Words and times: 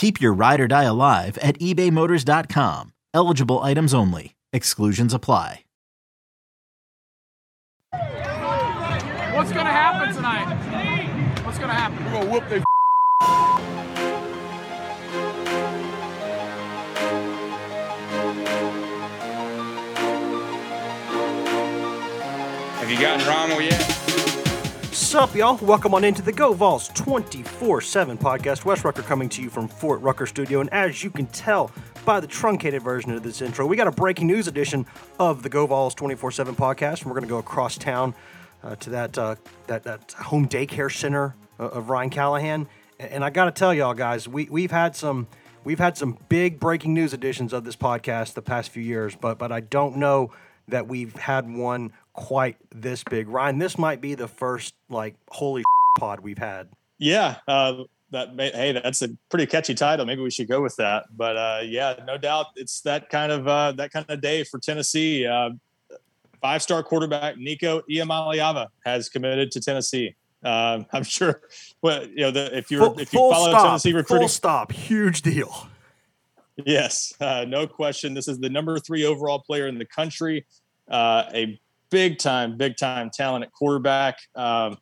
Keep 0.00 0.18
your 0.18 0.32
ride 0.32 0.62
or 0.62 0.66
die 0.66 0.84
alive 0.84 1.36
at 1.42 1.58
ebaymotors.com. 1.58 2.94
Eligible 3.12 3.58
items 3.58 3.92
only. 3.92 4.34
Exclusions 4.50 5.12
apply. 5.12 5.64
What's 9.34 9.52
gonna 9.52 9.68
happen 9.68 10.14
tonight? 10.14 11.44
What's 11.44 11.58
gonna 11.58 11.74
happen? 11.74 12.02
We're 12.06 12.12
gonna 12.12 12.30
whoop 12.30 12.48
their 12.48 12.64
Have 22.78 22.90
you 22.90 22.98
gotten 22.98 23.28
Rommel 23.28 23.60
yet? 23.60 23.89
Sup, 24.92 25.36
y'all? 25.36 25.56
Welcome 25.64 25.94
on 25.94 26.02
into 26.02 26.20
the 26.20 26.32
Go 26.32 26.52
Vols 26.52 26.88
24 26.88 27.80
7 27.80 28.18
podcast. 28.18 28.64
Wes 28.64 28.84
Rucker 28.84 29.02
coming 29.02 29.28
to 29.28 29.40
you 29.40 29.48
from 29.48 29.68
Fort 29.68 30.00
Rucker 30.00 30.26
Studio. 30.26 30.60
And 30.60 30.68
as 30.72 31.04
you 31.04 31.10
can 31.10 31.26
tell 31.26 31.70
by 32.04 32.18
the 32.18 32.26
truncated 32.26 32.82
version 32.82 33.12
of 33.12 33.22
this 33.22 33.40
intro, 33.40 33.66
we 33.66 33.76
got 33.76 33.86
a 33.86 33.92
breaking 33.92 34.26
news 34.26 34.48
edition 34.48 34.84
of 35.20 35.44
the 35.44 35.48
Go 35.48 35.64
Vols 35.66 35.94
24 35.94 36.32
7 36.32 36.56
podcast. 36.56 37.02
And 37.02 37.06
we're 37.06 37.12
going 37.12 37.22
to 37.22 37.28
go 37.28 37.38
across 37.38 37.78
town 37.78 38.14
uh, 38.64 38.74
to 38.76 38.90
that, 38.90 39.16
uh, 39.16 39.36
that, 39.68 39.84
that 39.84 40.10
home 40.12 40.48
daycare 40.48 40.92
center 40.92 41.36
uh, 41.60 41.68
of 41.68 41.88
Ryan 41.88 42.10
Callahan. 42.10 42.68
And, 42.98 43.12
and 43.12 43.24
I 43.24 43.30
got 43.30 43.44
to 43.44 43.52
tell 43.52 43.72
y'all, 43.72 43.94
guys, 43.94 44.26
we, 44.26 44.48
we've 44.50 44.72
had 44.72 44.96
some. 44.96 45.28
We've 45.62 45.78
had 45.78 45.98
some 45.98 46.16
big 46.30 46.58
breaking 46.58 46.94
news 46.94 47.12
editions 47.12 47.52
of 47.52 47.64
this 47.64 47.76
podcast 47.76 48.32
the 48.32 48.40
past 48.40 48.70
few 48.70 48.82
years, 48.82 49.14
but 49.14 49.38
but 49.38 49.52
I 49.52 49.60
don't 49.60 49.98
know 49.98 50.32
that 50.68 50.88
we've 50.88 51.14
had 51.14 51.50
one 51.54 51.92
quite 52.12 52.56
this 52.70 53.04
big. 53.04 53.28
Ryan, 53.28 53.58
this 53.58 53.78
might 53.78 54.00
be 54.00 54.14
the 54.14 54.28
first 54.28 54.74
like 54.88 55.14
holy 55.28 55.62
pod 55.98 56.20
we've 56.20 56.38
had. 56.38 56.68
Yeah, 56.98 57.36
uh, 57.48 57.84
that 58.10 58.34
may, 58.34 58.50
hey, 58.50 58.72
that's 58.72 59.02
a 59.02 59.08
pretty 59.28 59.46
catchy 59.46 59.74
title. 59.74 60.04
Maybe 60.04 60.20
we 60.20 60.30
should 60.30 60.48
go 60.48 60.60
with 60.60 60.76
that. 60.76 61.04
But 61.16 61.36
uh, 61.36 61.60
yeah, 61.64 61.94
no 62.06 62.18
doubt, 62.18 62.46
it's 62.56 62.80
that 62.82 63.08
kind 63.08 63.32
of 63.32 63.48
uh, 63.48 63.72
that 63.72 63.92
kind 63.92 64.06
of 64.08 64.20
day 64.20 64.44
for 64.44 64.58
Tennessee. 64.58 65.26
Uh, 65.26 65.50
five-star 66.40 66.82
quarterback 66.82 67.36
Nico 67.36 67.82
Iamaleava 67.90 68.68
has 68.84 69.08
committed 69.08 69.50
to 69.52 69.60
Tennessee. 69.60 70.14
Um, 70.42 70.86
I'm 70.92 71.02
sure. 71.02 71.42
Well, 71.82 72.06
you 72.06 72.20
know, 72.20 72.30
the, 72.30 72.56
if 72.56 72.70
you 72.70 72.78
Full, 72.78 72.98
if 72.98 73.12
you 73.12 73.18
follow 73.18 73.50
stop, 73.50 73.66
Tennessee 73.66 73.92
recruiting, 73.92 74.22
full 74.22 74.28
stop, 74.28 74.72
huge 74.72 75.22
deal. 75.22 75.68
Yes, 76.64 77.14
uh, 77.20 77.44
no 77.46 77.66
question. 77.66 78.14
This 78.14 78.28
is 78.28 78.38
the 78.38 78.50
number 78.50 78.78
three 78.78 79.04
overall 79.04 79.38
player 79.38 79.66
in 79.66 79.78
the 79.78 79.84
country, 79.84 80.44
uh, 80.90 81.24
a 81.32 81.60
big 81.90 82.18
time, 82.18 82.56
big 82.56 82.76
time 82.76 83.10
talent 83.10 83.44
at 83.44 83.52
quarterback. 83.52 84.18
Um, 84.34 84.78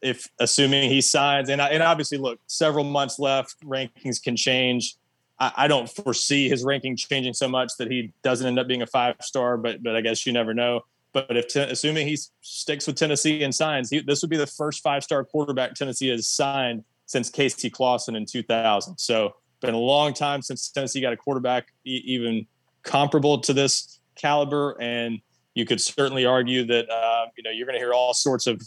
if 0.00 0.28
assuming 0.40 0.90
he 0.90 1.00
signs, 1.00 1.48
and 1.48 1.60
and 1.60 1.82
obviously, 1.82 2.18
look, 2.18 2.40
several 2.46 2.84
months 2.84 3.18
left, 3.18 3.56
rankings 3.64 4.22
can 4.22 4.36
change. 4.36 4.96
I, 5.38 5.52
I 5.56 5.68
don't 5.68 5.88
foresee 5.88 6.48
his 6.48 6.64
ranking 6.64 6.96
changing 6.96 7.34
so 7.34 7.48
much 7.48 7.72
that 7.78 7.90
he 7.90 8.12
doesn't 8.22 8.46
end 8.46 8.58
up 8.58 8.66
being 8.66 8.82
a 8.82 8.86
five 8.86 9.16
star, 9.20 9.56
but 9.56 9.82
but 9.82 9.94
I 9.94 10.00
guess 10.00 10.26
you 10.26 10.32
never 10.32 10.54
know. 10.54 10.82
But 11.12 11.36
if 11.36 11.54
assuming 11.54 12.06
he 12.06 12.18
sticks 12.40 12.86
with 12.86 12.96
Tennessee 12.96 13.42
and 13.42 13.54
signs, 13.54 13.90
he, 13.90 14.00
this 14.00 14.22
would 14.22 14.30
be 14.30 14.38
the 14.38 14.46
first 14.46 14.82
five 14.82 15.04
star 15.04 15.24
quarterback 15.24 15.74
Tennessee 15.74 16.08
has 16.08 16.26
signed 16.26 16.84
since 17.06 17.28
Casey 17.28 17.68
Clausen 17.68 18.16
in 18.16 18.24
2000. 18.24 18.96
So 18.96 19.34
been 19.60 19.74
a 19.74 19.78
long 19.78 20.14
time 20.14 20.42
since 20.42 20.70
Tennessee 20.70 21.00
got 21.00 21.12
a 21.12 21.16
quarterback 21.16 21.72
e- 21.84 22.02
even 22.04 22.46
comparable 22.82 23.38
to 23.38 23.52
this 23.52 24.00
caliber, 24.16 24.76
and 24.80 25.20
you 25.54 25.64
could 25.64 25.80
certainly 25.80 26.24
argue 26.24 26.64
that 26.66 26.90
uh, 26.90 27.26
you 27.36 27.42
know 27.42 27.50
you're 27.50 27.66
going 27.66 27.74
to 27.74 27.80
hear 27.80 27.92
all 27.92 28.14
sorts 28.14 28.46
of 28.46 28.62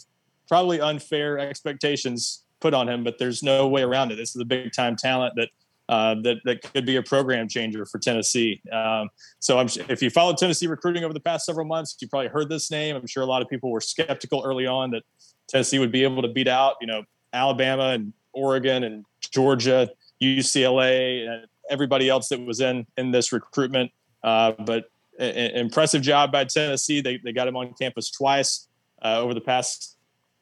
probably 0.48 0.80
unfair 0.80 1.40
expectations 1.40 2.44
put 2.60 2.74
on 2.74 2.88
him, 2.88 3.04
but 3.04 3.18
there's 3.18 3.44
no 3.44 3.68
way 3.68 3.84
around 3.84 4.12
it. 4.12 4.16
This 4.16 4.36
is 4.36 4.42
a 4.42 4.46
big 4.46 4.72
time 4.74 4.96
talent 4.96 5.34
that. 5.36 5.50
Uh, 5.88 6.16
that 6.24 6.38
that 6.46 6.64
could 6.74 6.84
be 6.84 6.96
a 6.96 7.04
program 7.04 7.48
changer 7.48 7.86
for 7.86 8.00
Tennessee. 8.00 8.60
Um, 8.72 9.08
so 9.38 9.60
I'm, 9.60 9.68
if 9.88 10.02
you 10.02 10.10
followed 10.10 10.36
Tennessee 10.36 10.66
recruiting 10.66 11.04
over 11.04 11.14
the 11.14 11.20
past 11.20 11.46
several 11.46 11.68
months, 11.68 11.96
you 12.02 12.08
probably 12.08 12.28
heard 12.28 12.50
this 12.50 12.72
name. 12.72 12.96
I'm 12.96 13.06
sure 13.06 13.22
a 13.22 13.28
lot 13.28 13.44
of 13.44 13.50
people 13.50 13.70
were 13.70 13.82
skeptical 13.82 14.42
early 14.44 14.66
on 14.66 14.90
that 14.90 15.04
Tennessee 15.48 15.78
would 15.78 15.92
be 15.92 16.04
able 16.04 16.24
to 16.24 16.28
beat 16.28 16.48
out, 16.48 16.78
you 16.82 16.88
know, 16.88 17.04
Alabama 17.34 17.90
and 17.90 18.14
Oregon 18.34 18.84
and 18.84 19.06
Georgia 19.20 19.90
UCLA, 20.22 21.28
and 21.28 21.46
everybody 21.70 22.10
else 22.10 22.30
that 22.30 22.40
was 22.40 22.62
in 22.62 22.86
in 22.98 23.12
this 23.12 23.32
recruitment. 23.32 23.92
Uh, 24.24 24.54
but 24.54 24.90
a, 25.20 25.60
impressive 25.60 26.02
job 26.02 26.32
by 26.32 26.46
Tennessee. 26.46 27.02
They 27.02 27.20
they 27.24 27.32
got 27.32 27.48
him 27.48 27.56
on 27.56 27.74
campus 27.80 28.12
twice 28.12 28.68
uh, 29.04 29.20
over 29.20 29.34
the 29.34 29.42
past 29.42 29.98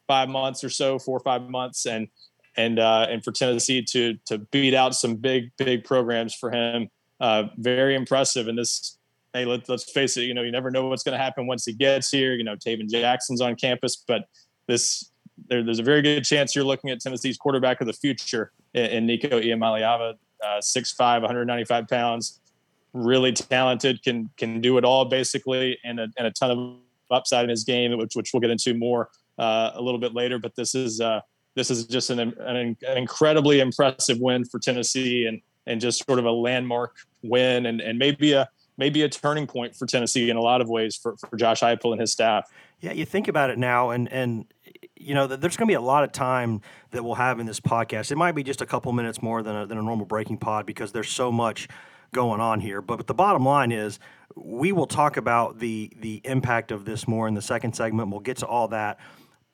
five 0.07 0.29
months 0.29 0.63
or 0.63 0.69
so, 0.69 0.99
four 0.99 1.17
or 1.17 1.21
five 1.21 1.49
months, 1.49 1.85
and 1.85 2.07
and 2.55 2.79
uh, 2.79 3.07
and 3.09 3.23
for 3.23 3.31
Tennessee 3.31 3.83
to 3.91 4.15
to 4.25 4.37
beat 4.39 4.73
out 4.73 4.95
some 4.95 5.15
big 5.15 5.51
big 5.57 5.83
programs 5.83 6.33
for 6.33 6.51
him, 6.51 6.89
uh, 7.19 7.43
very 7.57 7.95
impressive. 7.95 8.47
And 8.47 8.57
this. 8.57 8.97
Hey, 9.35 9.45
let, 9.45 9.67
let's 9.67 9.91
face 9.91 10.15
it. 10.15 10.25
You 10.25 10.35
know, 10.35 10.43
you 10.43 10.51
never 10.51 10.69
know 10.69 10.85
what's 10.85 11.01
going 11.01 11.17
to 11.17 11.23
happen 11.23 11.47
once 11.47 11.65
he 11.65 11.73
gets 11.73 12.11
here. 12.11 12.35
You 12.35 12.43
know, 12.43 12.55
Tayven 12.55 12.87
Jackson's 12.87 13.41
on 13.41 13.55
campus, 13.55 13.95
but 13.95 14.27
this 14.67 15.11
there, 15.49 15.63
there's 15.63 15.79
a 15.79 15.83
very 15.83 16.01
good 16.01 16.23
chance 16.23 16.55
you're 16.55 16.63
looking 16.63 16.89
at 16.89 16.99
Tennessee's 16.99 17.37
quarterback 17.37 17.81
of 17.81 17.87
the 17.87 17.93
future 17.93 18.51
in, 18.73 18.85
in 18.85 19.05
Nico 19.05 19.39
Iamaleava, 19.39 20.15
uh, 20.43 20.59
6'5", 20.59 21.21
195 21.21 21.87
pounds, 21.87 22.39
really 22.93 23.31
talented, 23.31 24.03
can 24.03 24.29
can 24.37 24.61
do 24.61 24.77
it 24.77 24.85
all 24.85 25.05
basically, 25.05 25.77
and 25.83 25.99
a, 25.99 26.07
and 26.17 26.27
a 26.27 26.31
ton 26.31 26.51
of 26.51 26.77
upside 27.11 27.43
in 27.43 27.49
his 27.49 27.63
game, 27.63 27.97
which 27.97 28.15
which 28.15 28.31
we'll 28.33 28.41
get 28.41 28.51
into 28.51 28.73
more 28.73 29.09
uh, 29.37 29.71
a 29.73 29.81
little 29.81 29.99
bit 29.99 30.13
later. 30.13 30.39
But 30.39 30.55
this 30.55 30.75
is 30.75 31.01
uh, 31.01 31.21
this 31.55 31.69
is 31.69 31.85
just 31.85 32.09
an, 32.09 32.19
an, 32.19 32.37
an 32.39 32.97
incredibly 32.97 33.59
impressive 33.59 34.19
win 34.19 34.45
for 34.45 34.59
Tennessee, 34.59 35.25
and 35.25 35.41
and 35.65 35.81
just 35.81 36.05
sort 36.05 36.19
of 36.19 36.25
a 36.25 36.31
landmark 36.31 36.95
win, 37.23 37.65
and 37.65 37.81
and 37.81 37.97
maybe 37.99 38.33
a 38.33 38.47
maybe 38.77 39.03
a 39.03 39.09
turning 39.09 39.47
point 39.47 39.75
for 39.75 39.85
Tennessee 39.85 40.29
in 40.29 40.37
a 40.37 40.41
lot 40.41 40.61
of 40.61 40.67
ways 40.67 40.95
for, 40.95 41.15
for 41.17 41.35
Josh 41.37 41.61
Heupel 41.61 41.91
and 41.91 42.01
his 42.01 42.11
staff. 42.11 42.49
Yeah, 42.81 42.91
you 42.91 43.05
think 43.05 43.27
about 43.27 43.49
it 43.49 43.57
now, 43.57 43.91
and 43.91 44.11
and 44.11 44.45
you 44.95 45.13
know, 45.13 45.27
there's 45.27 45.57
going 45.57 45.67
to 45.67 45.71
be 45.71 45.75
a 45.75 45.81
lot 45.81 46.03
of 46.03 46.11
time 46.11 46.61
that 46.91 47.03
we'll 47.03 47.15
have 47.15 47.39
in 47.39 47.45
this 47.45 47.59
podcast. 47.59 48.11
It 48.11 48.15
might 48.15 48.33
be 48.33 48.43
just 48.43 48.61
a 48.61 48.65
couple 48.65 48.91
minutes 48.93 49.21
more 49.21 49.43
than 49.43 49.55
a, 49.55 49.65
than 49.65 49.77
a 49.77 49.81
normal 49.81 50.05
breaking 50.05 50.37
pod 50.37 50.65
because 50.65 50.91
there's 50.91 51.09
so 51.09 51.31
much 51.31 51.67
going 52.13 52.39
on 52.39 52.61
here. 52.61 52.81
But, 52.81 52.97
but 52.97 53.07
the 53.07 53.13
bottom 53.13 53.45
line 53.45 53.71
is, 53.71 53.99
we 54.35 54.71
will 54.71 54.87
talk 54.87 55.17
about 55.17 55.59
the 55.59 55.91
the 55.99 56.21
impact 56.23 56.71
of 56.71 56.85
this 56.85 57.07
more 57.07 57.27
in 57.27 57.33
the 57.33 57.41
second 57.41 57.73
segment. 57.73 58.09
We'll 58.09 58.19
get 58.19 58.37
to 58.37 58.47
all 58.47 58.69
that. 58.69 58.99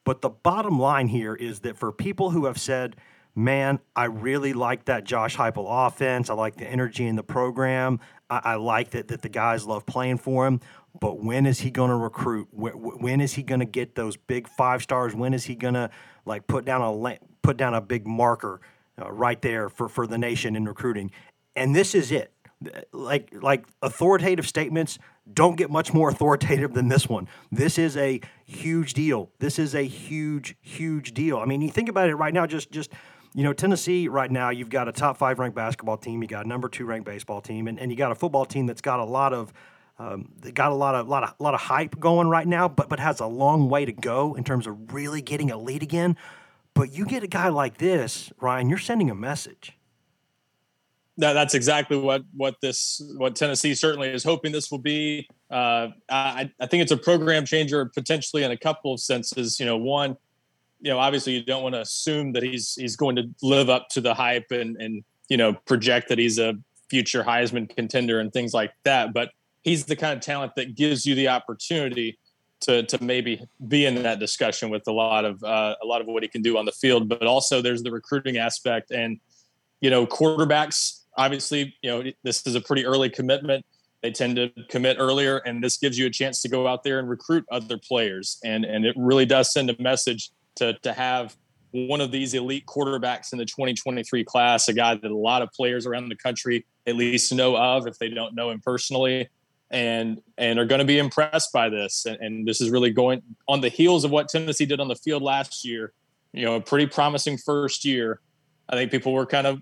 But 0.05 0.21
the 0.21 0.29
bottom 0.29 0.79
line 0.79 1.07
here 1.07 1.35
is 1.35 1.59
that 1.61 1.77
for 1.77 1.91
people 1.91 2.31
who 2.31 2.45
have 2.45 2.57
said, 2.57 2.95
man, 3.35 3.79
I 3.95 4.05
really 4.05 4.53
like 4.53 4.85
that 4.85 5.03
Josh 5.03 5.35
Heupel 5.35 5.65
offense. 5.67 6.29
I 6.29 6.33
like 6.33 6.55
the 6.55 6.65
energy 6.65 7.05
in 7.05 7.15
the 7.15 7.23
program. 7.23 7.99
I, 8.29 8.41
I 8.43 8.55
like 8.55 8.91
that, 8.91 9.09
that 9.09 9.21
the 9.21 9.29
guys 9.29 9.65
love 9.65 9.85
playing 9.85 10.17
for 10.17 10.47
him. 10.47 10.61
But 10.99 11.23
when 11.23 11.45
is 11.45 11.59
he 11.59 11.69
going 11.69 11.89
to 11.89 11.95
recruit? 11.95 12.47
When, 12.51 12.73
when 12.73 13.21
is 13.21 13.33
he 13.33 13.43
going 13.43 13.59
to 13.59 13.65
get 13.65 13.95
those 13.95 14.17
big 14.17 14.47
five 14.47 14.81
stars? 14.81 15.13
When 15.13 15.33
is 15.33 15.45
he 15.45 15.55
going 15.55 15.75
to 15.75 15.89
like 16.25 16.47
put 16.47 16.65
down 16.65 16.81
a 16.81 17.19
put 17.41 17.57
down 17.57 17.73
a 17.73 17.81
big 17.81 18.07
marker 18.07 18.61
uh, 19.01 19.11
right 19.11 19.41
there 19.41 19.69
for, 19.69 19.87
for 19.87 20.07
the 20.07 20.17
nation 20.17 20.55
in 20.55 20.65
recruiting? 20.65 21.11
And 21.55 21.75
this 21.75 21.93
is 21.93 22.11
it. 22.11 22.31
Like 22.91 23.33
like 23.33 23.65
authoritative 23.81 24.47
statements 24.47 24.99
don't 25.31 25.55
get 25.55 25.69
much 25.69 25.93
more 25.93 26.09
authoritative 26.09 26.73
than 26.73 26.89
this 26.89 27.07
one. 27.07 27.27
This 27.51 27.77
is 27.77 27.95
a 27.95 28.19
huge 28.45 28.93
deal. 28.93 29.31
This 29.39 29.59
is 29.59 29.75
a 29.75 29.83
huge 29.83 30.55
huge 30.61 31.13
deal. 31.13 31.37
I 31.37 31.45
mean, 31.45 31.61
you 31.61 31.69
think 31.69 31.87
about 31.89 32.09
it 32.09 32.15
right 32.15 32.33
now. 32.33 32.45
Just 32.45 32.71
just 32.71 32.91
you 33.33 33.43
know, 33.43 33.53
Tennessee 33.53 34.07
right 34.07 34.31
now, 34.31 34.49
you've 34.49 34.69
got 34.69 34.87
a 34.87 34.91
top 34.91 35.17
five 35.17 35.37
ranked 35.39 35.55
basketball 35.55 35.97
team, 35.97 36.21
you 36.21 36.27
got 36.27 36.45
a 36.45 36.49
number 36.49 36.67
two 36.67 36.85
ranked 36.85 37.05
baseball 37.05 37.41
team, 37.41 37.67
and, 37.67 37.79
and 37.79 37.91
you 37.91 37.97
got 37.97 38.11
a 38.11 38.15
football 38.15 38.43
team 38.43 38.65
that's 38.65 38.81
got 38.81 38.99
a 38.99 39.05
lot 39.05 39.33
of 39.33 39.53
Um, 39.99 40.31
they 40.41 40.51
got 40.51 40.71
a 40.71 40.75
lot 40.75 40.95
of 40.95 41.07
lot 41.07 41.23
of 41.23 41.35
lot 41.39 41.53
of 41.53 41.59
hype 41.59 41.99
going 41.99 42.29
right 42.29 42.47
now, 42.47 42.69
but 42.69 42.89
but 42.89 42.99
has 42.99 43.19
a 43.19 43.27
long 43.27 43.69
way 43.69 43.85
to 43.85 43.91
go 43.91 44.33
in 44.35 44.43
terms 44.43 44.65
of 44.65 44.93
really 44.93 45.21
getting 45.21 45.51
a 45.51 45.57
lead 45.57 45.83
again. 45.83 46.15
But 46.73 46.91
you 46.93 47.05
get 47.05 47.23
a 47.23 47.27
guy 47.27 47.49
like 47.49 47.77
this, 47.77 48.31
Ryan, 48.39 48.69
you're 48.69 48.79
sending 48.79 49.09
a 49.09 49.15
message. 49.15 49.77
That, 51.19 51.33
that's 51.33 51.53
exactly 51.53 51.97
what 51.97 52.23
what 52.33 52.55
this 52.61 53.01
what 53.17 53.35
Tennessee 53.35 53.75
certainly 53.75 54.07
is 54.07 54.23
hoping 54.23 54.53
this 54.53 54.71
will 54.71 54.79
be. 54.79 55.27
Uh, 55.51 55.89
I, 56.09 56.49
I 56.61 56.65
think 56.65 56.81
it's 56.81 56.93
a 56.93 56.97
program 56.97 57.45
changer 57.45 57.85
potentially 57.85 58.43
in 58.43 58.51
a 58.51 58.57
couple 58.57 58.93
of 58.93 59.01
senses. 59.01 59.59
You 59.59 59.65
know, 59.65 59.75
one, 59.75 60.15
you 60.79 60.89
know, 60.89 60.97
obviously 60.97 61.33
you 61.33 61.43
don't 61.43 61.61
want 61.61 61.75
to 61.75 61.81
assume 61.81 62.31
that 62.33 62.43
he's 62.43 62.73
he's 62.75 62.95
going 62.95 63.17
to 63.17 63.29
live 63.41 63.69
up 63.69 63.89
to 63.89 64.01
the 64.01 64.13
hype 64.13 64.51
and 64.51 64.77
and 64.77 65.03
you 65.27 65.35
know 65.35 65.53
project 65.65 66.07
that 66.07 66.19
he's 66.19 66.39
a 66.39 66.53
future 66.89 67.21
Heisman 67.21 67.69
contender 67.75 68.21
and 68.21 68.31
things 68.31 68.53
like 68.53 68.71
that. 68.85 69.13
But 69.13 69.31
he's 69.63 69.85
the 69.85 69.97
kind 69.97 70.13
of 70.13 70.21
talent 70.21 70.53
that 70.55 70.75
gives 70.75 71.05
you 71.05 71.15
the 71.15 71.27
opportunity 71.27 72.17
to 72.61 72.83
to 72.83 73.03
maybe 73.03 73.45
be 73.67 73.85
in 73.85 74.03
that 74.03 74.19
discussion 74.19 74.69
with 74.69 74.87
a 74.87 74.93
lot 74.93 75.25
of 75.25 75.43
uh, 75.43 75.75
a 75.83 75.85
lot 75.85 75.99
of 75.99 76.07
what 76.07 76.23
he 76.23 76.29
can 76.29 76.41
do 76.41 76.57
on 76.57 76.63
the 76.63 76.71
field. 76.71 77.09
But 77.09 77.23
also 77.23 77.61
there's 77.61 77.83
the 77.83 77.91
recruiting 77.91 78.37
aspect 78.37 78.91
and 78.91 79.19
you 79.81 79.89
know 79.89 80.07
quarterbacks 80.07 80.98
obviously, 81.19 81.75
you 81.83 81.89
know, 81.91 82.11
this 82.23 82.47
is 82.47 82.55
a 82.55 82.61
pretty 82.61 82.85
early 82.85 83.09
commitment. 83.09 83.65
They 84.01 84.11
tend 84.11 84.37
to 84.37 84.49
commit 84.69 84.95
earlier, 84.97 85.37
and 85.39 85.61
this 85.61 85.77
gives 85.77 85.99
you 85.99 86.07
a 86.07 86.09
chance 86.09 86.41
to 86.43 86.49
go 86.49 86.65
out 86.65 86.83
there 86.83 86.99
and 86.99 87.09
recruit 87.09 87.45
other 87.51 87.77
players. 87.77 88.39
And 88.43 88.63
and 88.63 88.85
it 88.85 88.95
really 88.97 89.25
does 89.25 89.51
send 89.51 89.69
a 89.69 89.75
message 89.79 90.31
to 90.55 90.73
to 90.79 90.93
have 90.93 91.35
one 91.71 92.01
of 92.01 92.11
these 92.11 92.33
elite 92.33 92.65
quarterbacks 92.65 93.31
in 93.31 93.37
the 93.37 93.45
2023 93.45 94.23
class, 94.23 94.67
a 94.69 94.73
guy 94.73 94.95
that 94.95 95.11
a 95.11 95.15
lot 95.15 95.41
of 95.41 95.51
players 95.51 95.85
around 95.85 96.09
the 96.09 96.15
country 96.15 96.65
at 96.87 96.95
least 96.95 97.31
know 97.33 97.55
of 97.55 97.85
if 97.85 97.99
they 97.99 98.09
don't 98.09 98.33
know 98.33 98.49
him 98.49 98.61
personally, 98.61 99.27
and 99.69 100.21
and 100.37 100.57
are 100.57 100.65
going 100.65 100.79
to 100.79 100.85
be 100.85 100.97
impressed 100.97 101.51
by 101.51 101.67
this. 101.67 102.05
And, 102.05 102.17
and 102.21 102.47
this 102.47 102.61
is 102.61 102.69
really 102.69 102.91
going 102.91 103.21
on 103.49 103.59
the 103.59 103.69
heels 103.69 104.05
of 104.05 104.11
what 104.11 104.29
Tennessee 104.29 104.65
did 104.65 104.79
on 104.79 104.87
the 104.87 104.95
field 104.95 105.23
last 105.23 105.65
year. 105.65 105.91
You 106.31 106.45
know, 106.45 106.55
a 106.55 106.61
pretty 106.61 106.87
promising 106.87 107.37
first 107.37 107.83
year. 107.83 108.21
I 108.69 108.75
think 108.75 108.91
people 108.91 109.11
were 109.11 109.25
kind 109.25 109.45
of 109.45 109.61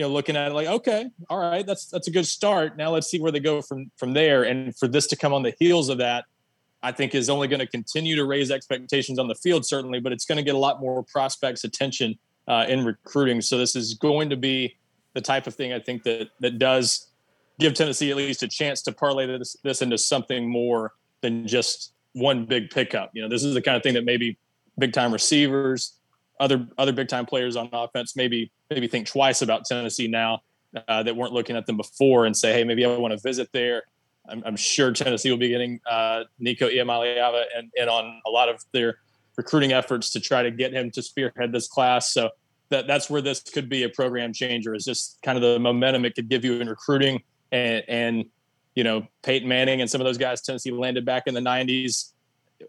you 0.00 0.06
know 0.06 0.12
looking 0.12 0.34
at 0.34 0.50
it 0.50 0.54
like 0.54 0.66
okay 0.66 1.10
all 1.28 1.38
right 1.38 1.66
that's 1.66 1.84
that's 1.84 2.08
a 2.08 2.10
good 2.10 2.26
start. 2.26 2.78
Now 2.78 2.90
let's 2.90 3.06
see 3.10 3.20
where 3.20 3.30
they 3.30 3.38
go 3.38 3.60
from 3.60 3.90
from 3.98 4.14
there. 4.14 4.44
And 4.44 4.74
for 4.74 4.88
this 4.88 5.06
to 5.08 5.16
come 5.16 5.34
on 5.34 5.42
the 5.42 5.54
heels 5.58 5.90
of 5.90 5.98
that 5.98 6.24
i 6.82 6.90
think 6.90 7.14
is 7.14 7.28
only 7.28 7.46
going 7.46 7.60
to 7.60 7.66
continue 7.66 8.16
to 8.16 8.24
raise 8.24 8.50
expectations 8.50 9.18
on 9.18 9.28
the 9.28 9.34
field 9.34 9.66
certainly 9.66 10.00
but 10.00 10.12
it's 10.12 10.24
going 10.24 10.38
to 10.38 10.42
get 10.42 10.54
a 10.54 10.58
lot 10.58 10.80
more 10.80 11.02
prospects 11.02 11.64
attention 11.64 12.18
uh, 12.48 12.64
in 12.66 12.82
recruiting. 12.86 13.42
So 13.42 13.58
this 13.58 13.76
is 13.76 13.92
going 13.92 14.30
to 14.30 14.36
be 14.38 14.74
the 15.12 15.20
type 15.20 15.46
of 15.46 15.54
thing 15.54 15.74
i 15.74 15.78
think 15.78 16.02
that 16.04 16.30
that 16.40 16.58
does 16.58 17.08
give 17.58 17.74
tennessee 17.74 18.10
at 18.10 18.16
least 18.16 18.42
a 18.42 18.48
chance 18.48 18.80
to 18.80 18.92
parlay 18.92 19.26
this, 19.26 19.54
this 19.62 19.82
into 19.82 19.98
something 19.98 20.48
more 20.48 20.94
than 21.20 21.46
just 21.46 21.92
one 22.14 22.46
big 22.46 22.70
pickup. 22.70 23.10
You 23.12 23.20
know 23.20 23.28
this 23.28 23.44
is 23.44 23.52
the 23.52 23.60
kind 23.60 23.76
of 23.76 23.82
thing 23.82 23.92
that 23.92 24.06
maybe 24.06 24.38
big 24.78 24.94
time 24.94 25.12
receivers 25.12 25.99
other 26.40 26.66
other 26.78 26.92
big 26.92 27.08
time 27.08 27.26
players 27.26 27.54
on 27.54 27.68
offense 27.72 28.16
maybe 28.16 28.50
maybe 28.70 28.88
think 28.88 29.06
twice 29.06 29.42
about 29.42 29.64
Tennessee 29.66 30.08
now 30.08 30.40
uh, 30.88 31.02
that 31.02 31.16
weren't 31.16 31.32
looking 31.32 31.56
at 31.56 31.66
them 31.66 31.76
before 31.76 32.26
and 32.26 32.36
say, 32.36 32.52
hey, 32.52 32.64
maybe 32.64 32.84
I 32.84 32.96
want 32.96 33.12
to 33.12 33.20
visit 33.20 33.48
there. 33.52 33.82
I'm, 34.28 34.42
I'm 34.44 34.56
sure 34.56 34.92
Tennessee 34.92 35.30
will 35.30 35.38
be 35.38 35.48
getting 35.48 35.80
uh, 35.90 36.24
Nico 36.38 36.68
Iamaleava 36.68 37.44
and, 37.56 37.70
and 37.78 37.90
on 37.90 38.20
a 38.26 38.30
lot 38.30 38.48
of 38.48 38.62
their 38.72 38.96
recruiting 39.36 39.72
efforts 39.72 40.10
to 40.10 40.20
try 40.20 40.42
to 40.42 40.50
get 40.50 40.72
him 40.72 40.90
to 40.92 41.02
spearhead 41.02 41.52
this 41.52 41.68
class. 41.68 42.12
So 42.12 42.30
that 42.68 42.86
that's 42.86 43.10
where 43.10 43.20
this 43.20 43.40
could 43.40 43.68
be 43.68 43.82
a 43.82 43.88
program 43.88 44.32
changer. 44.32 44.74
Is 44.74 44.84
just 44.84 45.18
kind 45.22 45.36
of 45.36 45.42
the 45.42 45.58
momentum 45.58 46.04
it 46.04 46.14
could 46.14 46.28
give 46.28 46.44
you 46.44 46.60
in 46.60 46.68
recruiting 46.68 47.22
and 47.50 47.82
and 47.88 48.24
you 48.74 48.84
know 48.84 49.06
Peyton 49.22 49.48
Manning 49.48 49.80
and 49.80 49.90
some 49.90 50.00
of 50.00 50.04
those 50.04 50.18
guys 50.18 50.40
Tennessee 50.40 50.70
landed 50.70 51.04
back 51.04 51.24
in 51.26 51.34
the 51.34 51.40
90s 51.40 52.12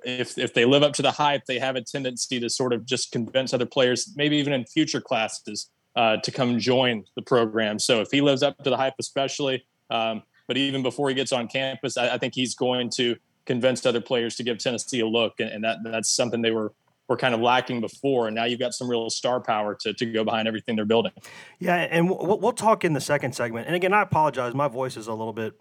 if 0.03 0.37
if 0.37 0.53
they 0.53 0.65
live 0.65 0.83
up 0.83 0.93
to 0.93 1.01
the 1.01 1.11
hype, 1.11 1.45
they 1.45 1.59
have 1.59 1.75
a 1.75 1.81
tendency 1.81 2.39
to 2.39 2.49
sort 2.49 2.73
of 2.73 2.85
just 2.85 3.11
convince 3.11 3.53
other 3.53 3.65
players, 3.65 4.13
maybe 4.15 4.37
even 4.37 4.53
in 4.53 4.65
future 4.65 5.01
classes, 5.01 5.69
uh, 5.95 6.17
to 6.17 6.31
come 6.31 6.59
join 6.59 7.03
the 7.15 7.21
program. 7.21 7.79
So 7.79 8.01
if 8.01 8.09
he 8.11 8.21
lives 8.21 8.43
up 8.43 8.57
to 8.63 8.69
the 8.69 8.77
hype, 8.77 8.95
especially, 8.99 9.65
um, 9.89 10.23
but 10.47 10.57
even 10.57 10.83
before 10.83 11.09
he 11.09 11.15
gets 11.15 11.31
on 11.31 11.47
campus, 11.47 11.97
I, 11.97 12.15
I, 12.15 12.17
think 12.17 12.33
he's 12.33 12.55
going 12.55 12.89
to 12.91 13.15
convince 13.45 13.85
other 13.85 14.01
players 14.01 14.35
to 14.37 14.43
give 14.43 14.57
Tennessee 14.57 15.01
a 15.01 15.07
look, 15.07 15.39
and, 15.39 15.49
and 15.49 15.63
that 15.63 15.77
that's 15.83 16.09
something 16.09 16.41
they 16.41 16.51
were 16.51 16.73
were 17.07 17.17
kind 17.17 17.35
of 17.35 17.41
lacking 17.41 17.81
before, 17.81 18.27
and 18.27 18.35
now 18.35 18.45
you've 18.45 18.59
got 18.59 18.73
some 18.73 18.89
real 18.89 19.09
star 19.09 19.41
power 19.41 19.75
to, 19.75 19.93
to 19.93 20.05
go 20.05 20.23
behind 20.23 20.47
everything 20.47 20.77
they're 20.77 20.85
building. 20.85 21.11
Yeah, 21.59 21.75
and 21.75 22.09
we'll, 22.09 22.39
we'll 22.39 22.53
talk 22.53 22.85
in 22.85 22.93
the 22.93 23.01
second 23.01 23.35
segment. 23.35 23.67
And 23.67 23.75
again, 23.75 23.93
I 23.93 24.01
apologize, 24.01 24.53
my 24.53 24.69
voice 24.69 24.95
is 24.95 25.07
a 25.07 25.13
little 25.13 25.33
bit 25.33 25.53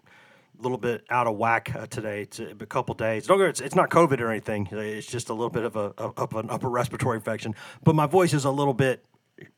little 0.59 0.77
bit 0.77 1.03
out 1.09 1.27
of 1.27 1.37
whack 1.37 1.73
uh, 1.75 1.87
today. 1.87 2.23
It's 2.23 2.39
a, 2.39 2.49
a 2.49 2.65
couple 2.65 2.93
days. 2.95 3.27
Don't. 3.27 3.41
It's, 3.41 3.61
it's 3.61 3.75
not 3.75 3.89
COVID 3.89 4.19
or 4.19 4.29
anything. 4.29 4.67
It's 4.71 5.07
just 5.07 5.29
a 5.29 5.33
little 5.33 5.49
bit 5.49 5.63
of 5.63 5.75
a 5.75 5.93
of 5.97 6.33
an 6.35 6.49
upper 6.49 6.69
respiratory 6.69 7.17
infection. 7.17 7.55
But 7.83 7.95
my 7.95 8.07
voice 8.07 8.33
is 8.33 8.45
a 8.45 8.51
little 8.51 8.73
bit 8.73 9.05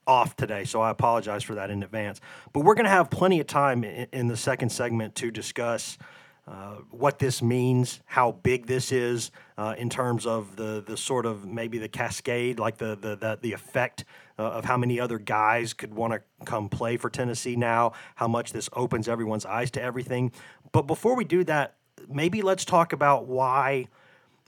off 0.07 0.35
today, 0.35 0.63
so 0.63 0.81
I 0.81 0.89
apologize 0.89 1.43
for 1.43 1.55
that 1.55 1.69
in 1.69 1.83
advance. 1.83 2.21
But 2.53 2.61
we're 2.61 2.75
going 2.75 2.85
to 2.85 2.91
have 2.91 3.09
plenty 3.09 3.39
of 3.39 3.47
time 3.47 3.83
in, 3.83 4.07
in 4.13 4.27
the 4.27 4.37
second 4.37 4.71
segment 4.71 5.15
to 5.15 5.31
discuss. 5.31 5.97
Uh, 6.45 6.75
what 6.91 7.19
this 7.19 7.41
means, 7.41 8.01
how 8.05 8.33
big 8.33 8.65
this 8.65 8.91
is 8.91 9.31
uh, 9.57 9.75
in 9.77 9.89
terms 9.89 10.25
of 10.25 10.57
the 10.57 10.83
the 10.85 10.97
sort 10.97 11.25
of 11.25 11.45
maybe 11.45 11.77
the 11.77 11.87
cascade, 11.87 12.59
like 12.59 12.77
the 12.77 12.97
the 12.97 13.15
the, 13.15 13.39
the 13.41 13.53
effect 13.53 14.03
uh, 14.37 14.43
of 14.43 14.65
how 14.65 14.75
many 14.75 14.99
other 14.99 15.17
guys 15.17 15.73
could 15.73 15.93
want 15.93 16.11
to 16.11 16.21
come 16.43 16.67
play 16.67 16.97
for 16.97 17.09
Tennessee 17.09 17.55
now, 17.55 17.93
how 18.15 18.27
much 18.27 18.51
this 18.51 18.69
opens 18.73 19.07
everyone's 19.07 19.45
eyes 19.45 19.71
to 19.71 19.81
everything. 19.81 20.33
But 20.73 20.87
before 20.87 21.15
we 21.15 21.23
do 21.23 21.45
that, 21.45 21.75
maybe 22.09 22.41
let's 22.41 22.65
talk 22.65 22.91
about 22.91 23.27
why 23.27 23.87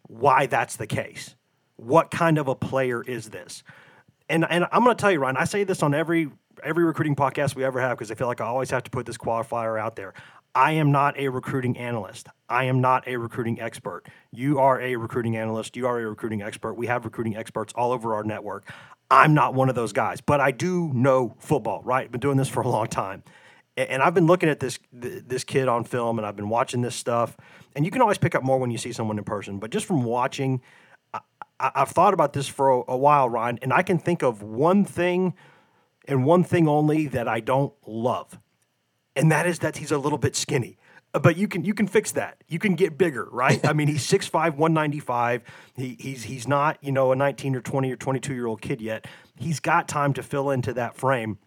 why 0.08 0.46
that's 0.48 0.76
the 0.76 0.88
case. 0.88 1.36
What 1.78 2.12
kind 2.12 2.38
of 2.38 2.48
a 2.48 2.56
player 2.56 3.02
is 3.02 3.30
this? 3.30 3.64
And 4.28 4.46
and 4.50 4.66
I'm 4.72 4.84
going 4.84 4.96
to 4.96 5.00
tell 5.00 5.12
you, 5.12 5.20
Ryan. 5.20 5.38
I 5.38 5.46
say 5.46 5.64
this 5.64 5.82
on 5.82 5.94
every 5.94 6.30
every 6.64 6.84
recruiting 6.84 7.16
podcast 7.16 7.56
we 7.56 7.64
ever 7.64 7.80
have 7.80 7.98
because 7.98 8.12
I 8.12 8.16
feel 8.16 8.28
like 8.28 8.42
I 8.42 8.46
always 8.46 8.72
have 8.72 8.84
to 8.84 8.92
put 8.92 9.06
this 9.06 9.18
qualifier 9.18 9.80
out 9.80 9.96
there. 9.96 10.14
I 10.56 10.72
am 10.74 10.92
not 10.92 11.20
a 11.20 11.28
recruiting 11.28 11.78
analyst. 11.78 12.28
I 12.48 12.64
am 12.66 12.80
not 12.80 13.08
a 13.08 13.18
recruiting 13.18 13.60
expert. 13.60 14.04
You 14.32 14.60
are 14.60 14.80
a 14.80 14.96
recruiting 14.96 15.36
analyst. 15.36 15.76
You 15.76 15.86
are 15.86 16.00
a 16.00 16.08
recruiting 16.08 16.42
expert. 16.42 16.76
We 16.76 16.88
have 16.88 17.04
recruiting 17.04 17.36
experts 17.36 17.74
all 17.76 17.92
over 17.92 18.16
our 18.16 18.24
network. 18.24 18.72
I'm 19.12 19.34
not 19.34 19.54
one 19.54 19.68
of 19.68 19.76
those 19.76 19.92
guys, 19.92 20.22
but 20.22 20.40
I 20.40 20.52
do 20.52 20.92
know 20.94 21.36
football, 21.40 21.82
right? 21.84 22.10
Been 22.10 22.22
doing 22.22 22.38
this 22.38 22.48
for 22.48 22.62
a 22.62 22.68
long 22.70 22.88
time 22.88 23.24
and 23.78 24.02
I've 24.02 24.14
been 24.14 24.28
looking 24.28 24.50
at 24.50 24.60
this 24.60 24.80
this 24.92 25.44
kid 25.44 25.68
on 25.68 25.84
film, 25.84 26.18
and 26.18 26.26
I've 26.26 26.36
been 26.36 26.50
watching 26.50 26.82
this 26.82 26.96
stuff. 26.96 27.36
And 27.76 27.84
you 27.84 27.92
can 27.92 28.02
always 28.02 28.18
pick 28.18 28.36
up 28.36 28.44
more 28.44 28.58
when 28.58 28.72
you 28.72 28.78
see 28.78 28.94
someone 28.94 29.18
in 29.18 29.24
person, 29.26 29.60
but 29.60 29.70
just 29.70 29.86
from 29.86 30.04
watching, 30.04 30.62
I, 31.14 31.72
have 31.76 31.90
thought 31.90 32.14
about 32.14 32.32
this 32.32 32.48
for 32.48 32.86
a, 32.88 32.96
while, 32.96 33.30
Ryan, 33.30 33.60
and 33.62 33.74
I 33.74 33.82
can 33.82 33.98
think 33.98 34.24
of 34.24 34.42
one 34.42 34.86
thing 34.86 35.34
and 36.08 36.26
one 36.26 36.44
thing 36.44 36.70
only 36.70 37.08
that 37.08 37.28
I 37.28 37.42
don't 37.42 37.74
love, 37.86 38.40
and 39.16 39.32
that 39.32 39.46
is 39.46 39.60
that 39.60 39.78
he's 39.78 39.92
a 39.92 39.98
little 39.98 40.18
bit 40.18 40.36
skinny. 40.36 40.78
Uh, 41.14 41.20
but 41.20 41.36
you 41.36 41.48
can 41.48 41.66
you 41.66 41.74
can 41.74 41.88
fix 41.88 42.14
that. 42.14 42.44
You 42.48 42.60
can 42.60 42.76
get 42.76 42.98
bigger, 42.98 43.28
right? 43.30 43.66
I 43.66 43.74
mean, 43.74 43.90
he's 43.90 44.08
6'5", 44.10 44.56
195. 44.56 45.44
He, 45.76 45.98
he's 46.00 46.24
he's 46.24 46.48
not 46.48 46.78
you 46.82 46.94
know 46.94 47.12
a 47.12 47.16
19 47.16 47.56
or 47.56 47.62
20 47.62 47.92
or 47.92 47.98
22 47.98 48.34
year 48.34 48.48
old 48.48 48.62
kid 48.62 48.80
yet. 48.80 49.06
He's 49.38 49.60
got 49.60 49.90
time 49.90 50.14
to 50.14 50.24
fill 50.24 50.50
into 50.50 50.74
that 50.74 50.96
frame. 50.96 51.40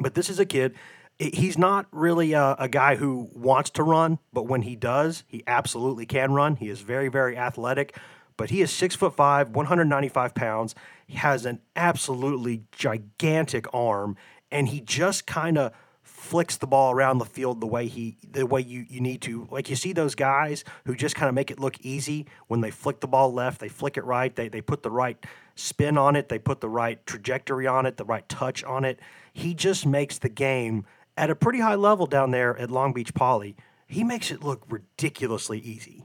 But 0.00 0.14
this 0.14 0.30
is 0.30 0.38
a 0.38 0.46
kid 0.46 0.74
he's 1.18 1.58
not 1.58 1.86
really 1.90 2.32
a, 2.32 2.54
a, 2.58 2.68
guy 2.68 2.96
who 2.96 3.28
wants 3.32 3.70
to 3.70 3.82
run, 3.82 4.18
but 4.32 4.46
when 4.46 4.62
he 4.62 4.76
does, 4.76 5.24
he 5.26 5.42
absolutely 5.46 6.06
can 6.06 6.32
run. 6.32 6.56
He 6.56 6.68
is 6.68 6.80
very, 6.80 7.08
very 7.08 7.36
athletic, 7.36 7.96
but 8.36 8.50
he 8.50 8.62
is 8.62 8.70
six 8.70 8.94
foot 8.94 9.14
five, 9.14 9.50
195 9.50 10.34
pounds. 10.34 10.74
He 11.06 11.16
has 11.16 11.44
an 11.44 11.60
absolutely 11.74 12.64
gigantic 12.70 13.66
arm, 13.74 14.16
and 14.50 14.68
he 14.68 14.80
just 14.80 15.26
kind 15.26 15.58
of 15.58 15.72
flicks 16.02 16.56
the 16.56 16.66
ball 16.66 16.92
around 16.92 17.18
the 17.18 17.24
field 17.24 17.60
the 17.60 17.66
way 17.66 17.86
he 17.86 18.16
the 18.28 18.46
way 18.46 18.60
you, 18.60 18.84
you 18.88 19.00
need 19.00 19.22
to. 19.22 19.48
Like 19.50 19.70
you 19.70 19.76
see 19.76 19.92
those 19.92 20.14
guys 20.14 20.64
who 20.84 20.94
just 20.94 21.14
kind 21.14 21.28
of 21.28 21.34
make 21.34 21.50
it 21.50 21.58
look 21.58 21.80
easy 21.80 22.26
when 22.46 22.60
they 22.60 22.70
flick 22.70 23.00
the 23.00 23.08
ball 23.08 23.32
left, 23.32 23.60
they 23.60 23.68
flick 23.68 23.96
it 23.96 24.04
right, 24.04 24.34
they 24.34 24.48
they 24.48 24.60
put 24.60 24.82
the 24.82 24.90
right 24.90 25.16
spin 25.54 25.98
on 25.98 26.16
it, 26.16 26.28
they 26.28 26.38
put 26.38 26.60
the 26.60 26.68
right 26.68 27.04
trajectory 27.06 27.66
on 27.66 27.86
it, 27.86 27.96
the 27.96 28.04
right 28.04 28.28
touch 28.28 28.62
on 28.64 28.84
it. 28.84 29.00
He 29.32 29.54
just 29.54 29.86
makes 29.86 30.18
the 30.18 30.28
game 30.28 30.84
at 31.18 31.30
a 31.30 31.34
pretty 31.34 31.60
high 31.60 31.74
level 31.74 32.06
down 32.06 32.30
there 32.30 32.56
at 32.56 32.70
Long 32.70 32.92
Beach 32.92 33.12
Poly, 33.12 33.56
he 33.86 34.04
makes 34.04 34.30
it 34.30 34.42
look 34.42 34.62
ridiculously 34.68 35.58
easy. 35.58 36.04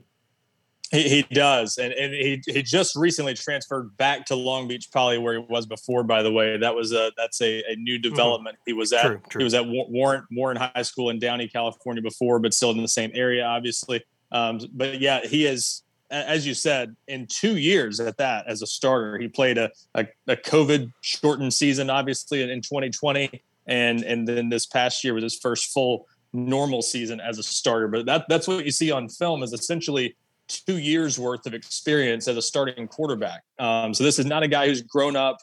He, 0.91 1.10
he 1.10 1.22
does, 1.34 1.77
and, 1.79 1.91
and 1.93 2.13
he, 2.13 2.41
he 2.46 2.62
just 2.62 2.96
recently 2.96 3.34
transferred 3.34 3.98
back 3.98 4.25
to 4.27 4.36
Long 4.36 4.67
Beach 4.67 4.89
Poly 4.91 5.17
where 5.17 5.39
he 5.39 5.46
was 5.50 5.65
before. 5.65 6.03
By 6.03 6.22
the 6.22 6.32
way, 6.32 6.58
that 6.58 6.75
was 6.75 6.91
a 6.91 7.12
that's 7.17 7.41
a, 7.41 7.63
a 7.67 7.75
new 7.75 7.96
mm-hmm. 7.96 8.10
development. 8.10 8.58
Mm-hmm. 8.58 8.63
He 8.67 8.74
was 8.74 8.93
at 8.93 9.01
true, 9.01 9.22
true. 9.29 9.39
he 9.39 9.43
was 9.43 9.55
at 9.55 9.65
Warren 9.67 10.24
Warren 10.32 10.58
High 10.58 10.84
School 10.84 11.10
in 11.10 11.17
Downey, 11.17 11.48
California 11.48 12.03
before, 12.03 12.39
but 12.39 12.53
still 12.53 12.72
in 12.72 12.82
the 12.82 12.88
same 12.88 13.12
area, 13.15 13.43
obviously. 13.43 14.03
Um, 14.32 14.60
but 14.74 15.00
yeah, 15.00 15.25
he 15.25 15.46
is 15.46 15.84
as 16.12 16.46
you 16.46 16.53
said, 16.53 16.96
in 17.08 17.25
two 17.25 17.58
years 17.58 18.00
at 18.00 18.17
that 18.17 18.46
as 18.46 18.62
a 18.62 18.67
starter, 18.67 19.17
he 19.17 19.27
played 19.27 19.58
a, 19.58 19.72
a, 19.96 20.05
a 20.27 20.36
COVID 20.36 20.93
shortened 21.01 21.55
season, 21.55 21.89
obviously 21.89 22.43
in 22.43 22.62
2020 22.62 23.41
and 23.67 24.03
and 24.03 24.27
then 24.27 24.50
this 24.50 24.65
past 24.65 25.03
year 25.03 25.13
was 25.13 25.24
his 25.24 25.38
first 25.38 25.72
full 25.72 26.08
normal 26.34 26.82
season 26.82 27.20
as 27.20 27.38
a 27.38 27.43
starter. 27.43 27.88
But 27.88 28.05
that 28.05 28.25
that's 28.29 28.48
what 28.48 28.65
you 28.65 28.72
see 28.72 28.91
on 28.91 29.10
film 29.10 29.43
is 29.43 29.53
essentially 29.53 30.15
two 30.48 30.77
years 30.77 31.17
worth 31.17 31.46
of 31.46 31.53
experience 31.53 32.27
as 32.27 32.38
a 32.38 32.41
starting 32.41 32.88
quarterback. 32.88 33.43
Um, 33.60 33.93
so 33.93 34.03
this 34.03 34.20
is 34.20 34.25
not 34.25 34.43
a 34.43 34.48
guy 34.48 34.67
who's 34.67 34.82
grown 34.82 35.15
up, 35.15 35.38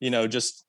you 0.00 0.10
know, 0.10 0.26
just 0.26 0.64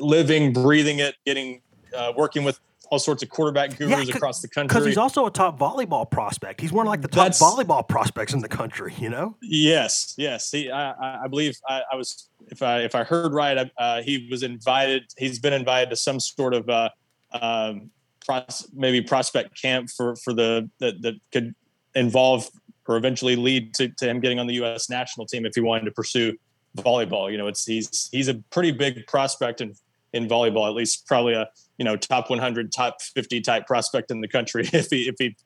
living, 0.00 0.52
breathing 0.52 0.98
it, 0.98 1.14
getting 1.24 1.62
uh, 1.96 2.12
working 2.16 2.44
with 2.44 2.60
all 2.90 2.98
sorts 2.98 3.22
of 3.22 3.28
quarterback 3.28 3.76
gurus 3.76 4.08
yeah, 4.08 4.16
across 4.16 4.40
the 4.40 4.48
country. 4.48 4.68
Because 4.68 4.86
he's 4.86 4.96
also 4.96 5.26
a 5.26 5.30
top 5.30 5.58
volleyball 5.58 6.10
prospect. 6.10 6.60
He's 6.60 6.72
one 6.72 6.86
of 6.86 6.90
like 6.90 7.02
the 7.02 7.08
top 7.08 7.26
That's, 7.26 7.42
volleyball 7.42 7.86
prospects 7.86 8.32
in 8.32 8.40
the 8.40 8.48
country. 8.48 8.94
You 8.98 9.10
know. 9.10 9.36
Yes, 9.42 10.14
yes. 10.16 10.50
He, 10.50 10.70
I, 10.70 11.24
I 11.24 11.28
believe 11.28 11.56
I, 11.68 11.82
I, 11.92 11.96
was, 11.96 12.28
if 12.48 12.62
I 12.62 12.80
if 12.80 12.94
I 12.94 13.04
heard 13.04 13.32
right, 13.32 13.70
uh, 13.78 14.02
he 14.02 14.28
was 14.30 14.42
invited. 14.42 15.04
He's 15.16 15.38
been 15.38 15.52
invited 15.52 15.90
to 15.90 15.96
some 15.96 16.20
sort 16.20 16.54
of 16.54 16.68
uh, 16.68 16.88
um, 17.32 17.90
pros, 18.24 18.68
maybe 18.72 19.02
prospect 19.02 19.60
camp 19.60 19.90
for 19.90 20.16
for 20.16 20.32
the 20.32 20.68
that, 20.78 21.02
that 21.02 21.14
could 21.32 21.54
involve 21.94 22.48
or 22.86 22.96
eventually 22.96 23.36
lead 23.36 23.74
to, 23.74 23.88
to 23.88 24.08
him 24.08 24.18
getting 24.18 24.38
on 24.38 24.46
the 24.46 24.54
U.S. 24.54 24.88
national 24.88 25.26
team 25.26 25.44
if 25.44 25.54
he 25.54 25.60
wanted 25.60 25.84
to 25.84 25.90
pursue 25.90 26.34
volleyball. 26.78 27.30
You 27.30 27.38
know, 27.38 27.46
it's 27.46 27.64
he's 27.64 28.08
he's 28.10 28.28
a 28.28 28.34
pretty 28.50 28.72
big 28.72 29.06
prospect 29.06 29.60
in 29.60 29.74
in 30.12 30.26
volleyball, 30.26 30.68
at 30.68 30.74
least 30.74 31.06
probably 31.06 31.34
a 31.34 31.48
you 31.78 31.84
know 31.84 31.96
top 31.96 32.30
100, 32.30 32.72
top 32.72 33.00
50 33.02 33.40
type 33.40 33.66
prospect 33.66 34.10
in 34.10 34.20
the 34.20 34.28
country 34.28 34.68
if 34.72 34.88
he 34.90 35.08
if 35.08 35.16
he 35.18 35.36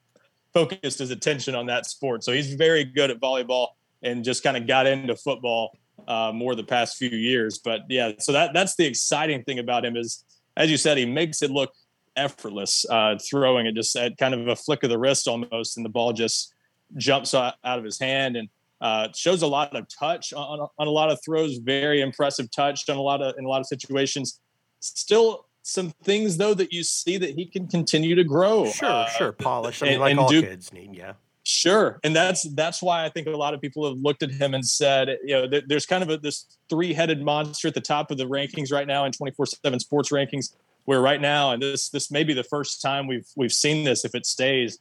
focused 0.52 0.98
his 0.98 1.10
attention 1.10 1.54
on 1.54 1.66
that 1.66 1.86
sport. 1.86 2.24
So 2.24 2.32
he's 2.32 2.54
very 2.54 2.84
good 2.84 3.10
at 3.10 3.20
volleyball 3.20 3.68
and 4.02 4.24
just 4.24 4.42
kind 4.42 4.56
of 4.56 4.66
got 4.66 4.86
into 4.86 5.16
football 5.16 5.78
uh, 6.06 6.32
more 6.34 6.54
the 6.54 6.64
past 6.64 6.96
few 6.96 7.10
years. 7.10 7.58
But 7.58 7.82
yeah, 7.88 8.12
so 8.18 8.32
that 8.32 8.52
that's 8.52 8.76
the 8.76 8.86
exciting 8.86 9.44
thing 9.44 9.58
about 9.58 9.84
him 9.84 9.96
is, 9.96 10.24
as 10.56 10.70
you 10.70 10.76
said, 10.76 10.98
he 10.98 11.06
makes 11.06 11.42
it 11.42 11.50
look 11.50 11.72
effortless 12.16 12.84
uh, 12.90 13.16
throwing 13.18 13.66
it 13.66 13.74
just 13.74 13.96
at 13.96 14.16
kind 14.18 14.34
of 14.34 14.48
a 14.48 14.56
flick 14.56 14.82
of 14.82 14.90
the 14.90 14.98
wrist 14.98 15.28
almost, 15.28 15.76
and 15.76 15.84
the 15.84 15.90
ball 15.90 16.12
just 16.12 16.54
jumps 16.96 17.34
out, 17.34 17.54
of 17.64 17.84
his 17.84 17.98
hand 17.98 18.36
and 18.36 18.48
uh, 18.80 19.08
shows 19.14 19.42
a 19.42 19.46
lot 19.46 19.74
of 19.74 19.86
touch 19.88 20.32
on, 20.32 20.68
on 20.78 20.86
a 20.86 20.90
lot 20.90 21.10
of 21.10 21.18
throws. 21.24 21.58
Very 21.58 22.00
impressive 22.00 22.50
touch 22.50 22.88
on 22.88 22.96
a 22.96 23.02
lot 23.02 23.22
of 23.22 23.34
in 23.38 23.44
a 23.44 23.48
lot 23.48 23.60
of 23.60 23.66
situations. 23.66 24.40
Still 24.82 25.46
some 25.62 25.90
things 26.02 26.36
though 26.36 26.54
that 26.54 26.72
you 26.72 26.82
see 26.82 27.16
that 27.16 27.30
he 27.30 27.46
can 27.46 27.68
continue 27.68 28.14
to 28.16 28.24
grow. 28.24 28.70
Sure, 28.70 28.88
uh, 28.88 29.06
sure, 29.06 29.32
polish. 29.32 29.80
I 29.80 29.86
mean, 29.86 29.92
and, 29.94 30.00
like 30.00 30.10
and 30.10 30.20
all 30.20 30.28
do, 30.28 30.42
kids 30.42 30.72
need, 30.72 30.94
yeah. 30.94 31.12
Sure, 31.44 32.00
and 32.04 32.14
that's 32.14 32.42
that's 32.54 32.82
why 32.82 33.04
I 33.04 33.08
think 33.08 33.26
a 33.26 33.30
lot 33.30 33.54
of 33.54 33.60
people 33.60 33.88
have 33.88 33.98
looked 33.98 34.22
at 34.22 34.30
him 34.30 34.54
and 34.54 34.66
said, 34.66 35.18
you 35.24 35.34
know, 35.34 35.60
there's 35.66 35.86
kind 35.86 36.02
of 36.02 36.10
a, 36.10 36.16
this 36.16 36.46
three-headed 36.68 37.22
monster 37.22 37.68
at 37.68 37.74
the 37.74 37.80
top 37.80 38.10
of 38.10 38.18
the 38.18 38.24
rankings 38.24 38.72
right 38.72 38.86
now 38.86 39.04
in 39.04 39.12
24/7 39.12 39.80
Sports 39.80 40.10
rankings. 40.10 40.54
Where 40.84 41.00
right 41.00 41.20
now, 41.20 41.52
and 41.52 41.62
this 41.62 41.88
this 41.90 42.10
may 42.10 42.24
be 42.24 42.34
the 42.34 42.42
first 42.42 42.82
time 42.82 43.06
we've 43.06 43.26
we've 43.36 43.52
seen 43.52 43.84
this 43.84 44.04
if 44.04 44.16
it 44.16 44.26
stays 44.26 44.80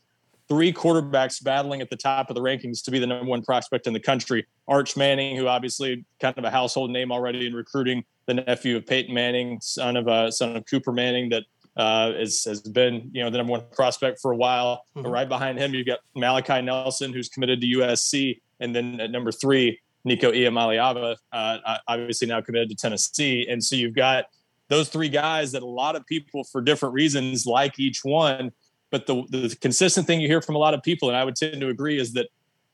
three 0.51 0.73
quarterbacks 0.73 1.41
battling 1.41 1.79
at 1.79 1.89
the 1.89 1.95
top 1.95 2.29
of 2.29 2.35
the 2.35 2.41
rankings 2.41 2.83
to 2.83 2.91
be 2.91 2.99
the 2.99 3.07
number 3.07 3.23
one 3.23 3.41
prospect 3.41 3.87
in 3.87 3.93
the 3.93 3.99
country. 4.01 4.45
Arch 4.67 4.97
Manning, 4.97 5.37
who 5.37 5.47
obviously 5.47 6.03
kind 6.19 6.37
of 6.37 6.43
a 6.43 6.49
household 6.49 6.91
name 6.91 7.09
already 7.09 7.47
in 7.47 7.53
recruiting, 7.53 8.03
the 8.25 8.33
nephew 8.33 8.75
of 8.75 8.85
Peyton 8.85 9.15
Manning, 9.15 9.61
son 9.61 9.95
of 9.95 10.09
uh, 10.09 10.29
son 10.29 10.57
of 10.57 10.65
Cooper 10.65 10.91
Manning, 10.91 11.29
that 11.29 11.43
uh, 11.77 12.11
is, 12.17 12.43
has 12.43 12.59
been 12.59 13.09
you 13.13 13.23
know 13.23 13.29
the 13.29 13.37
number 13.37 13.51
one 13.51 13.63
prospect 13.71 14.19
for 14.19 14.33
a 14.33 14.35
while. 14.35 14.83
Mm-hmm. 14.89 15.03
But 15.03 15.09
right 15.11 15.29
behind 15.29 15.57
him, 15.57 15.73
you've 15.73 15.87
got 15.87 15.99
Malachi 16.17 16.61
Nelson, 16.61 17.13
who's 17.13 17.29
committed 17.29 17.61
to 17.61 17.67
USC, 17.67 18.41
and 18.59 18.75
then 18.75 18.99
at 18.99 19.09
number 19.09 19.31
three, 19.31 19.79
Nico 20.03 20.33
Iamaleava, 20.33 21.15
uh, 21.31 21.77
obviously 21.87 22.27
now 22.27 22.41
committed 22.41 22.67
to 22.71 22.75
Tennessee. 22.75 23.47
And 23.49 23.63
so 23.63 23.77
you've 23.77 23.95
got 23.95 24.25
those 24.67 24.89
three 24.89 25.07
guys 25.07 25.53
that 25.53 25.63
a 25.63 25.65
lot 25.65 25.95
of 25.95 26.05
people, 26.05 26.43
for 26.43 26.59
different 26.59 26.93
reasons, 26.93 27.45
like 27.45 27.79
each 27.79 28.03
one. 28.03 28.51
But 28.91 29.07
the, 29.07 29.23
the 29.29 29.57
consistent 29.61 30.05
thing 30.05 30.21
you 30.21 30.27
hear 30.27 30.41
from 30.41 30.55
a 30.55 30.59
lot 30.59 30.73
of 30.73 30.83
people, 30.83 31.09
and 31.09 31.17
I 31.17 31.23
would 31.23 31.35
tend 31.35 31.61
to 31.61 31.69
agree, 31.69 31.99
is 31.99 32.13
that 32.13 32.27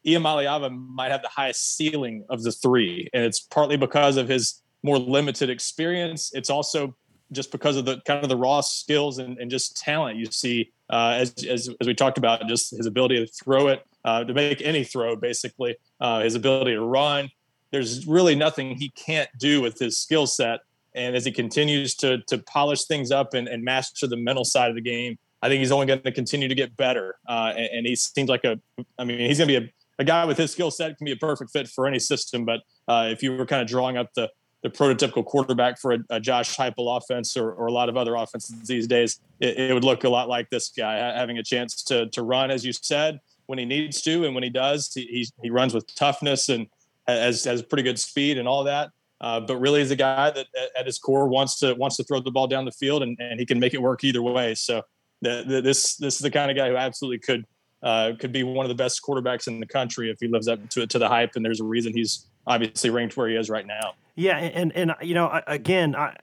Iamaleava 0.06 0.76
might 0.76 1.12
have 1.12 1.22
the 1.22 1.30
highest 1.30 1.78
ceiling 1.78 2.26
of 2.30 2.44
the 2.44 2.52
three. 2.52 3.10
And 3.14 3.24
it's 3.24 3.40
partly 3.40 3.78
because 3.78 4.18
of 4.18 4.28
his 4.28 4.62
more 4.84 4.98
limited 4.98 5.50
experience. 5.50 6.32
It's 6.34 6.50
also 6.50 6.96
just 7.32 7.52
because 7.52 7.76
of 7.76 7.86
the 7.86 8.02
kind 8.06 8.24
of 8.24 8.30
the 8.30 8.38
raw 8.38 8.62
skills 8.62 9.20
and, 9.20 9.38
and 9.38 9.52
just 9.52 9.78
talent 9.78 10.18
you 10.18 10.26
see 10.32 10.72
uh, 10.90 11.18
as, 11.18 11.34
as, 11.44 11.70
as 11.82 11.88
we 11.88 11.94
talked 11.94 12.18
about, 12.18 12.48
just 12.48 12.76
his 12.76 12.86
ability 12.86 13.24
to 13.24 13.32
throw 13.32 13.68
it, 13.68 13.86
uh, 14.06 14.24
to 14.24 14.34
make 14.34 14.62
any 14.62 14.84
throw, 14.84 15.16
basically, 15.16 15.76
uh, 16.00 16.22
his 16.22 16.36
ability 16.36 16.74
to 16.74 16.82
run. 16.82 17.30
There's 17.72 18.08
really 18.08 18.34
nothing 18.34 18.76
he 18.76 18.90
can't 18.90 19.30
do 19.38 19.62
with 19.62 19.78
his 19.78 19.98
skill 19.98 20.26
set. 20.26 20.62
And 20.96 21.16
as 21.16 21.26
he 21.26 21.32
continues 21.32 21.94
to 21.96 22.20
to 22.24 22.38
polish 22.40 22.86
things 22.86 23.12
up 23.12 23.34
and, 23.34 23.48
and 23.48 23.64
master 23.64 24.08
the 24.08 24.18
mental 24.18 24.46
side 24.46 24.70
of 24.70 24.76
the 24.76 24.82
game, 24.82 25.20
I 25.48 25.50
think 25.50 25.60
he's 25.60 25.72
only 25.72 25.86
going 25.86 26.01
to 26.01 26.12
continue 26.12 26.50
to 26.50 26.56
get 26.56 26.75
better. 26.75 27.16
Uh, 27.25 27.54
and, 27.56 27.70
and, 27.77 27.88
he 27.88 27.96
seems 27.96 28.27
like 28.27 28.44
a, 28.44 28.60
I 29.00 29.06
mean, 29.06 29.18
he's 29.20 29.38
going 29.38 29.48
to 29.48 29.62
be 29.62 29.66
a, 29.66 29.72
a 30.00 30.04
guy 30.04 30.25
with 30.25 30.38
his 30.38 30.51
skill 30.51 30.72
set 30.72 30.98
can 30.98 31.06
be 31.06 31.13
a 31.13 31.16
perfect 31.16 31.51
fit 31.51 31.70
for 31.70 31.88
any 31.88 32.00
system. 32.00 32.44
But 32.44 32.63
uh, 32.86 33.08
if 33.10 33.24
you 33.24 33.32
were 33.32 33.46
kind 33.46 33.62
of 33.62 33.68
drawing 33.70 33.96
up 33.96 34.13
the 34.13 34.30
the 34.63 34.70
prototypical 34.70 35.24
quarterback 35.24 35.80
for 35.80 35.94
a, 35.94 36.00
a 36.10 36.20
Josh 36.20 36.58
Heupel 36.58 36.98
offense 36.98 37.38
or, 37.38 37.54
or, 37.54 37.68
a 37.68 37.72
lot 37.72 37.89
of 37.89 37.96
other 37.96 38.16
offenses 38.16 38.68
these 38.68 38.88
days, 38.88 39.20
it, 39.39 39.56
it, 39.56 39.74
would 39.74 39.84
look 39.84 40.04
a 40.04 40.10
lot 40.10 40.27
like 40.27 40.50
this 40.50 40.70
guy 40.70 40.96
having 40.96 41.38
a 41.38 41.44
chance 41.44 41.84
to 41.84 42.10
to 42.10 42.24
run, 42.24 42.51
as 42.51 42.66
you 42.66 42.74
said, 42.74 43.20
when 43.46 43.60
he 43.60 43.66
needs 43.66 44.01
to, 44.01 44.25
and 44.25 44.34
when 44.34 44.44
he 44.44 44.50
does, 44.50 44.92
he 44.94 45.06
he, 45.06 45.27
he 45.44 45.50
runs 45.50 45.74
with 45.74 45.94
toughness 45.96 46.50
and 46.50 46.68
has 47.08 47.46
has 47.46 47.62
pretty 47.62 47.84
good 47.84 48.00
speed 48.00 48.38
and 48.38 48.48
all 48.48 48.63
that. 48.66 48.89
Uh, 49.22 49.39
but 49.39 49.58
really, 49.58 49.80
is 49.80 49.92
a 49.92 49.96
guy 49.96 50.30
that 50.30 50.48
at 50.77 50.86
his 50.86 51.00
core 51.00 51.27
wants 51.27 51.60
to 51.60 51.74
wants 51.75 51.96
to 51.98 52.04
throw 52.04 52.20
the 52.20 52.32
ball 52.32 52.48
down 52.48 52.66
the 52.66 52.72
field, 52.72 53.04
and, 53.04 53.18
and 53.20 53.39
he 53.39 53.46
can 53.46 53.60
make 53.60 53.74
it 53.74 53.82
work 53.82 54.04
either 54.04 54.22
way. 54.22 54.54
So 54.54 54.82
the, 55.22 55.44
the, 55.48 55.62
this 55.62 55.96
this 55.96 56.16
is 56.16 56.22
the 56.22 56.32
kind 56.32 56.52
of 56.52 56.58
guy 56.58 56.70
who 56.70 56.76
absolutely 56.76 57.20
could 57.20 57.46
uh, 57.84 58.14
could 58.20 58.32
be 58.32 58.44
one 58.44 58.66
of 58.66 58.70
the 58.70 58.76
best 58.76 59.02
quarterbacks 59.02 59.48
in 59.48 59.60
the 59.60 59.66
country 59.66 60.10
if 60.10 60.18
he 60.20 60.28
lives 60.28 60.48
up 60.48 60.68
to 60.70 60.88
to 60.88 61.00
the 61.00 61.08
hype. 61.08 61.36
And 61.36 61.46
there's 61.46 61.62
a 61.62 61.66
reason 61.66 61.94
he's 61.94 62.26
obviously 62.46 62.90
ranked 62.90 63.16
where 63.18 63.28
he 63.28 63.36
is 63.36 63.50
right 63.50 63.66
now. 63.66 63.94
Yeah, 64.16 64.38
and 64.38 64.72
and 64.76 64.96
you 65.02 65.14
know, 65.14 65.42
again, 65.48 65.96
I, 65.96 66.16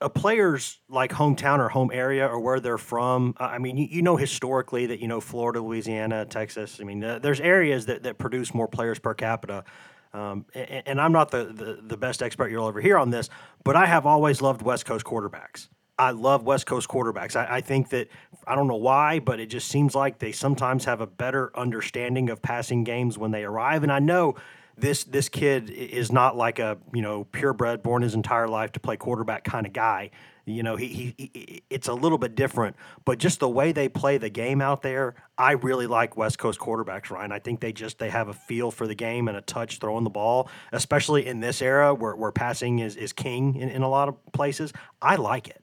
a, 0.00 0.10
player's 0.10 0.78
like 0.88 1.12
hometown 1.12 1.58
or 1.58 1.68
home 1.68 1.90
area 1.92 2.26
or 2.26 2.40
where 2.40 2.60
they're 2.60 2.78
from. 2.78 3.34
I 3.38 3.58
mean, 3.58 3.76
you, 3.76 3.86
you 3.90 4.02
know 4.02 4.16
historically 4.16 4.86
that 4.86 5.00
you 5.00 5.08
know 5.08 5.20
Florida, 5.20 5.60
Louisiana, 5.60 6.24
Texas. 6.24 6.78
I 6.80 6.84
mean, 6.84 7.02
uh, 7.02 7.18
there's 7.18 7.40
areas 7.40 7.86
that, 7.86 8.02
that 8.04 8.18
produce 8.18 8.54
more 8.54 8.68
players 8.68 8.98
per 8.98 9.14
capita. 9.14 9.64
Um, 10.12 10.46
and, 10.54 10.82
and, 10.86 11.00
I'm 11.00 11.12
not 11.12 11.30
the, 11.30 11.44
the, 11.44 11.78
the 11.82 11.96
best 11.96 12.22
expert 12.22 12.50
you'll 12.50 12.68
ever 12.68 12.80
hear 12.80 12.96
on 12.96 13.10
this, 13.10 13.28
but 13.64 13.76
I 13.76 13.84
have 13.84 14.06
always 14.06 14.40
loved 14.40 14.62
West 14.62 14.86
Coast 14.86 15.04
quarterbacks. 15.04 15.68
I 15.98 16.10
love 16.10 16.42
West 16.42 16.66
Coast 16.66 16.88
quarterbacks. 16.88 17.36
I, 17.36 17.56
I, 17.56 17.60
think 17.62 17.88
that 17.90 18.08
I 18.46 18.54
don't 18.54 18.68
know 18.68 18.76
why, 18.76 19.18
but 19.18 19.40
it 19.40 19.46
just 19.46 19.68
seems 19.68 19.94
like 19.94 20.18
they 20.18 20.32
sometimes 20.32 20.84
have 20.84 21.00
a 21.00 21.06
better 21.06 21.50
understanding 21.56 22.28
of 22.28 22.42
passing 22.42 22.84
games 22.84 23.16
when 23.16 23.30
they 23.30 23.44
arrive. 23.44 23.82
And 23.82 23.90
I 23.90 23.98
know 23.98 24.34
this 24.76 25.04
this 25.04 25.30
kid 25.30 25.70
is 25.70 26.12
not 26.12 26.36
like 26.36 26.58
a 26.58 26.76
you 26.92 27.00
know 27.00 27.24
purebred, 27.24 27.82
born 27.82 28.02
his 28.02 28.14
entire 28.14 28.46
life 28.46 28.72
to 28.72 28.80
play 28.80 28.96
quarterback 28.96 29.44
kind 29.44 29.66
of 29.66 29.72
guy. 29.72 30.10
You 30.48 30.62
know, 30.62 30.76
he, 30.76 30.86
he, 30.86 31.14
he, 31.18 31.62
it's 31.70 31.88
a 31.88 31.92
little 31.92 32.18
bit 32.18 32.36
different, 32.36 32.76
but 33.04 33.18
just 33.18 33.40
the 33.40 33.48
way 33.48 33.72
they 33.72 33.88
play 33.88 34.16
the 34.16 34.28
game 34.28 34.60
out 34.60 34.82
there, 34.82 35.16
I 35.36 35.52
really 35.52 35.88
like 35.88 36.16
West 36.16 36.38
Coast 36.38 36.60
quarterbacks, 36.60 37.10
Ryan. 37.10 37.32
I 37.32 37.40
think 37.40 37.58
they 37.58 37.72
just 37.72 37.98
they 37.98 38.10
have 38.10 38.28
a 38.28 38.32
feel 38.32 38.70
for 38.70 38.86
the 38.86 38.94
game 38.94 39.26
and 39.26 39.36
a 39.36 39.40
touch 39.40 39.80
throwing 39.80 40.04
the 40.04 40.10
ball, 40.10 40.48
especially 40.70 41.26
in 41.26 41.40
this 41.40 41.60
era 41.60 41.92
where, 41.92 42.14
where 42.14 42.30
passing 42.30 42.78
is, 42.78 42.94
is 42.94 43.12
king 43.12 43.56
in, 43.56 43.68
in 43.70 43.82
a 43.82 43.88
lot 43.88 44.08
of 44.08 44.14
places. 44.32 44.72
I 45.02 45.16
like 45.16 45.48
it. 45.48 45.60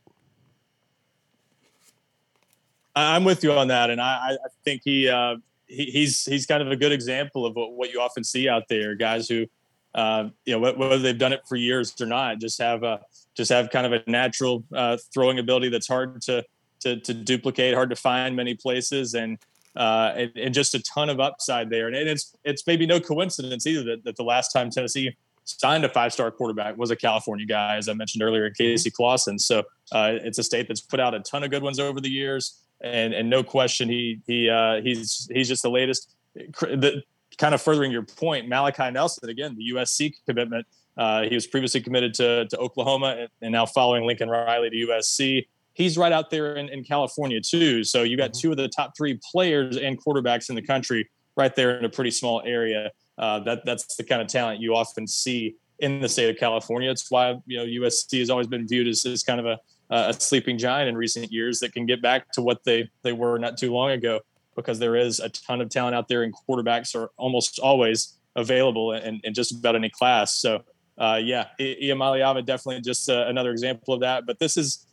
I'm 2.96 3.24
with 3.24 3.44
you 3.44 3.52
on 3.54 3.68
that, 3.70 3.90
and 3.90 4.00
I, 4.00 4.32
I 4.34 4.50
think 4.64 4.82
he, 4.84 5.10
uh, 5.10 5.38
he, 5.68 5.86
he's 5.86 6.26
he's 6.26 6.46
kind 6.46 6.62
of 6.62 6.72
a 6.72 6.76
good 6.76 6.92
example 6.92 7.46
of 7.46 7.56
what, 7.56 7.74
what 7.74 7.92
you 7.92 8.00
often 8.00 8.24
see 8.24 8.48
out 8.48 8.68
there, 8.70 8.96
guys 8.96 9.28
who, 9.28 9.48
uh, 9.96 10.30
you 10.46 10.54
know, 10.54 10.74
whether 10.74 11.00
they've 11.00 11.18
done 11.18 11.34
it 11.34 11.42
for 11.48 11.56
years 11.56 12.00
or 12.00 12.06
not, 12.06 12.40
just 12.40 12.62
have 12.62 12.84
a 12.84 13.02
just 13.36 13.52
have 13.52 13.72
kind 13.72 13.92
of 13.92 13.94
a 13.94 14.10
natural 14.10 14.64
uh, 14.76 14.98
throwing 15.14 15.40
ability 15.40 15.70
that's 15.70 15.88
hard 15.88 16.22
to, 16.24 16.46
to 16.82 17.00
to 17.00 17.14
duplicate, 17.14 17.74
hard 17.74 17.90
to 17.90 17.96
find 17.96 18.36
many 18.36 18.54
places, 18.54 19.16
and 19.16 19.40
uh, 19.76 20.14
and, 20.16 20.32
and, 20.36 20.54
just 20.54 20.76
a 20.76 20.84
ton 20.84 21.10
of 21.10 21.20
upside 21.20 21.72
there. 21.72 21.88
And 21.88 21.96
it's 21.96 22.36
it's 22.44 22.68
maybe 22.68 22.86
no 22.86 23.00
coincidence 23.00 23.66
either 23.66 23.84
that, 23.86 24.04
that 24.04 24.16
the 24.18 24.24
last 24.24 24.52
time 24.52 24.70
Tennessee 24.70 25.16
signed 25.46 25.84
a 25.84 25.90
five 25.90 26.14
star 26.14 26.30
quarterback 26.30 26.78
was 26.78 26.92
a 26.92 26.96
California 26.96 27.46
guy, 27.46 27.78
as 27.78 27.90
I 27.90 27.94
mentioned 27.94 28.22
earlier, 28.22 28.50
Casey 28.52 28.92
Clausen. 28.92 29.40
So 29.40 29.64
uh, 29.92 30.14
it's 30.22 30.38
a 30.38 30.44
state 30.44 30.68
that's 30.68 30.82
put 30.82 31.00
out 31.00 31.16
a 31.16 31.20
ton 31.22 31.44
of 31.44 31.50
good 31.50 31.64
ones 31.64 31.80
over 31.80 32.00
the 32.00 32.10
years 32.10 32.60
and 32.84 33.14
and 33.14 33.30
no 33.30 33.44
question 33.44 33.90
he 33.90 34.20
he 34.28 34.50
uh, 34.50 34.82
he's 34.82 35.28
he's 35.34 35.48
just 35.48 35.64
the 35.64 35.70
latest. 35.70 36.14
The, 36.36 37.04
kind 37.38 37.56
of 37.56 37.62
furthering 37.62 37.92
your 37.92 38.04
point, 38.04 38.48
Malachi 38.48 38.92
Nelson 38.92 39.30
again, 39.30 39.56
the 39.56 39.72
USC 39.74 40.14
commitment. 40.28 40.66
Uh, 40.96 41.24
he 41.24 41.34
was 41.34 41.48
previously 41.48 41.82
committed 41.82 42.14
to, 42.14 42.48
to 42.48 42.58
Oklahoma 42.58 43.28
and, 43.42 43.52
now 43.52 43.66
following 43.66 44.06
Lincoln 44.06 44.30
Riley 44.30 44.70
to 44.70 44.76
USC. 44.88 45.48
He's 45.74 45.98
right 45.98 46.12
out 46.12 46.30
there 46.30 46.56
in, 46.56 46.70
in 46.70 46.84
California 46.84 47.42
too. 47.42 47.84
So 47.84 48.04
you 48.04 48.16
got 48.16 48.32
mm-hmm. 48.32 48.42
two 48.42 48.52
of 48.52 48.58
the 48.58 48.68
top 48.68 48.96
three 48.96 49.20
players 49.32 49.78
and 49.78 50.00
quarterbacks 50.00 50.50
in 50.50 50.56
the 50.56 50.62
country 50.62 51.10
right 51.36 51.56
there 51.56 51.78
in 51.78 51.86
a 51.86 51.90
pretty 51.90 52.12
small 52.12 52.44
area. 52.46 52.92
Uh, 53.18 53.40
that 53.40 53.66
that's 53.66 53.96
the 53.96 54.04
kind 54.04 54.22
of 54.22 54.28
talent 54.28 54.60
you 54.60 54.76
often 54.76 55.08
see 55.08 55.56
in 55.80 56.00
the 56.00 56.10
state 56.10 56.30
of 56.30 56.38
California. 56.38 56.90
It's 56.92 57.10
why 57.10 57.36
you 57.46 57.58
know 57.58 57.66
USC 57.66 58.20
has 58.20 58.30
always 58.30 58.48
been 58.48 58.68
viewed 58.68 58.88
as, 58.88 59.06
as 59.06 59.24
kind 59.24 59.40
of 59.40 59.46
a 59.46 59.60
uh, 59.94 60.08
a 60.10 60.14
sleeping 60.20 60.58
giant 60.58 60.90
in 60.90 60.98
recent 60.98 61.32
years 61.32 61.60
that 61.60 61.72
can 61.72 61.86
get 61.86 62.02
back 62.02 62.32
to 62.32 62.42
what 62.42 62.64
they 62.64 62.90
they 63.04 63.14
were 63.14 63.38
not 63.38 63.58
too 63.60 63.72
long 63.72 63.92
ago 63.92 64.20
because 64.56 64.80
there 64.80 64.96
is 64.96 65.20
a 65.20 65.30
ton 65.30 65.62
of 65.62 65.70
talent 65.70 65.96
out 65.96 66.08
there 66.08 66.24
and 66.24 66.34
quarterbacks 66.34 66.96
are 66.96 67.12
almost 67.18 67.60
always 67.60 68.18
available 68.36 68.94
in, 68.94 69.22
in 69.24 69.34
just 69.34 69.52
about 69.52 69.76
any 69.76 69.90
class. 69.90 70.36
So 70.36 70.64
uh, 70.98 71.20
yeah, 71.24 71.48
Iamaleava 71.60 72.44
definitely 72.44 72.82
just 72.82 73.08
uh, 73.08 73.26
another 73.28 73.52
example 73.52 73.94
of 73.94 74.00
that. 74.02 74.26
But 74.26 74.40
this 74.40 74.58
is 74.58 74.88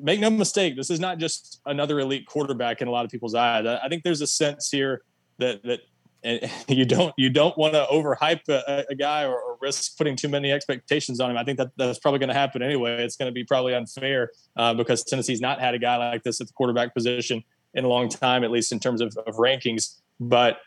make 0.00 0.20
no 0.20 0.30
mistake, 0.30 0.74
this 0.74 0.88
is 0.88 1.00
not 1.00 1.18
just 1.18 1.60
another 1.66 2.00
elite 2.00 2.26
quarterback 2.26 2.80
in 2.80 2.88
a 2.88 2.90
lot 2.90 3.04
of 3.04 3.10
people's 3.10 3.34
eyes. 3.34 3.66
I, 3.66 3.76
I 3.84 3.88
think 3.88 4.04
there's 4.04 4.22
a 4.22 4.26
sense 4.26 4.70
here 4.70 5.02
that 5.38 5.62
that 5.64 5.80
and 6.22 6.50
you 6.68 6.84
don't 6.84 7.14
you 7.16 7.30
don't 7.30 7.56
want 7.56 7.74
to 7.74 7.86
overhype 7.90 8.48
a, 8.48 8.84
a 8.90 8.94
guy 8.94 9.24
or, 9.24 9.34
or, 9.34 9.56
risk 9.60 9.98
putting 9.98 10.16
too 10.16 10.28
many 10.28 10.50
expectations 10.50 11.20
on 11.20 11.30
him. 11.30 11.36
I 11.36 11.44
think 11.44 11.58
that 11.58 11.70
that's 11.76 11.98
probably 11.98 12.18
going 12.18 12.28
to 12.28 12.34
happen 12.34 12.62
anyway. 12.62 13.04
It's 13.04 13.16
going 13.16 13.28
to 13.28 13.32
be 13.32 13.44
probably 13.44 13.74
unfair 13.74 14.30
uh, 14.56 14.72
because 14.72 15.04
Tennessee's 15.04 15.40
not 15.40 15.60
had 15.60 15.74
a 15.74 15.78
guy 15.78 15.96
like 15.96 16.22
this 16.22 16.40
at 16.40 16.46
the 16.46 16.52
quarterback 16.54 16.94
position 16.94 17.44
in 17.74 17.84
a 17.84 17.88
long 17.88 18.08
time, 18.08 18.42
at 18.42 18.50
least 18.50 18.72
in 18.72 18.80
terms 18.80 19.02
of, 19.02 19.14
of 19.26 19.34
rankings. 19.34 19.96
But 20.18 20.60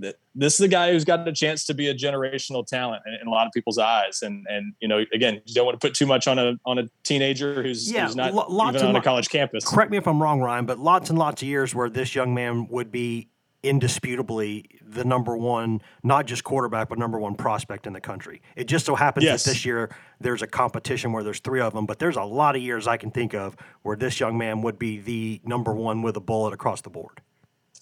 th- 0.00 0.14
this 0.36 0.54
is 0.54 0.60
a 0.60 0.68
guy 0.68 0.92
who's 0.92 1.04
got 1.04 1.26
a 1.26 1.32
chance 1.32 1.64
to 1.64 1.74
be 1.74 1.88
a 1.88 1.94
generational 1.94 2.64
talent 2.64 3.02
in, 3.06 3.14
in, 3.14 3.26
a 3.26 3.30
lot 3.30 3.48
of 3.48 3.52
people's 3.52 3.78
eyes. 3.78 4.20
And 4.22 4.46
and 4.48 4.74
you 4.80 4.86
know, 4.86 5.04
again, 5.12 5.42
you 5.44 5.54
don't 5.54 5.66
want 5.66 5.80
to 5.80 5.84
put 5.84 5.94
too 5.94 6.06
much 6.06 6.28
on 6.28 6.38
a 6.38 6.54
on 6.64 6.78
a 6.78 6.88
teenager 7.02 7.64
who's, 7.64 7.90
yeah, 7.90 8.06
who's 8.06 8.14
not 8.14 8.32
l- 8.32 8.68
even 8.68 8.86
on 8.86 8.94
a 8.94 9.02
college 9.02 9.28
campus. 9.28 9.64
Correct 9.64 9.90
me 9.90 9.96
if 9.96 10.06
I'm 10.06 10.22
wrong, 10.22 10.40
Ryan, 10.40 10.66
but 10.66 10.78
lots 10.78 11.10
and 11.10 11.18
lots 11.18 11.42
of 11.42 11.48
years 11.48 11.74
where 11.74 11.90
this 11.90 12.14
young 12.14 12.32
man 12.32 12.68
would 12.68 12.92
be 12.92 13.28
indisputably 13.68 14.64
the 14.86 15.04
number 15.04 15.36
one, 15.36 15.82
not 16.02 16.26
just 16.26 16.44
quarterback, 16.44 16.88
but 16.88 16.98
number 16.98 17.18
one 17.18 17.34
prospect 17.34 17.86
in 17.86 17.92
the 17.92 18.00
country. 18.00 18.40
It 18.54 18.64
just 18.68 18.86
so 18.86 18.94
happens 18.94 19.24
yes. 19.24 19.44
that 19.44 19.50
this 19.50 19.64
year 19.64 19.94
there's 20.20 20.42
a 20.42 20.46
competition 20.46 21.12
where 21.12 21.22
there's 21.22 21.40
three 21.40 21.60
of 21.60 21.74
them, 21.74 21.86
but 21.86 21.98
there's 21.98 22.16
a 22.16 22.22
lot 22.22 22.56
of 22.56 22.62
years 22.62 22.86
I 22.86 22.96
can 22.96 23.10
think 23.10 23.34
of 23.34 23.56
where 23.82 23.96
this 23.96 24.20
young 24.20 24.38
man 24.38 24.62
would 24.62 24.78
be 24.78 24.98
the 24.98 25.40
number 25.44 25.72
one 25.72 26.02
with 26.02 26.16
a 26.16 26.20
bullet 26.20 26.54
across 26.54 26.80
the 26.80 26.90
board. 26.90 27.20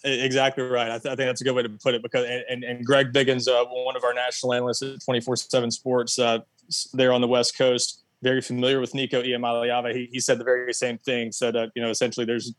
Exactly 0.05 0.65
right. 0.65 0.91
I, 0.91 0.99
th- 0.99 1.07
I 1.07 1.17
think 1.17 1.29
that's 1.29 1.41
a 1.41 1.45
good 1.45 1.55
way 1.55 1.63
to 1.63 1.71
put 1.71 1.95
it 1.95 2.03
because 2.03 2.27
and, 2.49 2.63
and 2.63 2.85
Greg 2.85 3.13
Biggins, 3.13 3.49
uh, 3.49 3.65
one 3.65 3.97
of 3.97 4.05
our 4.05 4.13
national 4.13 4.53
analysts 4.53 4.83
at 4.83 4.99
24/7 5.01 5.73
Sports, 5.73 6.19
uh, 6.19 6.41
there 6.93 7.11
on 7.13 7.23
the 7.23 7.29
West 7.29 7.57
Coast, 7.57 8.05
very 8.23 8.43
familiar 8.43 8.81
with 8.81 8.95
Nico 8.95 9.23
Iamaleava. 9.23 9.95
He, 9.95 10.09
he 10.13 10.21
said 10.21 10.39
the 10.39 10.45
very 10.45 10.75
same 10.75 10.99
thing. 10.99 11.33
Said 11.33 11.55
that 11.55 11.71
you 11.75 11.81
know 11.81 11.89
essentially 11.89 12.27
there's 12.27 12.53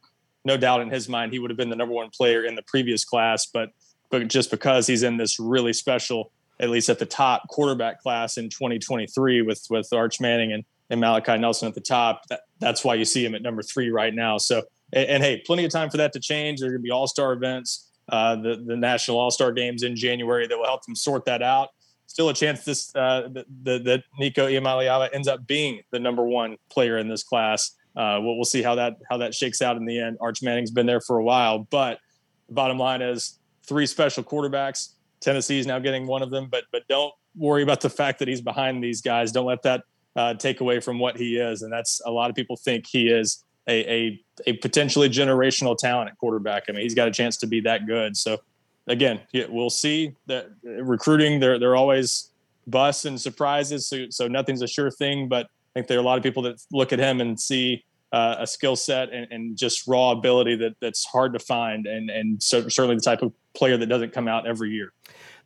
no 0.46 0.58
doubt 0.58 0.82
in 0.82 0.90
his 0.90 1.10
mind 1.10 1.34
he 1.34 1.40
would 1.40 1.50
have 1.50 1.58
been 1.58 1.70
the 1.70 1.75
number 1.75 1.94
one 1.94 2.10
player 2.12 2.46
in 2.46 2.56
the 2.56 2.62
previous 2.62 3.04
class, 3.04 3.46
but 3.48 3.70
but 4.12 4.28
just 4.28 4.52
because 4.52 4.88
he's 4.88 5.04
in 5.04 5.18
this 5.18 5.40
really 5.40 5.74
special, 5.74 6.32
at 6.60 6.70
least 6.70 6.90
at 6.90 7.00
the 7.00 7.06
top 7.06 7.48
quarterback 7.50 8.00
class 8.02 8.38
in 8.38 8.50
2023 8.50 9.42
with 9.42 9.66
with 9.70 9.92
Arch 9.92 10.22
Manning 10.22 10.54
and, 10.54 10.64
and 10.90 11.02
Malachi 11.02 11.38
Nelson 11.38 11.68
at 11.68 11.74
the 11.74 11.82
top, 11.82 12.28
that, 12.30 12.42
that's 12.60 12.86
why 12.86 12.94
you 12.94 13.04
see 13.04 13.25
him 13.25 13.36
at 13.36 13.42
number 13.42 13.64
three 13.64 13.90
right 13.90 14.14
now. 14.14 14.38
So 14.38 14.64
and, 14.94 15.10
and 15.10 15.24
hey, 15.24 15.42
plenty 15.46 15.66
of 15.66 15.72
time 15.72 15.90
for 15.90 15.98
that 15.98 16.14
to 16.14 16.20
change. 16.20 16.60
There's 16.60 16.72
going 16.72 16.82
to 16.82 16.84
be 16.84 16.92
All 16.92 17.08
Star 17.08 17.34
events, 17.34 17.92
uh, 18.10 18.36
the 18.36 18.64
the 18.66 18.78
National 18.78 19.20
All 19.20 19.32
Star 19.32 19.52
games 19.52 19.84
in 19.84 19.96
January 19.96 20.48
that 20.48 20.58
will 20.58 20.66
help 20.66 20.86
them 20.86 20.96
sort 20.96 21.25
that 21.25 21.42
out. 21.42 21.70
Still 22.08 22.30
a 22.30 22.34
chance 22.36 22.64
this 22.64 22.96
uh, 22.96 23.30
that, 23.32 23.46
that 23.64 24.04
Nico 24.20 24.48
Iamaleava 24.48 25.10
ends 25.12 25.28
up 25.28 25.48
being 25.48 25.82
the 25.92 26.00
number 26.00 26.24
one 26.24 26.58
player 26.70 27.00
in 27.00 27.10
this 27.10 27.24
class 27.24 27.72
uh, 27.96 28.20
we'll, 28.22 28.36
we'll 28.36 28.46
see 28.46 28.62
how 28.62 28.75
that 28.75 28.98
how 29.10 29.18
that 29.18 29.34
shakes 29.34 29.62
out 29.62 29.78
in 29.78 29.86
the 29.86 30.00
end. 30.00 30.18
Arch 30.22 30.42
Manning's 30.42 30.72
been 30.72 30.86
there 30.86 31.02
for 31.02 31.18
a 31.18 31.24
while, 31.24 31.60
but 31.70 32.00
bottom 32.50 32.78
line 32.78 33.02
is 33.02 33.40
three 33.66 33.86
special 33.86 34.24
quarterbacks. 34.24 34.90
Tennessee 35.22 35.60
is 35.60 35.66
now 35.66 35.80
getting 35.80 36.06
one 36.06 36.22
of 36.22 36.30
them, 36.30 36.48
but 36.50 36.66
but 36.72 36.88
don't 36.88 37.14
worry 37.36 37.64
about 37.64 37.82
the 37.82 37.90
fact 37.90 38.20
that 38.20 38.28
he's 38.28 38.42
behind 38.42 38.84
these 38.84 39.02
guys. 39.02 39.32
Don't 39.32 39.46
let 39.46 39.64
that 39.64 39.84
uh, 40.16 40.34
take 40.34 40.62
away 40.62 40.80
from 40.80 41.00
what 41.00 41.18
he 41.18 41.38
is, 41.38 41.62
and 41.62 41.72
that's 41.72 42.02
a 42.06 42.12
lot 42.12 42.30
of 42.30 42.36
people 42.36 42.58
think 42.58 42.86
he 42.86 43.08
is 43.08 43.44
a, 43.68 43.92
a 43.92 44.24
a 44.48 44.54
potentially 44.58 45.10
generational 45.10 45.78
talent 45.78 46.10
at 46.10 46.18
quarterback. 46.18 46.64
I 46.68 46.74
mean, 46.74 46.82
he's 46.82 46.96
got 46.96 47.08
a 47.08 47.12
chance 47.12 47.38
to 47.38 47.48
be 47.48 47.62
that 47.62 47.88
good. 47.88 48.18
So 48.18 48.38
again, 48.88 49.22
we'll 49.50 49.70
see 49.70 50.14
that 50.28 50.50
recruiting. 50.64 51.40
They're 51.40 51.60
they're 51.60 51.75
always 51.75 52.32
busts 52.68 53.06
and 53.06 53.20
surprises, 53.20 53.88
so 53.88 54.06
so 54.10 54.28
nothing's 54.28 54.62
a 54.62 54.68
sure 54.68 54.92
thing, 54.92 55.28
but 55.28 55.46
I 55.46 55.80
think 55.80 55.88
there 55.88 55.98
are 55.98 56.02
a 56.02 56.06
lot 56.06 56.18
of 56.18 56.24
people 56.24 56.44
that 56.44 56.62
look 56.72 56.93
at 56.93 57.00
him 57.00 57.19
and 57.19 57.39
see 57.39 57.84
uh, 58.12 58.36
a 58.39 58.48
skill 58.48 58.76
set 58.76 59.12
and, 59.12 59.28
and, 59.32 59.58
just 59.58 59.88
raw 59.88 60.12
ability 60.12 60.56
that 60.56 60.74
that's 60.80 61.06
hard 61.06 61.34
to 61.34 61.39
find, 61.39 61.86
and 61.88 62.10
and 62.10 62.41
so, 62.41 62.68
certainly 62.70 62.96
the 62.96 63.02
type 63.02 63.22
of 63.22 63.34
player 63.56 63.78
that 63.78 63.88
doesn't 63.88 64.13
come 64.13 64.28
out 64.28 64.48
every 64.48 64.72
year. 64.72 64.91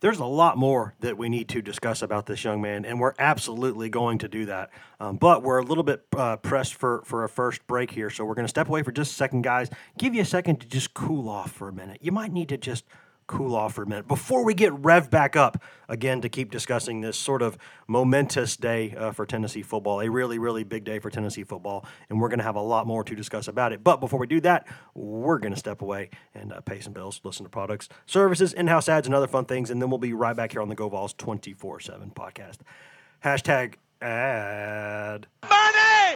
There's 0.02 0.20
a 0.20 0.26
lot 0.26 0.58
more 0.58 0.96
that 1.02 1.18
we 1.18 1.28
need 1.28 1.50
to 1.50 1.62
discuss 1.62 2.02
about 2.02 2.26
this 2.26 2.44
young 2.44 2.62
man, 2.62 2.86
and 2.86 3.00
we're 3.00 3.14
absolutely 3.20 3.90
going 3.90 4.20
to 4.20 4.28
do 4.28 4.46
that. 4.46 4.70
Um, 5.00 5.18
but 5.18 5.44
we're 5.44 5.60
a 5.60 5.64
little 5.64 5.84
bit 5.84 6.06
uh, 6.16 6.38
pressed 6.38 6.76
for, 6.76 7.04
for 7.06 7.26
a 7.26 7.30
first 7.30 7.66
break 7.68 7.92
here, 7.92 8.10
so 8.10 8.24
we're 8.24 8.36
going 8.36 8.46
to 8.46 8.50
step 8.50 8.70
away 8.70 8.82
for 8.82 8.94
just 8.94 9.12
a 9.12 9.16
second, 9.16 9.42
guys. 9.42 9.70
Give 9.98 10.16
you 10.16 10.22
a 10.22 10.26
second 10.26 10.62
to 10.62 10.68
just 10.68 10.94
cool 10.94 11.28
off 11.28 11.52
for 11.52 11.68
a 11.68 11.74
minute. 11.74 12.00
You 12.02 12.14
might 12.14 12.32
need 12.32 12.48
to 12.50 12.58
just 12.58 12.86
cool 13.30 13.56
off 13.56 13.76
for 13.76 13.84
a 13.84 13.88
minute 13.88 14.08
before 14.08 14.44
we 14.44 14.56
get 14.56 14.74
rev 14.74 15.12
back 15.12 15.36
up 15.36 15.62
again 15.88 16.20
to 16.20 16.28
keep 16.28 16.50
discussing 16.50 17.02
this 17.02 17.16
sort 17.16 17.44
of 17.44 17.60
momentous 17.88 18.58
day 18.58 18.96
uh, 18.98 19.12
for 19.12 19.26
Tennessee 19.26 19.62
football, 19.62 20.02
a 20.02 20.10
really, 20.10 20.40
really 20.40 20.64
big 20.64 20.84
day 20.84 20.98
for 20.98 21.12
Tennessee 21.12 21.44
football. 21.44 21.86
And 22.10 22.20
we're 22.20 22.30
going 22.30 22.40
to 22.40 22.44
have 22.44 22.56
a 22.56 22.62
lot 22.62 22.88
more 22.88 23.04
to 23.04 23.16
discuss 23.16 23.48
about 23.48 23.72
it. 23.72 23.84
But 23.84 24.00
before 24.00 24.20
we 24.20 24.26
do 24.26 24.42
that, 24.42 24.68
we're 24.96 25.38
going 25.38 25.54
to 25.54 25.60
step 25.60 25.84
away 25.84 26.10
and 26.34 26.52
uh, 26.52 26.62
pay 26.62 26.80
some 26.80 26.92
bills, 26.92 27.22
listen 27.24 27.46
to 27.46 27.50
products, 27.50 27.88
services, 28.08 28.52
in 28.52 28.66
house 28.66 28.90
ads, 28.90 29.06
and 29.06 29.16
other 29.16 29.28
fun 29.28 29.46
things. 29.46 29.70
And 29.70 29.80
then 29.80 29.92
we'll 29.92 30.00
be 30.00 30.14
right 30.14 30.36
back 30.36 30.52
here 30.52 30.62
on 30.62 30.68
the 30.68 30.76
Go 30.76 30.90
GoVols 30.90 31.16
24 31.16 31.82
7 31.82 32.12
podcast. 32.16 32.58
Hashtag 33.24 33.76
ad. 34.02 35.28
Money! 35.48 36.16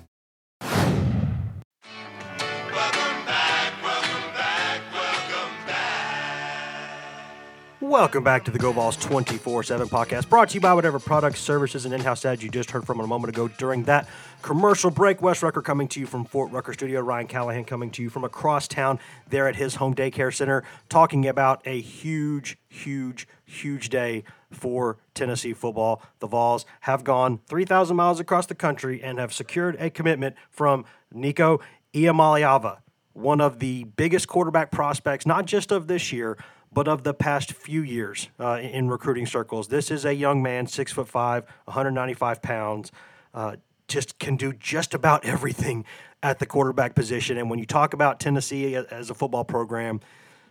Welcome 7.91 8.23
back 8.23 8.45
to 8.45 8.51
the 8.51 8.57
GoVols 8.57 9.01
24 9.01 9.63
7 9.63 9.89
podcast, 9.89 10.29
brought 10.29 10.47
to 10.47 10.53
you 10.55 10.61
by 10.61 10.73
whatever 10.73 10.97
products, 10.97 11.41
services, 11.41 11.83
and 11.83 11.93
in 11.93 11.99
house 11.99 12.23
ads 12.23 12.41
you 12.41 12.49
just 12.49 12.71
heard 12.71 12.85
from 12.85 13.01
a 13.01 13.05
moment 13.05 13.33
ago 13.33 13.49
during 13.49 13.83
that 13.83 14.07
commercial 14.41 14.89
break. 14.89 15.21
Wes 15.21 15.43
Rucker 15.43 15.61
coming 15.61 15.89
to 15.89 15.99
you 15.99 16.05
from 16.05 16.23
Fort 16.23 16.53
Rucker 16.53 16.71
Studio. 16.71 17.01
Ryan 17.01 17.27
Callahan 17.27 17.65
coming 17.65 17.91
to 17.91 18.01
you 18.01 18.09
from 18.09 18.23
across 18.23 18.65
town 18.69 18.97
there 19.27 19.45
at 19.45 19.57
his 19.57 19.75
home 19.75 19.93
daycare 19.93 20.33
center, 20.33 20.63
talking 20.87 21.27
about 21.27 21.61
a 21.65 21.81
huge, 21.81 22.57
huge, 22.69 23.27
huge 23.43 23.89
day 23.89 24.23
for 24.49 24.97
Tennessee 25.13 25.51
football. 25.51 26.01
The 26.19 26.27
Vols 26.27 26.65
have 26.81 27.03
gone 27.03 27.41
3,000 27.49 27.93
miles 27.93 28.21
across 28.21 28.45
the 28.45 28.55
country 28.55 29.03
and 29.03 29.19
have 29.19 29.33
secured 29.33 29.75
a 29.81 29.89
commitment 29.89 30.37
from 30.49 30.85
Nico 31.11 31.59
Iamaleava, 31.93 32.77
one 33.11 33.41
of 33.41 33.59
the 33.59 33.83
biggest 33.83 34.29
quarterback 34.29 34.71
prospects, 34.71 35.25
not 35.25 35.45
just 35.45 35.73
of 35.73 35.87
this 35.87 36.13
year 36.13 36.37
but 36.73 36.87
of 36.87 37.03
the 37.03 37.13
past 37.13 37.53
few 37.53 37.81
years 37.81 38.29
uh, 38.39 38.59
in 38.61 38.89
recruiting 38.89 39.25
circles. 39.25 39.67
This 39.67 39.91
is 39.91 40.05
a 40.05 40.13
young 40.13 40.41
man, 40.41 40.67
six 40.67 40.91
foot 40.91 41.07
five, 41.07 41.45
195 41.65 42.41
pounds, 42.41 42.91
uh, 43.33 43.57
just 43.87 44.19
can 44.19 44.37
do 44.37 44.53
just 44.53 44.93
about 44.93 45.25
everything 45.25 45.85
at 46.23 46.39
the 46.39 46.45
quarterback 46.45 46.95
position. 46.95 47.37
And 47.37 47.49
when 47.49 47.59
you 47.59 47.65
talk 47.65 47.93
about 47.93 48.19
Tennessee 48.19 48.75
as 48.75 49.09
a 49.09 49.13
football 49.13 49.43
program, 49.43 49.99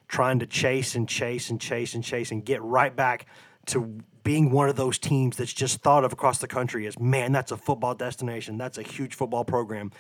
trying 0.09 0.41
to 0.41 0.47
chase 0.47 0.95
and 0.95 1.09
chase 1.09 1.51
and 1.51 1.61
chase 1.61 1.95
and 1.95 2.03
chase 2.05 2.33
and 2.33 2.45
get 2.45 2.61
right 2.63 2.95
back 2.95 3.27
to 3.67 4.01
being 4.25 4.51
one 4.51 4.69
of 4.69 4.77
those 4.77 4.99
teams 4.99 5.37
that's 5.37 5.53
just 5.53 5.81
thought 5.81 6.05
of 6.05 6.13
across 6.13 6.39
the 6.39 6.49
country 6.49 6.87
as 6.87 6.99
man, 6.99 7.33
that's 7.33 7.53
a 7.53 7.57
football 7.57 7.95
destination. 7.95 8.59
That's 8.59 8.77
a 8.77 8.83
huge 8.83 9.15
football 9.15 9.45
program. 9.45 9.93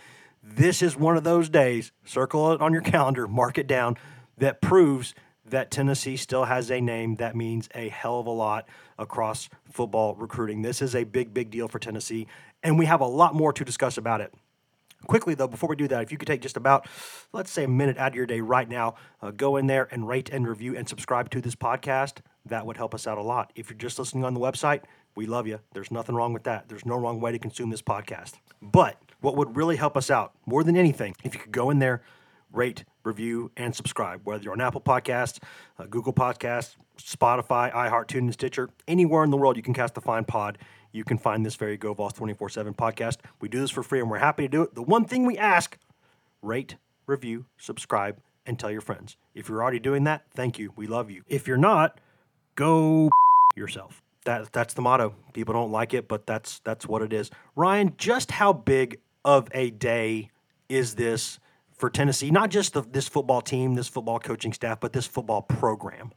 This 0.42 0.83
is 0.83 0.96
one 0.96 1.16
of 1.16 1.24
those 1.24 1.48
days, 1.48 1.92
circle 2.04 2.52
it 2.52 2.61
on 2.61 2.72
your 2.72 2.83
calendar, 2.83 3.28
mark 3.28 3.59
it 3.59 3.66
down, 3.66 3.96
that 4.38 4.61
proves 4.61 5.14
that 5.51 5.71
Tennessee 5.71 6.17
still 6.17 6.45
has 6.45 6.71
a 6.71 6.81
name 6.81 7.17
that 7.17 7.37
means 7.37 7.69
a 7.75 7.89
hell 7.89 8.21
of 8.21 8.27
a 8.27 8.31
lot 8.31 8.69
across 8.99 9.49
football 9.71 10.15
recruiting. 10.15 10.63
This 10.63 10.83
is 10.83 10.95
a 10.95 11.05
big, 11.05 11.33
big 11.33 11.51
deal 11.51 11.69
for 11.69 11.79
Tennessee, 11.79 12.27
and 12.63 12.79
we 12.79 12.87
have 12.87 13.01
a 13.01 13.07
lot 13.07 13.35
more 13.35 13.53
to 13.53 13.65
discuss 13.65 13.97
about 13.97 14.21
it. 14.21 14.33
Quickly, 15.07 15.35
though, 15.35 15.49
before 15.49 15.69
we 15.69 15.77
do 15.77 15.89
that, 15.89 16.03
if 16.03 16.13
you 16.13 16.19
could 16.19 16.29
take 16.29 16.43
just 16.43 16.59
about, 16.59 16.87
let's 17.33 17.51
say, 17.51 17.65
a 17.65 17.69
minute 17.69 17.97
out 17.97 18.13
of 18.13 18.15
your 18.15 18.27
day 18.27 18.41
right 18.41 18.69
now, 18.69 18.97
uh, 19.23 19.31
go 19.31 19.57
in 19.57 19.67
there 19.67 19.89
and 19.91 20.07
rate 20.07 20.29
and 20.29 20.47
review 20.47 20.77
and 20.77 20.89
subscribe 20.89 21.31
to 21.31 21.41
this 21.41 21.55
podcast. 21.55 22.19
That 22.45 22.67
would 22.67 22.77
help 22.77 22.95
us 22.95 23.07
out 23.07 23.17
a 23.17 23.23
lot. 23.23 23.51
If 23.55 23.71
you're 23.71 23.79
just 23.79 23.99
listening 23.99 24.25
on 24.25 24.35
the 24.35 24.41
website, 24.41 24.83
we 25.15 25.25
love 25.27 25.47
you. 25.47 25.61
There's 25.73 25.91
nothing 25.91 26.15
wrong 26.15 26.35
with 26.35 26.45
that. 26.45 26.69
There's 26.69 26.85
no 26.85 26.97
wrong 26.97 27.19
way 27.19 27.33
to 27.33 27.39
consume 27.39 27.71
this 27.71 27.83
podcast. 27.83 28.35
But 28.61 29.01
what 29.21 29.37
would 29.37 29.57
really 29.57 29.77
help 29.77 29.97
us 29.97 30.11
out 30.11 30.33
more 30.45 30.63
than 30.65 30.77
anything, 30.77 31.15
if 31.25 31.35
you 31.35 31.41
could 31.41 31.53
go 31.53 31.71
in 31.71 31.79
there, 31.79 32.03
rate, 32.53 32.85
review, 33.05 33.51
and 33.57 33.75
subscribe, 33.75 34.21
whether 34.25 34.43
you're 34.43 34.53
on 34.53 34.61
Apple 34.61 34.81
Podcasts, 34.81 35.39
uh, 35.79 35.85
Google 35.85 36.13
Podcasts, 36.13 36.77
Spotify, 36.99 37.73
iHeart, 37.73 38.09
TuneIn, 38.09 38.33
Stitcher, 38.33 38.71
anywhere 38.87 39.25
in 39.25 39.31
the 39.31 39.37
world 39.37 39.57
you 39.57 39.63
can 39.63 39.75
cast 39.75 39.95
the 39.95 40.01
Fine 40.01 40.25
Pod 40.25 40.59
you 40.93 41.05
can 41.05 41.19
find 41.19 41.45
this 41.45 41.57
very 41.57 41.79
GoVols 41.79 42.15
24 42.15 42.49
7 42.49 42.75
podcast. 42.75 43.19
We 43.41 43.49
do 43.49 43.61
this 43.61 43.71
for 43.71 43.83
free 43.83 44.01
and 44.01 44.11
we're 44.11 44.19
happy 44.19 44.43
to 44.45 44.49
do 44.49 44.63
it. 44.63 44.75
The 44.75 44.83
one 44.83 45.05
thing 45.05 45.25
we 45.27 45.39
ask 45.39 45.79
rate, 46.43 46.77
review, 47.07 47.47
subscribe, 47.59 48.19
and 48.47 48.59
tell 48.59 48.71
your 48.71 48.81
friends. 48.81 49.17
If 49.35 49.49
you're 49.49 49.63
already 49.63 49.79
doing 49.79 50.05
that, 50.05 50.25
thank 50.35 50.59
you. 50.59 50.73
We 50.77 50.87
love 50.87 51.11
you. 51.11 51.23
If 51.29 51.47
you're 51.47 51.57
not, 51.57 52.01
go 52.55 53.11
yourself. 53.57 54.03
That, 54.25 54.53
that's 54.53 54.75
the 54.75 54.83
motto. 54.83 55.15
People 55.33 55.55
don't 55.55 55.73
like 55.73 55.95
it, 55.95 56.07
but 56.09 56.27
that's 56.27 56.59
that's 56.61 56.87
what 56.87 57.03
it 57.03 57.13
is. 57.13 57.31
Ryan, 57.57 57.95
just 57.97 58.33
how 58.33 58.53
big 58.53 58.99
of 59.25 59.49
a 59.53 59.71
day 59.71 60.31
is 60.69 60.95
this 60.95 61.39
for 61.81 61.90
Tennessee? 61.90 62.31
Not 62.31 62.51
just 62.51 62.75
the, 62.75 62.83
this 62.83 63.09
football 63.09 63.40
team, 63.40 63.75
this 63.75 63.88
football 63.88 64.21
coaching 64.21 64.53
staff, 64.53 64.79
but 64.79 64.93
this 64.93 65.07
football 65.07 65.43
program. 65.43 66.12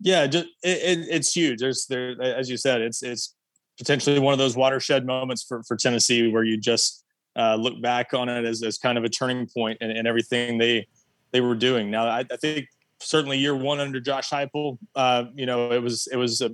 Yeah, 0.00 0.26
just, 0.26 0.46
it, 0.62 0.98
it, 0.98 1.06
it's 1.10 1.32
huge. 1.32 1.60
There's 1.60 1.86
there, 1.86 2.20
as 2.20 2.50
you 2.50 2.56
said, 2.56 2.80
it's 2.80 3.02
it's 3.02 3.34
potentially 3.78 4.18
one 4.18 4.32
of 4.32 4.38
those 4.38 4.56
watershed 4.56 5.06
moments 5.06 5.42
for, 5.42 5.62
for 5.62 5.76
Tennessee 5.76 6.30
where 6.30 6.44
you 6.44 6.56
just 6.56 7.04
uh, 7.36 7.54
look 7.54 7.80
back 7.82 8.14
on 8.14 8.28
it 8.28 8.44
as, 8.44 8.62
as 8.62 8.78
kind 8.78 8.96
of 8.96 9.04
a 9.04 9.08
turning 9.08 9.46
point 9.46 9.78
and, 9.80 10.06
everything 10.06 10.58
they 10.58 10.86
they 11.32 11.40
were 11.40 11.54
doing. 11.54 11.90
Now, 11.90 12.06
I, 12.06 12.24
I 12.30 12.36
think 12.36 12.66
certainly 13.00 13.38
year 13.38 13.54
one 13.54 13.80
under 13.80 14.00
Josh 14.00 14.30
Heupel, 14.30 14.78
uh, 14.94 15.24
you 15.34 15.46
know, 15.46 15.72
it 15.72 15.82
was 15.82 16.08
it 16.10 16.16
was 16.16 16.40
a, 16.40 16.50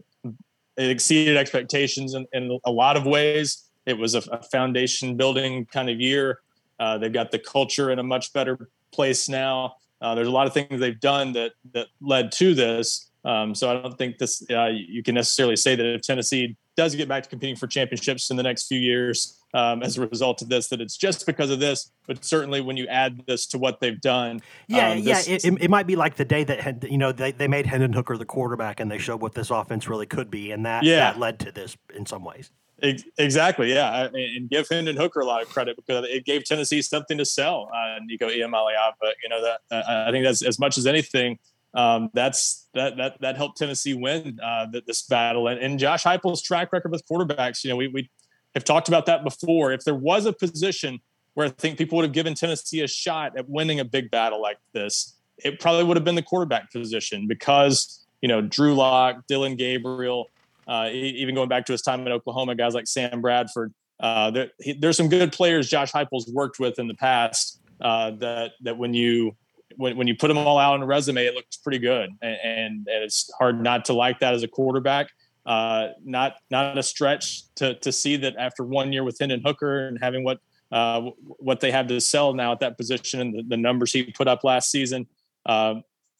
it 0.77 0.91
exceeded 0.91 1.37
expectations 1.37 2.15
in, 2.15 2.27
in 2.33 2.59
a 2.65 2.71
lot 2.71 2.97
of 2.97 3.07
ways. 3.07 3.69
It 3.87 3.99
was 3.99 4.15
a, 4.15 4.23
a 4.31 4.43
foundation 4.43 5.17
building 5.17 5.67
kind 5.67 5.91
of 5.91 6.01
year. 6.01 6.41
Uh, 6.83 6.99
they've 6.99 7.13
got 7.13 7.31
the 7.31 7.39
culture 7.39 7.93
in 7.93 8.01
a 8.01 8.03
much 8.03 8.33
better 8.33 8.69
place 8.93 9.29
now. 9.29 9.77
Uh, 10.01 10.17
there's 10.17 10.27
a 10.27 10.33
lot 10.33 10.49
of 10.49 10.53
things 10.53 10.81
they've 10.81 10.99
done 10.99 11.33
that 11.33 11.53
that 11.75 11.87
led 12.01 12.33
to 12.33 12.55
this. 12.55 13.09
Um, 13.25 13.55
so 13.55 13.71
I 13.71 13.81
don't 13.81 13.97
think 13.97 14.19
this 14.19 14.43
uh, 14.51 14.67
you 14.67 15.01
can 15.05 15.15
necessarily 15.15 15.55
say 15.55 15.77
that 15.77 15.87
if 15.87 16.03
Tennessee 16.03 16.57
does 16.77 16.97
get 16.97 17.09
back 17.09 17.23
to 17.23 17.29
competing 17.29 17.55
for 17.55 17.69
championships 17.69 18.33
in 18.33 18.37
the 18.37 18.43
next 18.43 18.67
few 18.67 18.81
years 18.81 19.39
um, 19.55 19.81
as 19.85 19.97
a 19.97 20.05
result 20.05 20.43
of 20.43 20.49
this, 20.49 20.67
that 20.71 20.81
it's 20.81 20.97
just 20.97 21.25
because 21.25 21.51
of 21.51 21.61
this. 21.61 21.93
But 22.09 22.25
certainly 22.25 22.61
when 22.61 22.77
you 22.77 22.89
add 22.89 23.23
this 23.29 23.47
to 23.49 23.59
what 23.59 23.79
they've 23.79 24.01
done, 24.01 24.41
yeah, 24.67 24.91
um, 24.91 24.99
yeah, 24.99 25.23
it, 25.25 25.45
it, 25.45 25.71
might 25.71 25.87
be 25.87 25.95
like 25.95 26.17
the 26.17 26.25
day 26.25 26.43
that 26.43 26.91
you 26.91 26.99
know 26.99 27.13
they, 27.13 27.31
they 27.31 27.47
made 27.47 27.67
Hendon 27.67 27.93
Hooker 27.93 28.19
the 28.19 28.25
quarterback 28.25 28.81
and 28.81 28.91
they 28.91 28.99
showed 28.99 29.21
what 29.21 29.35
this 29.35 29.51
offense 29.51 29.87
really 29.87 30.07
could 30.07 30.33
be, 30.33 30.51
and 30.51 30.67
that 30.67 30.83
yeah. 30.83 31.13
that 31.13 31.21
led 31.21 31.39
to 31.41 31.53
this 31.53 31.77
in 31.95 32.07
some 32.07 32.25
ways. 32.25 32.51
Exactly, 32.83 33.73
yeah, 33.73 34.09
and 34.13 34.51
give 34.51 34.69
Hendon 34.69 34.97
Hooker 34.97 35.21
a 35.21 35.25
lot 35.25 35.41
of 35.41 35.49
credit 35.49 35.77
because 35.77 36.05
it 36.09 36.25
gave 36.25 36.45
Tennessee 36.45 36.83
something 36.83 37.17
to 37.17 37.25
sell. 37.25 37.71
Uh, 37.73 38.01
Nico 38.05 38.29
Iamaleava, 38.29 39.13
you 39.23 39.29
know 39.29 39.41
that 39.41 39.61
uh, 39.71 40.09
I 40.09 40.11
think 40.11 40.25
that's 40.25 40.43
as 40.43 40.59
much 40.59 40.77
as 40.77 40.87
anything 40.87 41.39
um, 41.75 42.11
that's 42.13 42.69
that 42.75 42.97
that 42.97 43.21
that 43.21 43.37
helped 43.37 43.59
Tennessee 43.59 43.95
win 43.95 44.39
uh, 44.43 44.67
this 44.87 45.03
battle. 45.03 45.49
And, 45.49 45.59
and 45.61 45.79
Josh 45.79 46.05
Heupel's 46.05 46.43
track 46.43 46.73
record 46.73 46.93
with 46.93 47.07
quarterbacks, 47.07 47.65
you 47.65 47.71
know, 47.71 47.77
we 47.77 47.89
we 47.89 48.11
have 48.55 48.65
talked 48.65 48.89
about 48.89 49.07
that 49.07 49.25
before. 49.25 49.73
If 49.73 49.85
there 49.85 49.95
was 49.95 50.27
a 50.27 50.33
position 50.33 51.01
where 51.35 51.47
I 51.47 51.51
think 51.51 51.79
people 51.79 51.97
would 51.97 52.05
have 52.05 52.13
given 52.13 52.35
Tennessee 52.35 52.83
a 52.83 52.87
shot 52.87 53.39
at 53.39 53.49
winning 53.49 53.81
a 53.81 53.85
big 53.85 54.11
battle 54.11 54.41
like 54.41 54.59
this, 54.75 55.17
it 55.39 55.61
probably 55.61 55.85
would 55.85 55.97
have 55.97 56.05
been 56.05 56.15
the 56.15 56.23
quarterback 56.23 56.71
position 56.71 57.27
because 57.27 58.05
you 58.21 58.29
know 58.29 58.43
Drew 58.43 58.75
Lock, 58.75 59.27
Dillon 59.27 59.57
Gabriel, 59.57 60.29
uh, 60.67 60.89
even 60.93 61.35
going 61.35 61.49
back 61.49 61.67
to 61.67 61.73
his 61.73 61.83
time 61.83 62.07
in 62.07 62.13
Oklahoma, 62.13 62.55
guys 62.55 62.75
like 62.75 62.87
Sam 62.87 63.21
Bradford. 63.21 63.73
Uh, 64.01 64.31
there, 64.31 64.51
he, 64.61 64.73
there's 64.73 64.97
some 64.97 65.09
good 65.09 65.33
players 65.33 65.69
Josh 65.69 65.93
Heupel's 65.93 66.31
worked 66.33 66.59
with 66.59 66.79
in 66.79 66.89
the 66.89 66.95
past 66.95 67.61
uh, 67.81 68.13
that 68.13 68.53
that 68.63 68.79
when 68.79 68.95
you 68.95 69.37
when, 69.77 69.97
when 69.97 70.07
you 70.07 70.15
put 70.15 70.29
them 70.29 70.39
all 70.39 70.59
out 70.59 70.75
on 70.75 70.83
a 70.83 70.87
resume, 70.87 71.25
it 71.25 71.35
looks 71.35 71.57
pretty 71.57 71.79
good, 71.79 72.11
and, 72.21 72.37
and, 72.45 72.89
it's 72.89 73.31
hard 73.39 73.63
not 73.63 73.87
to 73.87 73.95
like 73.95 74.21
that 74.21 74.35
as 74.35 74.43
a 74.43 74.49
quarterback. 74.49 75.09
Uh, 75.45 75.89
not 76.05 76.35
not 76.51 76.79
a 76.79 76.83
stretch 76.83 77.53
to 77.57 77.75
to 77.81 77.91
see 77.91 78.17
that 78.17 78.37
after 78.39 78.65
one 78.65 78.93
year 78.93 79.03
with 79.03 79.17
Hendon 79.19 79.43
Hooker 79.45 79.89
and 79.89 79.99
having 80.01 80.23
what 80.25 80.39
uh, 80.71 81.11
what 81.21 81.61
they 81.61 81.71
have 81.71 81.89
to 81.89 82.01
sell 82.01 82.33
now 82.33 82.53
at 82.53 82.61
that 82.61 82.77
position 82.77 83.21
and 83.21 83.35
the, 83.35 83.43
the 83.43 83.57
numbers 83.57 83.93
he 83.93 84.05
put 84.05 84.29
up 84.29 84.45
last 84.45 84.71
season. 84.71 85.07
Uh, 85.45 85.75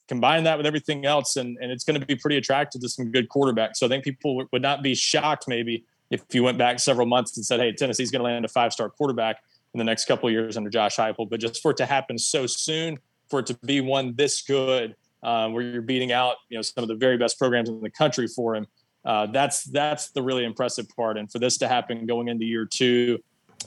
combine 0.07 0.43
that 0.43 0.57
with 0.57 0.65
everything 0.65 1.05
else, 1.05 1.35
and, 1.35 1.57
and 1.61 1.71
it's 1.71 1.83
going 1.83 1.99
to 1.99 2.05
be 2.05 2.15
pretty 2.15 2.37
attractive 2.37 2.81
to 2.81 2.89
some 2.89 3.11
good 3.11 3.29
quarterbacks. 3.29 3.77
So 3.77 3.85
I 3.85 3.89
think 3.89 4.03
people 4.03 4.45
would 4.51 4.61
not 4.61 4.83
be 4.83 4.95
shocked 4.95 5.47
maybe 5.47 5.85
if 6.11 6.21
you 6.31 6.43
went 6.43 6.57
back 6.57 6.79
several 6.79 7.07
months 7.07 7.35
and 7.37 7.45
said, 7.45 7.59
"Hey, 7.59 7.71
Tennessee's 7.71 8.11
going 8.11 8.19
to 8.19 8.25
land 8.25 8.45
a 8.45 8.49
five 8.49 8.73
star 8.73 8.89
quarterback 8.89 9.37
in 9.73 9.77
the 9.77 9.83
next 9.83 10.05
couple 10.05 10.27
of 10.27 10.33
years 10.33 10.57
under 10.57 10.69
Josh 10.69 10.97
Heupel," 10.97 11.29
but 11.29 11.39
just 11.39 11.61
for 11.61 11.71
it 11.71 11.77
to 11.77 11.85
happen 11.85 12.17
so 12.17 12.45
soon 12.45 12.99
for 13.29 13.39
it 13.39 13.45
to 13.47 13.57
be 13.65 13.81
one 13.81 14.13
this 14.15 14.41
good, 14.41 14.95
uh, 15.23 15.49
where 15.49 15.63
you're 15.63 15.81
beating 15.81 16.11
out 16.11 16.35
you 16.49 16.57
know 16.57 16.61
some 16.61 16.83
of 16.83 16.87
the 16.87 16.95
very 16.95 17.17
best 17.17 17.39
programs 17.39 17.69
in 17.69 17.81
the 17.81 17.89
country 17.89 18.27
for 18.27 18.55
him. 18.55 18.67
Uh, 19.05 19.25
that's 19.27 19.63
that's 19.65 20.11
the 20.11 20.21
really 20.21 20.45
impressive 20.45 20.87
part, 20.95 21.17
and 21.17 21.31
for 21.31 21.39
this 21.39 21.57
to 21.57 21.67
happen 21.67 22.05
going 22.05 22.27
into 22.27 22.45
year 22.45 22.65
two, 22.65 23.17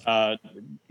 uh, 0.07 0.37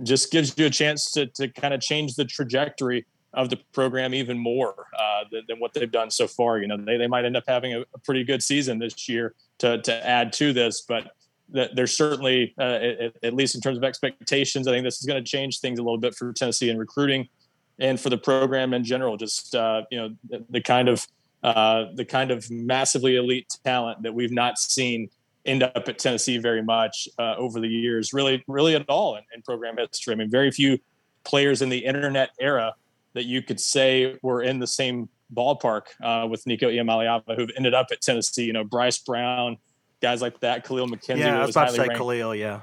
just 0.04 0.32
gives 0.32 0.58
you 0.58 0.66
a 0.66 0.70
chance 0.70 1.12
to 1.12 1.28
to 1.28 1.48
kind 1.48 1.74
of 1.74 1.82
change 1.82 2.16
the 2.16 2.26
trajectory 2.26 3.06
of 3.36 3.50
the 3.50 3.58
program 3.74 4.14
even 4.14 4.38
more 4.38 4.88
uh, 4.98 5.26
than, 5.32 5.44
than, 5.48 5.60
what 5.60 5.74
they've 5.74 5.92
done 5.92 6.10
so 6.10 6.28
far. 6.28 6.58
You 6.58 6.68
know, 6.68 6.78
they, 6.78 6.98
they 6.98 7.08
might 7.08 7.26
end 7.26 7.38
up 7.38 7.44
having 7.48 7.74
a, 7.74 7.82
a 7.94 8.00
pretty 8.04 8.24
good 8.24 8.42
season 8.42 8.80
this 8.80 9.08
year 9.08 9.36
to 9.60 9.82
to 9.82 10.08
add 10.08 10.34
to 10.34 10.54
this, 10.54 10.82
but 10.82 11.12
there's 11.50 11.96
certainly, 11.96 12.56
uh, 12.58 12.64
at, 12.64 13.14
at, 13.22 13.34
least 13.34 13.54
in 13.54 13.62
terms 13.62 13.78
of 13.78 13.84
expectations, 13.84 14.68
I 14.68 14.72
think 14.72 14.84
this 14.84 15.00
is 15.00 15.06
going 15.06 15.24
to 15.24 15.30
change 15.30 15.60
things 15.60 15.78
a 15.78 15.84
little 15.84 16.00
bit 16.00 16.16
for 16.16 16.34
Tennessee 16.34 16.72
in 16.72 16.78
recruiting 16.80 17.30
and 17.78 18.00
for 18.00 18.10
the 18.10 18.18
program 18.18 18.74
in 18.74 18.84
general. 18.84 19.16
Just 19.18 19.54
uh, 19.54 19.84
you 19.92 19.98
know 19.98 20.16
the, 20.30 20.44
the 20.50 20.62
kind 20.62 20.90
of 20.90 21.06
uh, 21.44 21.86
the 21.94 22.06
kind 22.06 22.32
of 22.32 22.50
massively 22.50 23.16
elite 23.16 23.56
talent 23.64 24.02
that 24.04 24.14
we've 24.14 24.32
not 24.32 24.58
seen 24.58 25.10
end 25.46 25.62
up 25.62 25.88
at 25.88 26.00
Tennessee 26.00 26.40
very 26.40 26.64
much 26.64 27.08
uh, 27.20 27.36
over 27.38 27.60
the 27.60 27.68
years, 27.68 28.14
really, 28.14 28.44
really 28.48 28.76
at 28.76 28.84
all 28.90 29.16
in, 29.16 29.24
in, 29.34 29.44
program 29.44 29.78
history. 29.78 30.14
I 30.14 30.18
mean, 30.18 30.32
very 30.32 30.50
few 30.50 30.80
players 31.24 31.62
in 31.62 31.70
the 31.70 31.78
internet 31.78 32.32
era 32.40 32.74
that 33.16 33.26
you 33.26 33.42
could 33.42 33.60
say 33.60 34.18
were 34.22 34.44
in 34.44 34.60
the 34.60 34.68
same 34.68 35.10
ballpark 35.34 35.88
uh, 36.04 36.28
with 36.28 36.46
Nico 36.46 36.70
Iamaleava, 36.70 37.36
who've 37.36 37.52
ended 37.58 37.74
up 37.74 37.88
at 37.92 38.02
Tennessee. 38.02 38.46
You 38.46 38.54
know, 38.54 38.64
Bryce 38.64 39.00
Brown, 39.00 39.58
guys 40.02 40.22
like 40.22 40.40
that, 40.42 40.66
Kahlil 40.66 40.88
McKenzie. 40.88 41.20
Yeah, 41.20 41.40
I 41.40 41.46
was 41.46 41.56
about 41.56 41.70
to 41.70 41.74
say 41.74 41.80
ranked. 41.80 41.96
Kahlil. 41.96 42.38
Yeah, 42.38 42.62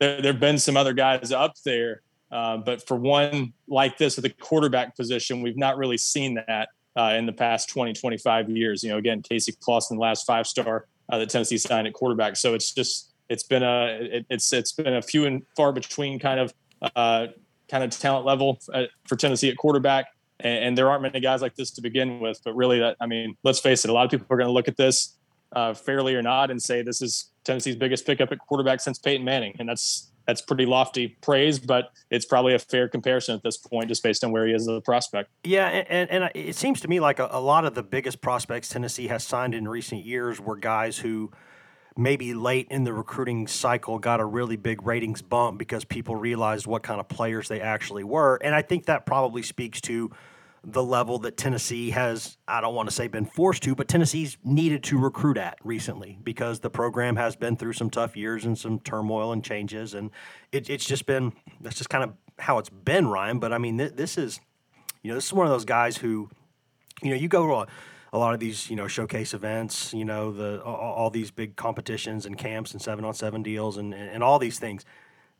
there 0.00 0.20
there 0.20 0.32
have 0.32 0.40
been 0.40 0.58
some 0.58 0.76
other 0.76 0.92
guys 0.92 1.30
up 1.30 1.52
there 1.64 2.02
uh, 2.30 2.56
but 2.56 2.86
for 2.86 2.96
one 2.96 3.52
like 3.68 3.98
this 3.98 4.18
at 4.18 4.22
the 4.22 4.30
quarterback 4.30 4.96
position, 4.96 5.42
we've 5.42 5.56
not 5.56 5.76
really 5.76 5.98
seen 5.98 6.34
that 6.46 6.68
uh, 6.96 7.14
in 7.16 7.26
the 7.26 7.32
past 7.32 7.68
20, 7.68 7.92
25 7.92 8.50
years. 8.50 8.82
You 8.82 8.90
know, 8.90 8.98
again, 8.98 9.22
Casey 9.22 9.52
Clausen, 9.60 9.98
last 9.98 10.26
five 10.26 10.46
star 10.46 10.86
uh, 11.08 11.18
that 11.18 11.30
Tennessee 11.30 11.58
signed 11.58 11.86
at 11.86 11.92
quarterback. 11.92 12.36
So 12.36 12.54
it's 12.54 12.72
just 12.72 13.12
it's 13.28 13.44
been 13.44 13.62
a 13.62 13.98
it, 14.00 14.26
it's 14.28 14.52
it's 14.52 14.72
been 14.72 14.94
a 14.94 15.02
few 15.02 15.26
and 15.26 15.42
far 15.56 15.72
between 15.72 16.18
kind 16.18 16.40
of 16.40 16.54
uh, 16.96 17.28
kind 17.70 17.84
of 17.84 17.90
talent 17.90 18.26
level 18.26 18.58
uh, 18.72 18.84
for 19.06 19.16
Tennessee 19.16 19.48
at 19.48 19.56
quarterback. 19.56 20.06
And, 20.40 20.64
and, 20.64 20.78
there 20.78 20.90
aren't 20.90 21.02
many 21.02 21.20
guys 21.20 21.40
like 21.40 21.54
this 21.54 21.70
to 21.72 21.80
begin 21.80 22.20
with. 22.20 22.40
But 22.44 22.54
really, 22.54 22.78
that 22.78 22.96
I 23.00 23.06
mean, 23.06 23.36
let's 23.42 23.58
face 23.58 23.84
it, 23.84 23.90
a 23.90 23.92
lot 23.92 24.04
of 24.04 24.10
people 24.10 24.26
are 24.28 24.36
going 24.36 24.48
to 24.48 24.52
look 24.52 24.68
at 24.68 24.76
this 24.76 25.16
uh, 25.52 25.72
fairly 25.72 26.14
or 26.14 26.22
not 26.22 26.50
and 26.50 26.60
say 26.60 26.82
this 26.82 27.00
is 27.00 27.30
Tennessee's 27.44 27.76
biggest 27.76 28.06
pickup 28.06 28.32
at 28.32 28.38
quarterback 28.38 28.80
since 28.80 28.98
Peyton 28.98 29.24
Manning, 29.24 29.56
and 29.58 29.68
that's 29.68 30.10
that's 30.26 30.42
pretty 30.42 30.66
lofty 30.66 31.16
praise, 31.20 31.58
but 31.58 31.92
it's 32.10 32.26
probably 32.26 32.54
a 32.54 32.58
fair 32.58 32.88
comparison 32.88 33.36
at 33.36 33.42
this 33.44 33.56
point, 33.56 33.88
just 33.88 34.02
based 34.02 34.24
on 34.24 34.32
where 34.32 34.44
he 34.46 34.52
is 34.52 34.62
as 34.62 34.76
a 34.76 34.80
prospect. 34.80 35.30
Yeah, 35.44 35.68
and, 35.68 36.10
and 36.10 36.30
it 36.34 36.56
seems 36.56 36.80
to 36.80 36.88
me 36.88 36.98
like 36.98 37.20
a, 37.20 37.28
a 37.30 37.40
lot 37.40 37.64
of 37.64 37.74
the 37.74 37.82
biggest 37.84 38.20
prospects 38.20 38.68
Tennessee 38.68 39.06
has 39.06 39.22
signed 39.22 39.54
in 39.54 39.68
recent 39.68 40.04
years 40.04 40.40
were 40.40 40.56
guys 40.56 40.98
who 40.98 41.30
maybe 41.96 42.34
late 42.34 42.66
in 42.70 42.84
the 42.84 42.92
recruiting 42.92 43.46
cycle 43.46 43.98
got 43.98 44.20
a 44.20 44.24
really 44.24 44.56
big 44.56 44.86
ratings 44.86 45.22
bump 45.22 45.58
because 45.58 45.84
people 45.84 46.14
realized 46.14 46.66
what 46.66 46.82
kind 46.82 47.00
of 47.00 47.08
players 47.08 47.48
they 47.48 47.60
actually 47.60 48.04
were. 48.04 48.36
And 48.36 48.54
I 48.54 48.62
think 48.62 48.86
that 48.86 49.06
probably 49.06 49.42
speaks 49.42 49.80
to 49.82 50.10
the 50.68 50.82
level 50.82 51.20
that 51.20 51.36
Tennessee 51.36 51.90
has, 51.90 52.36
I 52.48 52.60
don't 52.60 52.74
want 52.74 52.88
to 52.88 52.94
say 52.94 53.06
been 53.06 53.24
forced 53.24 53.62
to, 53.62 53.74
but 53.76 53.86
Tennessee's 53.86 54.36
needed 54.42 54.82
to 54.84 54.98
recruit 54.98 55.38
at 55.38 55.58
recently 55.62 56.18
because 56.24 56.58
the 56.58 56.70
program 56.70 57.14
has 57.16 57.36
been 57.36 57.56
through 57.56 57.74
some 57.74 57.88
tough 57.88 58.16
years 58.16 58.44
and 58.44 58.58
some 58.58 58.80
turmoil 58.80 59.32
and 59.32 59.44
changes. 59.44 59.94
And 59.94 60.10
it, 60.50 60.68
it's 60.68 60.84
just 60.84 61.06
been, 61.06 61.32
that's 61.60 61.76
just 61.76 61.88
kind 61.88 62.02
of 62.02 62.14
how 62.40 62.58
it's 62.58 62.68
been, 62.68 63.06
Ryan. 63.06 63.38
But 63.38 63.52
I 63.52 63.58
mean, 63.58 63.78
th- 63.78 63.92
this 63.92 64.18
is, 64.18 64.40
you 65.02 65.10
know, 65.10 65.14
this 65.14 65.26
is 65.26 65.32
one 65.32 65.46
of 65.46 65.52
those 65.52 65.64
guys 65.64 65.98
who, 65.98 66.28
you 67.00 67.10
know, 67.10 67.16
you 67.16 67.28
go 67.28 67.46
to 67.46 67.52
a, 67.52 67.66
a 68.12 68.18
lot 68.18 68.34
of 68.34 68.40
these, 68.40 68.70
you 68.70 68.76
know, 68.76 68.86
showcase 68.86 69.34
events, 69.34 69.92
you 69.92 70.04
know, 70.04 70.32
the 70.32 70.62
all, 70.62 70.76
all 70.76 71.10
these 71.10 71.30
big 71.30 71.56
competitions 71.56 72.26
and 72.26 72.38
camps 72.38 72.72
and 72.72 72.80
seven 72.80 73.04
on 73.04 73.14
seven 73.14 73.42
deals 73.42 73.76
and, 73.76 73.92
and, 73.94 74.10
and 74.10 74.22
all 74.22 74.38
these 74.38 74.58
things. 74.58 74.84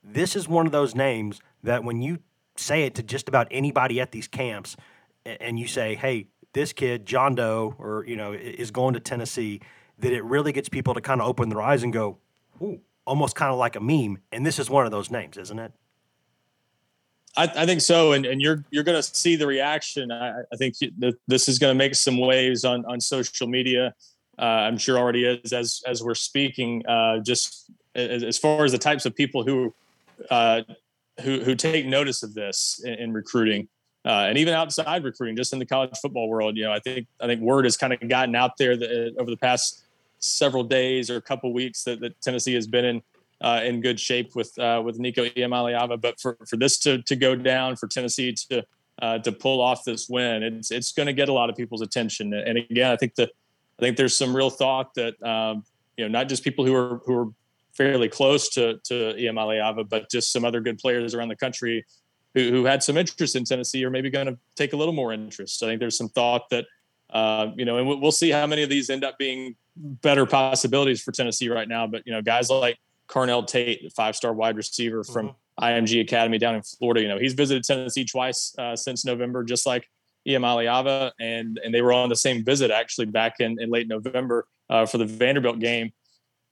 This 0.03 0.37
is 0.37 0.49
one 0.49 0.67
of 0.67 0.73
those 0.73 0.95
names 0.95 1.41
that 1.63 1.85
when 1.85 2.01
you 2.01 2.19
say 2.57 2.85
it 2.85 2.95
to 2.97 3.03
just 3.03 3.29
about 3.29 3.49
anybody 3.51 4.01
at 4.01 4.13
these 4.13 4.29
camps, 4.29 4.77
and 5.25 5.59
you 5.59 5.67
say, 5.67 5.95
"Hey, 5.95 6.29
this 6.53 6.73
kid 6.73 7.07
John 7.07 7.35
Doe, 7.35 7.75
or 7.79 8.05
you 8.07 8.17
know, 8.17 8.33
is 8.33 8.71
going 8.71 8.95
to 8.95 9.01
Tennessee," 9.01 9.61
that 9.99 10.13
it 10.13 10.25
really 10.25 10.53
gets 10.53 10.69
people 10.69 10.95
to 10.95 11.01
kind 11.01 11.21
of 11.21 11.27
open 11.27 11.49
their 11.49 11.61
eyes 11.61 11.83
and 11.83 11.93
go, 11.93 12.19
"Ooh," 12.63 12.81
almost 13.07 13.35
kind 13.35 13.53
of 13.53 13.59
like 13.59 13.77
a 13.77 13.81
meme. 13.81 14.19
And 14.31 14.47
this 14.47 14.59
is 14.59 14.71
one 14.71 14.85
of 14.85 14.93
those 14.93 15.11
names, 15.11 15.37
isn't 15.37 15.59
it? 15.59 15.73
I, 17.37 17.45
I 17.45 17.67
think 17.67 17.81
so, 17.81 18.13
and, 18.13 18.25
and 18.25 18.41
you're 18.41 18.65
you're 18.71 18.85
going 18.85 18.97
to 18.97 19.03
see 19.03 19.37
the 19.37 19.47
reaction. 19.47 20.11
I, 20.11 20.41
I 20.53 20.57
think 20.57 20.75
this 21.27 21.49
is 21.49 21.59
going 21.59 21.71
to 21.71 21.79
make 21.79 21.95
some 21.95 22.19
waves 22.19 22.65
on 22.65 22.85
on 22.87 23.01
social 23.01 23.47
media. 23.47 23.95
Uh, 24.39 24.43
I'm 24.43 24.79
sure 24.79 24.99
already 24.99 25.25
is 25.25 25.53
as 25.53 25.83
as 25.87 26.03
we're 26.03 26.15
speaking. 26.15 26.85
Uh, 26.87 27.19
just 27.21 27.71
as, 27.95 28.23
as, 28.23 28.39
far 28.39 28.65
as 28.65 28.73
the 28.73 28.79
types 28.79 29.07
of 29.07 29.15
people 29.15 29.45
who 29.45 29.75
uh, 30.31 30.63
who 31.23 31.41
who 31.41 31.55
take 31.55 31.87
notice 31.87 32.23
of 32.23 32.35
this 32.35 32.81
in, 32.85 32.95
in 32.95 33.13
recruiting 33.13 33.69
uh, 34.07 34.27
and 34.29 34.39
even 34.39 34.55
outside 34.55 35.03
recruiting, 35.03 35.37
just 35.37 35.53
in 35.53 35.59
the 35.59 35.67
college 35.67 35.91
football 36.01 36.29
world. 36.29 36.57
You 36.57 36.65
know, 36.65 36.73
I 36.73 36.79
think 36.79 37.09
I 37.21 37.27
think 37.27 37.41
word 37.41 37.65
has 37.65 37.77
kind 37.77 37.93
of 37.93 38.09
gotten 38.09 38.37
out 38.37 38.57
there 38.57 38.77
that 38.77 39.15
over 39.19 39.31
the 39.31 39.37
past 39.37 39.85
several 40.21 40.63
days 40.63 41.11
or 41.11 41.17
a 41.17 41.21
couple 41.21 41.53
weeks 41.53 41.85
that, 41.85 42.01
that 42.01 42.21
Tennessee 42.21 42.55
has 42.55 42.67
been 42.67 42.85
in 42.85 43.03
uh, 43.41 43.61
in 43.65 43.81
good 43.81 44.01
shape 44.01 44.35
with 44.35 44.57
uh, 44.59 44.83
with 44.85 44.99
Nico 44.99 45.25
Iamaleava. 45.27 46.01
But 46.01 46.21
for, 46.21 46.37
for 46.49 46.57
this 46.57 46.79
to 46.81 47.03
to 47.03 47.17
go 47.17 47.35
down, 47.35 47.77
for 47.77 47.89
Tennessee 47.89 48.35
to 48.51 48.65
uh, 49.03 49.19
to 49.19 49.33
pull 49.33 49.61
off 49.61 49.85
this 49.85 50.09
win, 50.09 50.43
it's 50.43 50.71
it's 50.71 50.93
going 50.93 51.07
to 51.07 51.13
get 51.13 51.29
a 51.29 51.33
lot 51.33 51.51
of 51.51 51.57
people's 51.57 51.83
attention. 51.83 52.33
And 52.33 52.59
again, 52.59 52.91
I 52.91 52.97
think 52.97 53.15
the 53.15 53.25
I 53.79 53.83
think 53.83 53.97
there's 53.97 54.17
some 54.17 54.35
real 54.35 54.51
thought 54.51 54.95
that 54.95 55.23
um, 55.23 55.65
you 55.97 56.05
know 56.05 56.19
not 56.19 56.29
just 56.29 56.43
people 56.43 56.65
who 56.65 56.75
are 56.75 57.01
who 57.05 57.19
are 57.19 57.29
fairly 57.73 58.09
close 58.09 58.49
to 58.51 58.79
to 58.85 58.95
Iamaleava, 59.15 59.89
but 59.89 60.11
just 60.11 60.33
some 60.33 60.45
other 60.45 60.61
good 60.61 60.79
players 60.79 61.15
around 61.15 61.29
the 61.29 61.37
country 61.37 61.85
who, 62.35 62.51
who 62.51 62.65
had 62.65 62.83
some 62.83 62.97
interest 62.97 63.37
in 63.37 63.45
Tennessee 63.45 63.85
are 63.85 63.91
maybe 63.91 64.11
going 64.11 64.27
to 64.27 64.39
take 64.55 64.73
a 64.73 64.77
little 64.77 64.95
more 64.95 65.13
interest. 65.13 65.63
I 65.63 65.67
think 65.67 65.81
there's 65.81 65.97
some 65.97 66.09
thought 66.09 66.49
that 66.51 66.65
uh, 67.11 67.53
you 67.57 67.65
know, 67.65 67.79
and 67.79 67.87
we'll 67.87 68.13
see 68.13 68.31
how 68.31 68.47
many 68.47 68.63
of 68.63 68.69
these 68.69 68.91
end 68.91 69.05
up 69.05 69.19
being 69.19 69.55
better 69.77 70.27
possibilities 70.27 71.01
for 71.01 71.13
Tennessee 71.13 71.49
right 71.49 71.69
now. 71.69 71.87
But 71.87 72.03
you 72.07 72.13
know, 72.13 72.23
guys 72.23 72.51
like 72.51 72.79
Carnell 73.09 73.47
Tate, 73.47 73.93
five 73.93 74.17
star 74.17 74.33
wide 74.33 74.57
receiver 74.57 75.05
from 75.05 75.29
mm-hmm. 75.29 75.65
IMG 75.65 76.01
Academy 76.01 76.39
down 76.39 76.55
in 76.55 76.63
Florida, 76.63 77.01
you 77.01 77.09
know, 77.09 77.19
he's 77.19 77.35
visited 77.35 77.65
Tennessee 77.65 78.05
twice 78.05 78.55
uh, 78.59 78.77
since 78.77 79.05
November, 79.05 79.45
just 79.45 79.67
like 79.67 79.89
Iamaleava, 80.29 81.13
and 81.21 81.61
and 81.65 81.75
they 81.75 81.83
were 81.83 81.93
on 81.93 82.09
the 82.09 82.17
same 82.17 82.45
visit 82.45 82.71
actually 82.71 83.07
back 83.07 83.35
in, 83.41 83.61
in 83.61 83.71
late 83.71 83.89
November 83.89 84.47
uh, 84.69 84.87
for 84.87 84.99
the 84.99 85.07
Vanderbilt 85.07 85.61
game 85.61 85.93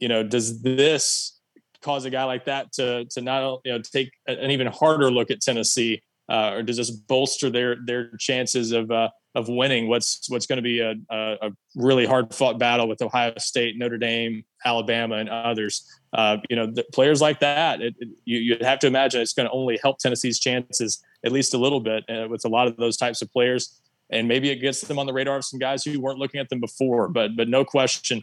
you 0.05 0.09
know, 0.09 0.23
does 0.23 0.61
this 0.63 1.41
cause 1.83 2.05
a 2.05 2.11
guy 2.11 2.25
like 2.25 2.47
that 2.47 2.73
to 2.73 3.05
to 3.07 3.21
not 3.21 3.61
you 3.65 3.73
know 3.73 3.81
take 3.81 4.11
an 4.27 4.51
even 4.51 4.67
harder 4.67 5.11
look 5.11 5.31
at 5.31 5.41
Tennessee, 5.41 6.03
uh, 6.29 6.53
or 6.55 6.63
does 6.63 6.77
this 6.77 6.91
bolster 6.91 7.51
their 7.51 7.77
their 7.85 8.11
chances 8.19 8.73
of 8.73 8.91
uh, 8.91 9.09
of 9.35 9.49
winning 9.49 9.89
what's 9.89 10.29
what's 10.31 10.47
going 10.47 10.59
to 10.59 10.63
be 10.63 10.81
a, 10.81 10.95
a, 11.11 11.51
really 11.75 12.07
hard 12.07 12.33
fought 12.33 12.59
battle 12.59 12.87
with 12.87 13.03
Ohio 13.03 13.33
State, 13.39 13.77
Notre 13.77 13.99
Dame, 13.99 14.45
Alabama, 14.65 15.17
and 15.17 15.29
others? 15.29 15.89
Uh, 16.13 16.37
you 16.49 16.57
know, 16.57 16.73
players 16.93 17.21
like 17.21 17.41
that, 17.41 17.81
it, 17.81 17.95
it, 17.99 18.09
you 18.25 18.39
you 18.39 18.57
have 18.61 18.79
to 18.79 18.87
imagine 18.87 19.21
it's 19.21 19.33
going 19.33 19.49
to 19.49 19.53
only 19.53 19.79
help 19.83 19.99
Tennessee's 19.99 20.39
chances 20.39 21.03
at 21.25 21.33
least 21.33 21.55
a 21.55 21.59
little 21.59 21.81
bit 21.81 22.05
uh, 22.09 22.29
with 22.29 22.45
a 22.45 22.49
lot 22.49 22.69
of 22.69 22.77
those 22.77 22.97
types 22.97 23.23
of 23.23 23.33
players. 23.33 23.81
And 24.11 24.29
maybe 24.29 24.51
it 24.51 24.57
gets 24.57 24.83
them 24.83 24.99
on 24.99 25.07
the 25.07 25.13
radar 25.13 25.39
of 25.39 25.45
some 25.45 25.59
guys 25.59 25.83
who 25.83 25.99
weren't 25.99 26.19
looking 26.19 26.39
at 26.39 26.49
them 26.49 26.61
before. 26.61 27.09
But 27.09 27.37
but 27.37 27.49
no 27.49 27.65
question, 27.65 28.23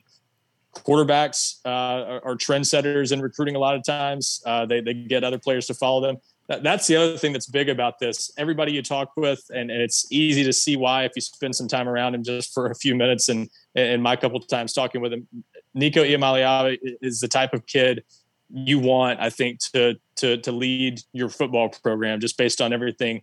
quarterbacks 0.73 1.59
uh, 1.65 1.69
are, 1.69 2.25
are 2.25 2.35
trendsetters 2.35 3.11
in 3.11 3.21
recruiting 3.21 3.55
a 3.55 3.59
lot 3.59 3.75
of 3.75 3.83
times. 3.83 4.41
Uh, 4.45 4.65
they, 4.65 4.81
they 4.81 4.93
get 4.93 5.23
other 5.23 5.39
players 5.39 5.67
to 5.67 5.73
follow 5.73 6.01
them. 6.01 6.17
That, 6.51 6.63
that's 6.63 6.85
the 6.85 6.97
other 6.97 7.17
thing 7.17 7.31
that's 7.31 7.45
big 7.45 7.69
about 7.69 7.97
this. 7.97 8.29
Everybody 8.37 8.73
you 8.73 8.81
talk 8.81 9.13
with, 9.15 9.41
and, 9.51 9.71
and 9.71 9.81
it's 9.81 10.11
easy 10.11 10.43
to 10.43 10.51
see 10.51 10.75
why 10.75 11.05
if 11.05 11.13
you 11.15 11.21
spend 11.21 11.55
some 11.55 11.69
time 11.69 11.87
around 11.87 12.13
him 12.13 12.25
just 12.25 12.53
for 12.53 12.69
a 12.69 12.75
few 12.75 12.93
minutes. 12.93 13.29
And, 13.29 13.49
and 13.73 14.03
my 14.03 14.17
couple 14.17 14.37
times 14.41 14.73
talking 14.73 14.99
with 14.99 15.13
him, 15.13 15.29
Nico 15.73 16.03
Iamaleava 16.03 16.77
is 17.01 17.21
the 17.21 17.29
type 17.29 17.53
of 17.53 17.65
kid 17.67 18.03
you 18.49 18.79
want, 18.79 19.21
I 19.21 19.29
think, 19.29 19.59
to, 19.73 19.95
to, 20.17 20.39
to 20.39 20.51
lead 20.51 20.99
your 21.13 21.29
football 21.29 21.69
program 21.69 22.19
just 22.19 22.37
based 22.37 22.59
on 22.59 22.73
everything 22.73 23.21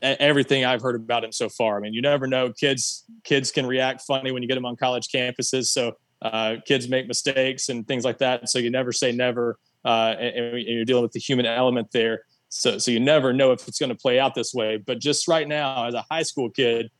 everything 0.00 0.64
I've 0.64 0.82
heard 0.82 0.96
about 0.96 1.22
him 1.22 1.30
so 1.30 1.48
far. 1.48 1.76
I 1.76 1.80
mean, 1.80 1.92
you 1.92 2.02
never 2.02 2.26
know. 2.26 2.50
Kids 2.52 3.04
kids 3.22 3.52
can 3.52 3.66
react 3.66 4.00
funny 4.00 4.32
when 4.32 4.42
you 4.42 4.48
get 4.48 4.54
them 4.54 4.64
on 4.64 4.74
college 4.74 5.08
campuses. 5.08 5.66
So 5.66 5.96
uh, 6.22 6.56
kids 6.66 6.88
make 6.88 7.06
mistakes 7.06 7.68
and 7.68 7.86
things 7.86 8.04
like 8.04 8.18
that. 8.18 8.48
So 8.48 8.58
you 8.58 8.70
never 8.70 8.90
say 8.90 9.12
never, 9.12 9.58
uh, 9.84 10.14
and, 10.18 10.56
and, 10.56 10.62
you're 10.66 10.84
dealing 10.84 11.02
with 11.02 11.12
the 11.12 11.20
human 11.20 11.46
element 11.46 11.92
there. 11.92 12.22
So, 12.54 12.76
so 12.76 12.90
you 12.90 13.00
never 13.00 13.32
know 13.32 13.52
if 13.52 13.66
it's 13.66 13.78
going 13.78 13.88
to 13.88 13.96
play 13.96 14.20
out 14.20 14.34
this 14.34 14.52
way. 14.52 14.76
But 14.76 14.98
just 14.98 15.26
right 15.26 15.48
now, 15.48 15.86
as 15.86 15.94
a 15.94 16.04
high 16.10 16.22
school 16.22 16.50
kid, 16.50 16.90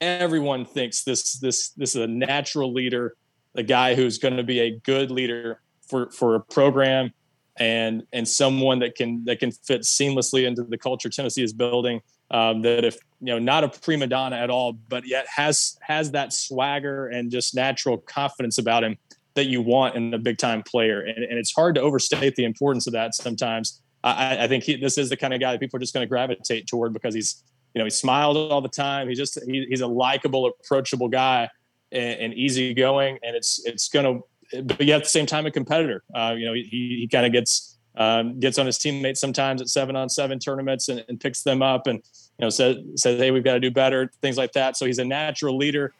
everyone 0.00 0.64
thinks 0.64 1.02
this 1.02 1.38
this 1.40 1.70
this 1.70 1.96
is 1.96 2.02
a 2.02 2.06
natural 2.06 2.72
leader, 2.72 3.16
a 3.56 3.64
guy 3.64 3.96
who's 3.96 4.18
going 4.18 4.36
to 4.36 4.44
be 4.44 4.60
a 4.60 4.78
good 4.78 5.10
leader 5.10 5.60
for 5.88 6.12
for 6.12 6.36
a 6.36 6.40
program, 6.40 7.12
and 7.56 8.04
and 8.12 8.28
someone 8.28 8.78
that 8.78 8.94
can 8.94 9.24
that 9.24 9.40
can 9.40 9.50
fit 9.50 9.80
seamlessly 9.80 10.46
into 10.46 10.62
the 10.62 10.78
culture 10.78 11.08
Tennessee 11.08 11.42
is 11.42 11.52
building 11.52 12.00
um, 12.30 12.62
that 12.62 12.84
if 12.84 12.96
you 13.20 13.26
know 13.26 13.40
not 13.40 13.64
a 13.64 13.68
prima 13.68 14.06
donna 14.06 14.36
at 14.36 14.50
all, 14.50 14.74
but 14.88 15.04
yet 15.04 15.26
has 15.26 15.76
has 15.80 16.12
that 16.12 16.32
swagger 16.32 17.08
and 17.08 17.32
just 17.32 17.56
natural 17.56 17.98
confidence 17.98 18.58
about 18.58 18.84
him 18.84 18.96
that 19.34 19.46
you 19.46 19.62
want 19.62 19.96
in 19.96 20.14
a 20.14 20.18
big 20.18 20.38
time 20.38 20.62
player, 20.62 21.00
and, 21.00 21.24
and 21.24 21.40
it's 21.40 21.52
hard 21.52 21.74
to 21.74 21.80
overstate 21.80 22.36
the 22.36 22.44
importance 22.44 22.86
of 22.86 22.92
that 22.92 23.16
sometimes. 23.16 23.82
I, 24.06 24.44
I 24.44 24.48
think 24.48 24.64
he, 24.64 24.76
this 24.76 24.98
is 24.98 25.10
the 25.10 25.16
kind 25.16 25.34
of 25.34 25.40
guy 25.40 25.52
that 25.52 25.60
people 25.60 25.76
are 25.76 25.80
just 25.80 25.92
going 25.92 26.04
to 26.04 26.08
gravitate 26.08 26.66
toward 26.66 26.92
because 26.92 27.14
he's 27.14 27.42
you 27.74 27.80
know 27.80 27.84
he 27.84 27.90
smiles 27.90 28.36
all 28.36 28.60
the 28.60 28.68
time. 28.68 29.08
He's 29.08 29.18
just 29.18 29.38
he, 29.44 29.66
he's 29.68 29.80
a 29.80 29.86
likable, 29.86 30.46
approachable 30.46 31.08
guy 31.08 31.48
and, 31.90 32.20
and 32.20 32.34
easygoing, 32.34 33.18
and 33.22 33.34
it's 33.34 33.60
it's 33.66 33.88
going 33.88 34.22
to, 34.52 34.62
but 34.62 34.86
yet 34.86 34.96
at 34.96 35.02
the 35.04 35.08
same 35.08 35.26
time 35.26 35.46
a 35.46 35.50
competitor. 35.50 36.04
Uh, 36.14 36.34
you 36.36 36.46
know 36.46 36.52
he 36.54 36.62
he 37.00 37.08
kind 37.10 37.26
of 37.26 37.32
gets 37.32 37.78
um, 37.96 38.38
gets 38.38 38.58
on 38.58 38.66
his 38.66 38.78
teammates 38.78 39.20
sometimes 39.20 39.60
at 39.60 39.68
seven 39.68 39.96
on 39.96 40.08
seven 40.08 40.38
tournaments 40.38 40.88
and, 40.88 41.04
and 41.08 41.18
picks 41.18 41.42
them 41.42 41.62
up 41.62 41.86
and 41.86 41.98
you 42.38 42.44
know 42.44 42.50
says 42.50 42.76
says 42.94 43.18
hey 43.18 43.30
we've 43.30 43.44
got 43.44 43.54
to 43.54 43.60
do 43.60 43.70
better 43.70 44.10
things 44.22 44.38
like 44.38 44.52
that. 44.52 44.76
So 44.76 44.86
he's 44.86 44.98
a 44.98 45.04
natural 45.04 45.56
leader, 45.56 45.92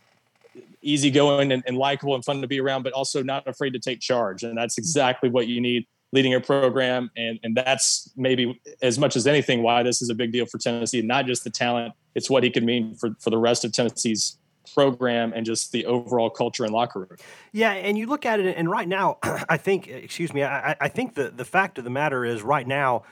easygoing 0.81 1.51
and, 1.51 1.65
and 1.67 1.77
likable 1.77 2.15
and 2.15 2.25
fun 2.25 2.41
to 2.41 2.47
be 2.47 2.61
around, 2.61 2.85
but 2.85 2.93
also 2.93 3.23
not 3.23 3.49
afraid 3.49 3.73
to 3.73 3.81
take 3.81 3.99
charge. 3.99 4.45
And 4.45 4.57
that's 4.57 4.79
exactly 4.79 5.29
what 5.29 5.49
you 5.49 5.61
need 5.61 5.87
leading 6.17 6.35
a 6.35 6.41
program. 6.41 7.11
And 7.17 7.39
and 7.45 7.57
that's 7.57 8.11
maybe 8.17 8.61
as 8.83 8.99
much 8.99 9.15
as 9.15 9.27
anything 9.27 9.63
why 9.63 9.83
this 9.83 10.03
is 10.03 10.09
a 10.11 10.15
big 10.15 10.33
deal 10.33 10.47
for 10.47 10.59
Tennessee. 10.59 11.03
Not 11.03 11.27
just 11.27 11.45
the 11.45 11.51
talent, 11.51 11.95
it's 12.15 12.29
what 12.29 12.43
he 12.43 12.51
could 12.51 12.65
mean 12.65 12.95
for 12.97 13.11
for 13.21 13.31
the 13.31 13.39
rest 13.39 13.65
of 13.65 13.73
Tennessee's 13.73 14.39
program 14.75 15.33
and 15.35 15.47
just 15.47 15.73
the 15.73 15.87
overall 15.87 16.31
culture 16.31 16.65
and 16.65 16.73
locker 16.73 17.01
room. 17.01 17.17
Yeah, 17.53 17.73
and 17.73 17.97
you 17.97 18.07
look 18.07 18.27
at 18.27 18.41
it, 18.41 18.57
and 18.57 18.69
right 18.69 18.89
now, 18.89 19.19
I 19.23 19.57
think, 19.57 19.87
excuse 19.89 20.33
me, 20.33 20.43
I, 20.43 20.77
I 20.81 20.89
think 20.89 21.15
the, 21.15 21.31
the 21.31 21.45
fact 21.45 21.79
of 21.79 21.85
the 21.85 21.91
matter 21.91 22.25
is 22.25 22.43
right 22.43 22.67
now, 22.67 23.05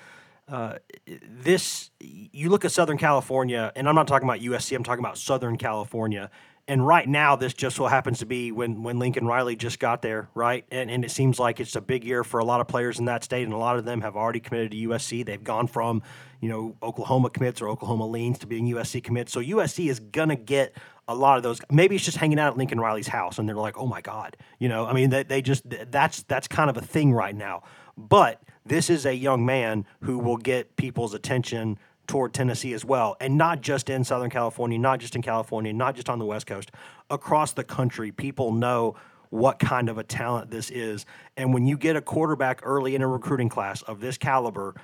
uh, 0.49 0.79
this, 1.07 1.91
you 2.01 2.51
look 2.51 2.65
at 2.65 2.73
Southern 2.73 2.99
California, 2.99 3.73
and 3.77 3.89
I'm 3.89 3.95
not 3.95 4.09
talking 4.09 4.29
about 4.29 4.41
USC, 4.41 4.77
I'm 4.77 4.85
talking 4.85 5.05
about 5.05 5.17
Southern 5.17 5.57
California. 5.57 6.31
And 6.67 6.87
right 6.87 7.07
now, 7.07 7.37
this 7.37 7.53
just 7.53 7.77
so 7.77 7.87
happens 7.87 8.21
to 8.21 8.27
be 8.27 8.51
when, 8.51 8.83
when 8.83 8.99
Lincoln 8.99 9.27
Riley 9.27 9.55
just 9.55 9.79
got 9.79 10.01
there, 10.01 10.31
right? 10.35 10.65
And, 10.71 10.91
and 10.91 11.05
it 11.05 11.11
seems 11.11 11.39
like 11.39 11.61
it's 11.61 11.77
a 11.77 11.81
big 11.83 12.05
year 12.05 12.25
for 12.25 12.41
a 12.41 12.45
lot 12.45 12.63
of 12.63 12.69
players 12.69 12.99
in 12.99 13.05
that 13.05 13.23
state, 13.23 13.45
and 13.45 13.53
a 13.53 13.59
lot 13.59 13.77
of 13.77 13.85
them 13.85 14.01
have 14.01 14.17
already 14.17 14.41
committed 14.41 14.71
to 14.71 14.77
USC. 14.89 15.27
They've 15.27 15.45
gone 15.45 15.67
from, 15.67 16.03
you 16.41 16.49
know, 16.49 16.75
Oklahoma 16.83 17.29
commits 17.29 17.61
or 17.61 17.69
Oklahoma 17.69 18.07
leans 18.07 18.39
to 18.39 18.47
being 18.47 18.67
USC 18.67 19.05
commits. 19.05 19.31
So 19.31 19.41
USC 19.41 19.91
is 19.91 20.01
going 20.01 20.31
to 20.31 20.37
get 20.37 20.75
a 21.07 21.15
lot 21.15 21.37
of 21.37 21.43
those 21.43 21.61
maybe 21.71 21.97
it's 21.97 22.05
just 22.07 22.17
hanging 22.17 22.39
out 22.39 22.53
at 22.53 22.57
Lincoln 22.57 22.81
Riley's 22.81 23.09
house 23.09 23.39
and 23.39 23.47
they're 23.47 23.57
like, 23.57 23.77
"Oh 23.77 23.87
my 23.87 24.01
god." 24.01 24.39
You 24.59 24.71
know, 24.71 24.87
I 24.87 24.95
mean 24.95 25.11
they, 25.11 25.23
they 25.23 25.43
just 25.43 25.63
that's 25.91 26.23
that's 26.23 26.49
kind 26.49 26.71
of 26.71 26.79
a 26.79 26.81
thing 26.81 27.13
right 27.13 27.35
now. 27.35 27.63
But 27.97 28.43
this 28.65 28.89
is 28.89 29.05
a 29.05 29.15
young 29.15 29.45
man 29.45 29.85
who 30.01 30.19
will 30.19 30.39
get 30.39 30.77
people's 30.77 31.13
attention 31.13 31.79
toward 32.07 32.33
Tennessee 32.33 32.75
as 32.75 32.85
well, 32.85 33.17
and 33.21 33.37
not 33.39 33.61
just 33.61 33.91
in 33.91 34.05
Southern 34.05 34.31
California, 34.31 34.79
not 34.79 35.01
just 35.01 35.17
in 35.17 35.23
California, 35.23 35.73
not 35.73 35.95
just 35.95 36.09
on 36.09 36.19
the 36.19 36.25
West 36.25 36.47
Coast, 36.47 36.71
across 37.11 37.53
the 37.53 37.65
country. 37.65 38.13
People 38.13 38.53
know 38.53 38.95
what 39.31 39.59
kind 39.59 39.89
of 39.89 39.99
a 39.99 40.05
talent 40.05 40.51
this 40.51 40.71
is, 40.71 41.07
and 41.37 41.53
when 41.53 41.67
you 41.67 41.77
get 41.77 41.97
a 41.97 42.01
quarterback 42.01 42.61
early 42.63 42.95
in 42.95 43.03
a 43.03 43.09
recruiting 43.09 43.49
class 43.49 43.83
of 43.83 44.01
this 44.01 44.17
caliber, 44.17 44.75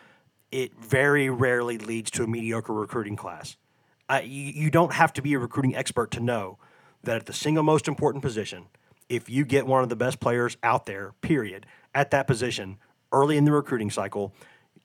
it 0.51 0.75
very 0.75 1.31
rarely 1.31 1.79
leads 1.79 2.11
to 2.11 2.25
a 2.25 2.27
mediocre 2.27 2.73
recruiting 2.73 3.15
class. 3.17 3.57
uh, 4.11 4.21
you, 4.25 4.53
you 4.53 4.71
don't 4.71 4.93
have 4.93 5.13
to 5.13 5.23
be 5.23 5.35
a 5.35 5.39
recruiting 5.39 5.77
expert 5.77 6.11
to 6.11 6.21
know 6.21 6.59
that 7.05 7.17
at 7.17 7.27
the 7.27 7.33
single 7.33 7.63
most 7.63 7.87
important 7.87 8.23
position, 8.23 8.67
if 9.09 9.31
you 9.31 9.45
get 9.45 9.67
one 9.67 9.83
of 9.83 9.89
the 9.89 9.97
best 9.97 10.21
players 10.21 10.57
out 10.63 10.87
there, 10.87 11.15
period, 11.21 11.65
at 11.95 12.11
that 12.11 12.27
position 12.27 12.79
early 13.13 13.37
in 13.37 13.45
the 13.45 13.53
recruiting 13.53 13.91
cycle, 13.91 14.35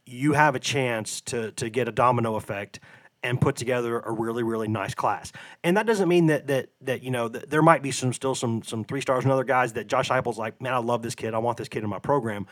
you 0.06 0.34
have 0.34 0.56
a 0.56 0.60
chance 0.60 1.22
to 1.22 1.52
to 1.54 1.70
get 1.70 1.88
a 1.88 1.92
domino 1.92 2.36
effect 2.36 2.80
and 3.24 3.42
put 3.42 3.56
together 3.56 4.00
a 4.00 4.12
really 4.12 4.44
really 4.44 4.68
nice 4.68 4.94
class. 4.94 5.32
And 5.64 5.76
that 5.78 5.86
doesn't 5.88 6.08
mean 6.08 6.28
that 6.28 6.48
that 6.48 6.70
that 6.82 7.04
you 7.04 7.12
know 7.12 7.28
that 7.28 7.50
there 7.50 7.62
might 7.62 7.82
be 7.82 7.92
some 7.92 8.14
still 8.14 8.36
some 8.36 8.62
some 8.64 8.84
three 8.84 9.02
stars 9.02 9.24
and 9.24 9.34
other 9.34 9.44
guys 9.44 9.74
that 9.74 9.88
Josh 9.88 10.10
Heupel's 10.10 10.38
like, 10.38 10.62
man, 10.62 10.74
I 10.74 10.78
love 10.78 11.02
this 11.02 11.16
kid. 11.16 11.34
I 11.34 11.40
want 11.40 11.58
this 11.58 11.68
kid 11.68 11.84
in 11.84 11.90
my 11.90 12.00
program. 12.00 12.46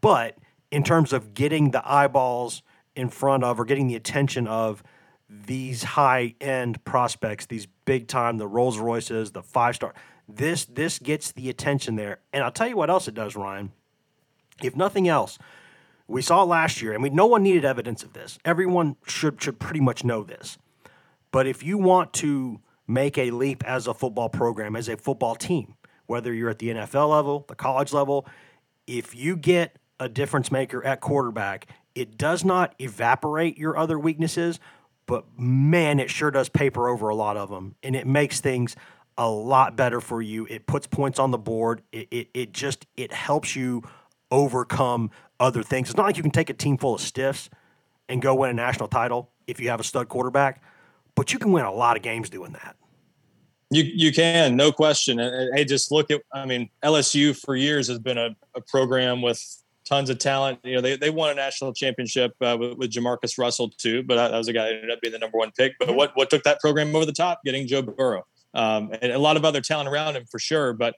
But 0.00 0.38
in 0.70 0.84
terms 0.84 1.12
of 1.12 1.34
getting 1.34 1.72
the 1.72 1.82
eyeballs 1.88 2.62
in 2.94 3.08
front 3.08 3.44
of 3.44 3.58
or 3.58 3.64
getting 3.64 3.88
the 3.88 3.96
attention 3.96 4.46
of 4.46 4.82
these 5.28 5.82
high 5.82 6.34
end 6.40 6.84
prospects, 6.84 7.46
these 7.46 7.66
big 7.84 8.06
time, 8.06 8.38
the 8.38 8.46
Rolls 8.46 8.78
Royces, 8.78 9.32
the 9.32 9.42
five 9.42 9.74
star, 9.74 9.94
this 10.28 10.64
this 10.64 10.98
gets 10.98 11.32
the 11.32 11.50
attention 11.50 11.96
there. 11.96 12.20
And 12.32 12.44
I'll 12.44 12.52
tell 12.52 12.68
you 12.68 12.76
what 12.76 12.90
else 12.90 13.08
it 13.08 13.14
does, 13.14 13.34
Ryan. 13.34 13.72
If 14.62 14.76
nothing 14.76 15.08
else, 15.08 15.38
we 16.06 16.22
saw 16.22 16.42
last 16.42 16.82
year, 16.82 16.92
and 16.92 17.02
we 17.02 17.10
no 17.10 17.26
one 17.26 17.42
needed 17.42 17.64
evidence 17.64 18.02
of 18.02 18.12
this. 18.12 18.38
Everyone 18.44 18.96
should 19.06 19.42
should 19.42 19.58
pretty 19.58 19.80
much 19.80 20.04
know 20.04 20.22
this. 20.22 20.58
But 21.30 21.46
if 21.46 21.62
you 21.62 21.78
want 21.78 22.12
to 22.14 22.60
make 22.86 23.18
a 23.18 23.30
leap 23.30 23.64
as 23.64 23.86
a 23.86 23.94
football 23.94 24.28
program, 24.28 24.76
as 24.76 24.88
a 24.88 24.96
football 24.96 25.34
team, 25.34 25.74
whether 26.06 26.32
you're 26.32 26.50
at 26.50 26.58
the 26.58 26.68
NFL 26.68 27.10
level, 27.10 27.44
the 27.48 27.54
college 27.54 27.92
level, 27.92 28.26
if 28.86 29.14
you 29.14 29.36
get 29.36 29.76
a 29.98 30.08
difference 30.08 30.52
maker 30.52 30.84
at 30.84 31.00
quarterback, 31.00 31.66
it 31.94 32.18
does 32.18 32.44
not 32.44 32.74
evaporate 32.78 33.56
your 33.56 33.76
other 33.76 33.98
weaknesses, 33.98 34.60
but 35.06 35.24
man, 35.38 36.00
it 36.00 36.10
sure 36.10 36.30
does 36.30 36.48
paper 36.48 36.88
over 36.88 37.08
a 37.08 37.14
lot 37.14 37.36
of 37.36 37.50
them, 37.50 37.74
and 37.82 37.96
it 37.96 38.06
makes 38.06 38.40
things 38.40 38.76
a 39.16 39.28
lot 39.28 39.76
better 39.76 40.00
for 40.00 40.20
you. 40.20 40.46
It 40.50 40.66
puts 40.66 40.86
points 40.86 41.18
on 41.18 41.30
the 41.30 41.38
board. 41.38 41.82
It, 41.92 42.08
it, 42.10 42.28
it 42.34 42.52
just 42.52 42.86
it 42.96 43.12
helps 43.12 43.54
you 43.54 43.82
overcome 44.34 45.10
other 45.38 45.62
things. 45.62 45.88
It's 45.88 45.96
not 45.96 46.06
like 46.06 46.16
you 46.16 46.22
can 46.22 46.32
take 46.32 46.50
a 46.50 46.54
team 46.54 46.76
full 46.76 46.94
of 46.94 47.00
stiffs 47.00 47.48
and 48.08 48.20
go 48.20 48.34
win 48.34 48.50
a 48.50 48.54
national 48.54 48.88
title 48.88 49.30
if 49.46 49.60
you 49.60 49.68
have 49.68 49.80
a 49.80 49.84
stud 49.84 50.08
quarterback, 50.08 50.62
but 51.14 51.32
you 51.32 51.38
can 51.38 51.52
win 51.52 51.64
a 51.64 51.72
lot 51.72 51.96
of 51.96 52.02
games 52.02 52.28
doing 52.28 52.52
that. 52.52 52.76
You 53.70 53.82
you 53.82 54.12
can, 54.12 54.56
no 54.56 54.72
question. 54.72 55.18
Hey, 55.54 55.64
just 55.64 55.90
look 55.90 56.10
at 56.10 56.20
I 56.32 56.44
mean, 56.46 56.68
LSU 56.82 57.36
for 57.36 57.56
years 57.56 57.88
has 57.88 57.98
been 57.98 58.18
a, 58.18 58.36
a 58.54 58.60
program 58.60 59.22
with 59.22 59.40
tons 59.84 60.10
of 60.10 60.18
talent. 60.18 60.58
You 60.64 60.76
know, 60.76 60.80
they, 60.80 60.96
they 60.96 61.10
won 61.10 61.30
a 61.30 61.34
national 61.34 61.72
championship 61.72 62.32
uh, 62.40 62.56
with, 62.58 62.76
with 62.76 62.90
Jamarcus 62.90 63.38
Russell 63.38 63.70
too, 63.70 64.02
but 64.02 64.16
that, 64.16 64.32
was 64.32 64.48
a 64.48 64.52
guy 64.52 64.64
that 64.64 64.74
ended 64.74 64.90
up 64.90 65.00
being 65.00 65.12
the 65.12 65.18
number 65.18 65.38
one 65.38 65.50
pick. 65.56 65.72
But 65.78 65.94
what 65.94 66.12
what 66.14 66.30
took 66.30 66.42
that 66.42 66.60
program 66.60 66.94
over 66.94 67.06
the 67.06 67.12
top? 67.12 67.40
Getting 67.44 67.66
Joe 67.66 67.82
Burrow 67.82 68.24
um, 68.52 68.90
and 69.00 69.12
a 69.12 69.18
lot 69.18 69.36
of 69.36 69.44
other 69.44 69.60
talent 69.60 69.88
around 69.88 70.16
him 70.16 70.24
for 70.30 70.38
sure. 70.38 70.72
But 70.72 70.94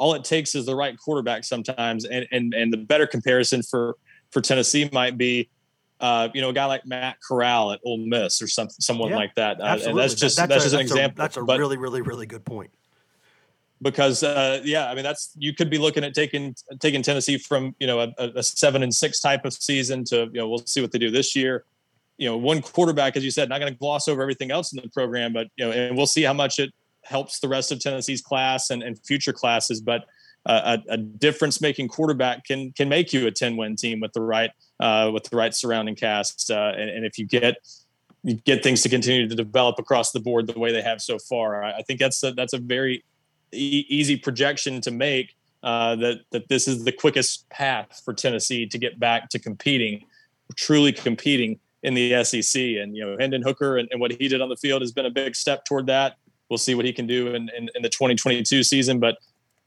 all 0.00 0.14
it 0.14 0.24
takes 0.24 0.54
is 0.54 0.64
the 0.66 0.74
right 0.74 0.96
quarterback 0.98 1.44
sometimes. 1.44 2.04
And 2.04 2.26
and 2.32 2.54
and 2.54 2.72
the 2.72 2.78
better 2.78 3.06
comparison 3.06 3.62
for 3.62 3.96
for 4.30 4.40
Tennessee 4.40 4.88
might 4.92 5.16
be. 5.18 5.48
Uh, 6.00 6.30
you 6.32 6.40
know, 6.40 6.48
a 6.48 6.52
guy 6.54 6.64
like 6.64 6.86
Matt 6.86 7.18
Corral 7.20 7.72
at 7.72 7.80
Ole 7.84 7.98
Miss 7.98 8.40
or 8.40 8.46
some, 8.48 8.70
someone 8.70 9.10
Yeah, 9.10 9.16
like 9.16 9.34
that. 9.34 9.60
Uh, 9.60 9.76
and 9.84 9.98
that's 9.98 10.14
just 10.14 10.38
That- 10.38 10.48
that's, 10.48 10.64
a, 10.64 10.70
just 10.70 10.72
an 10.74 10.78
a- 10.80 10.82
example. 10.82 11.22
that's 11.22 11.36
a 11.36 11.42
But- 11.42 11.58
really, 11.58 11.76
really, 11.76 12.00
really 12.00 12.24
good 12.24 12.42
point. 12.42 12.70
because 13.82 14.22
uh, 14.22 14.60
yeah, 14.64 14.90
I 14.90 14.94
mean 14.94 15.04
that's 15.04 15.32
you 15.38 15.52
could 15.54 15.68
be 15.70 15.76
looking 15.78 16.02
at 16.04 16.14
taking 16.14 16.54
taking 16.78 17.02
Tennessee 17.02 17.36
from 17.38 17.74
you 17.78 17.86
know 17.86 18.00
a, 18.00 18.12
a 18.36 18.42
seven 18.42 18.82
and 18.82 18.94
six 18.94 19.20
type 19.20 19.44
of 19.44 19.52
season 19.52 20.04
to 20.04 20.16
you 20.32 20.40
know 20.40 20.48
we'll 20.48 20.64
see 20.66 20.80
what 20.80 20.90
they 20.92 20.98
do 20.98 21.10
this 21.10 21.36
year. 21.36 21.64
You 22.18 22.28
know, 22.30 22.36
one 22.38 22.60
quarterback, 22.62 23.16
as 23.16 23.24
you 23.24 23.30
said, 23.30 23.48
not 23.48 23.60
going 23.60 23.72
to 23.72 23.78
gloss 23.78 24.08
over 24.08 24.20
everything 24.22 24.50
else 24.50 24.72
in 24.72 24.80
the 24.82 24.88
program, 24.88 25.32
but 25.34 25.48
you 25.56 25.64
know, 25.66 25.72
and 25.72 25.96
we'll 25.96 26.06
see 26.06 26.22
how 26.22 26.34
much 26.34 26.58
it 26.58 26.70
helps 27.02 27.40
the 27.40 27.48
rest 27.48 27.72
of 27.72 27.80
Tennessee's 27.80 28.22
class 28.22 28.70
and, 28.70 28.82
and 28.82 28.98
future 29.04 29.32
classes. 29.32 29.80
But 29.80 30.04
uh, 30.46 30.78
a, 30.88 30.94
a 30.94 30.96
difference 30.96 31.60
making 31.60 31.88
quarterback 31.88 32.44
can 32.44 32.72
can 32.72 32.88
make 32.88 33.12
you 33.12 33.26
a 33.26 33.30
ten 33.30 33.56
win 33.56 33.76
team 33.76 34.00
with 34.00 34.12
the 34.12 34.22
right 34.22 34.50
uh, 34.80 35.10
with 35.12 35.24
the 35.24 35.36
right 35.36 35.54
surrounding 35.54 35.96
cast, 35.96 36.50
uh, 36.50 36.72
and, 36.76 36.88
and 36.88 37.04
if 37.04 37.18
you 37.18 37.26
get 37.26 37.56
you 38.22 38.34
get 38.34 38.62
things 38.62 38.82
to 38.82 38.88
continue 38.88 39.28
to 39.28 39.34
develop 39.34 39.78
across 39.78 40.12
the 40.12 40.20
board 40.20 40.46
the 40.46 40.58
way 40.58 40.72
they 40.72 40.82
have 40.82 41.00
so 41.00 41.18
far. 41.18 41.62
I, 41.62 41.78
I 41.78 41.82
think 41.82 42.00
that's 42.00 42.22
a, 42.22 42.32
that's 42.32 42.52
a 42.52 42.58
very 42.58 43.04
e- 43.52 43.86
easy 43.88 44.16
projection 44.16 44.80
to 44.82 44.90
make 44.90 45.36
uh, 45.62 45.96
that 45.96 46.20
that 46.30 46.48
this 46.48 46.66
is 46.66 46.84
the 46.84 46.92
quickest 46.92 47.48
path 47.50 48.00
for 48.04 48.14
Tennessee 48.14 48.66
to 48.66 48.78
get 48.78 48.98
back 48.98 49.28
to 49.30 49.38
competing, 49.38 50.04
truly 50.56 50.92
competing 50.92 51.58
in 51.82 51.94
the 51.94 52.24
SEC. 52.24 52.60
And 52.60 52.96
you 52.96 53.04
know, 53.04 53.16
Hendon 53.18 53.42
Hooker 53.42 53.76
and, 53.76 53.88
and 53.90 54.00
what 54.00 54.12
he 54.12 54.28
did 54.28 54.40
on 54.40 54.48
the 54.48 54.56
field 54.56 54.82
has 54.82 54.92
been 54.92 55.06
a 55.06 55.10
big 55.10 55.34
step 55.34 55.64
toward 55.64 55.86
that. 55.86 56.16
We'll 56.50 56.58
see 56.58 56.74
what 56.74 56.84
he 56.84 56.92
can 56.92 57.06
do 57.06 57.28
in, 57.28 57.48
in, 57.56 57.70
in 57.74 57.82
the 57.82 57.88
2022 57.88 58.62
season, 58.64 58.98
but 58.98 59.16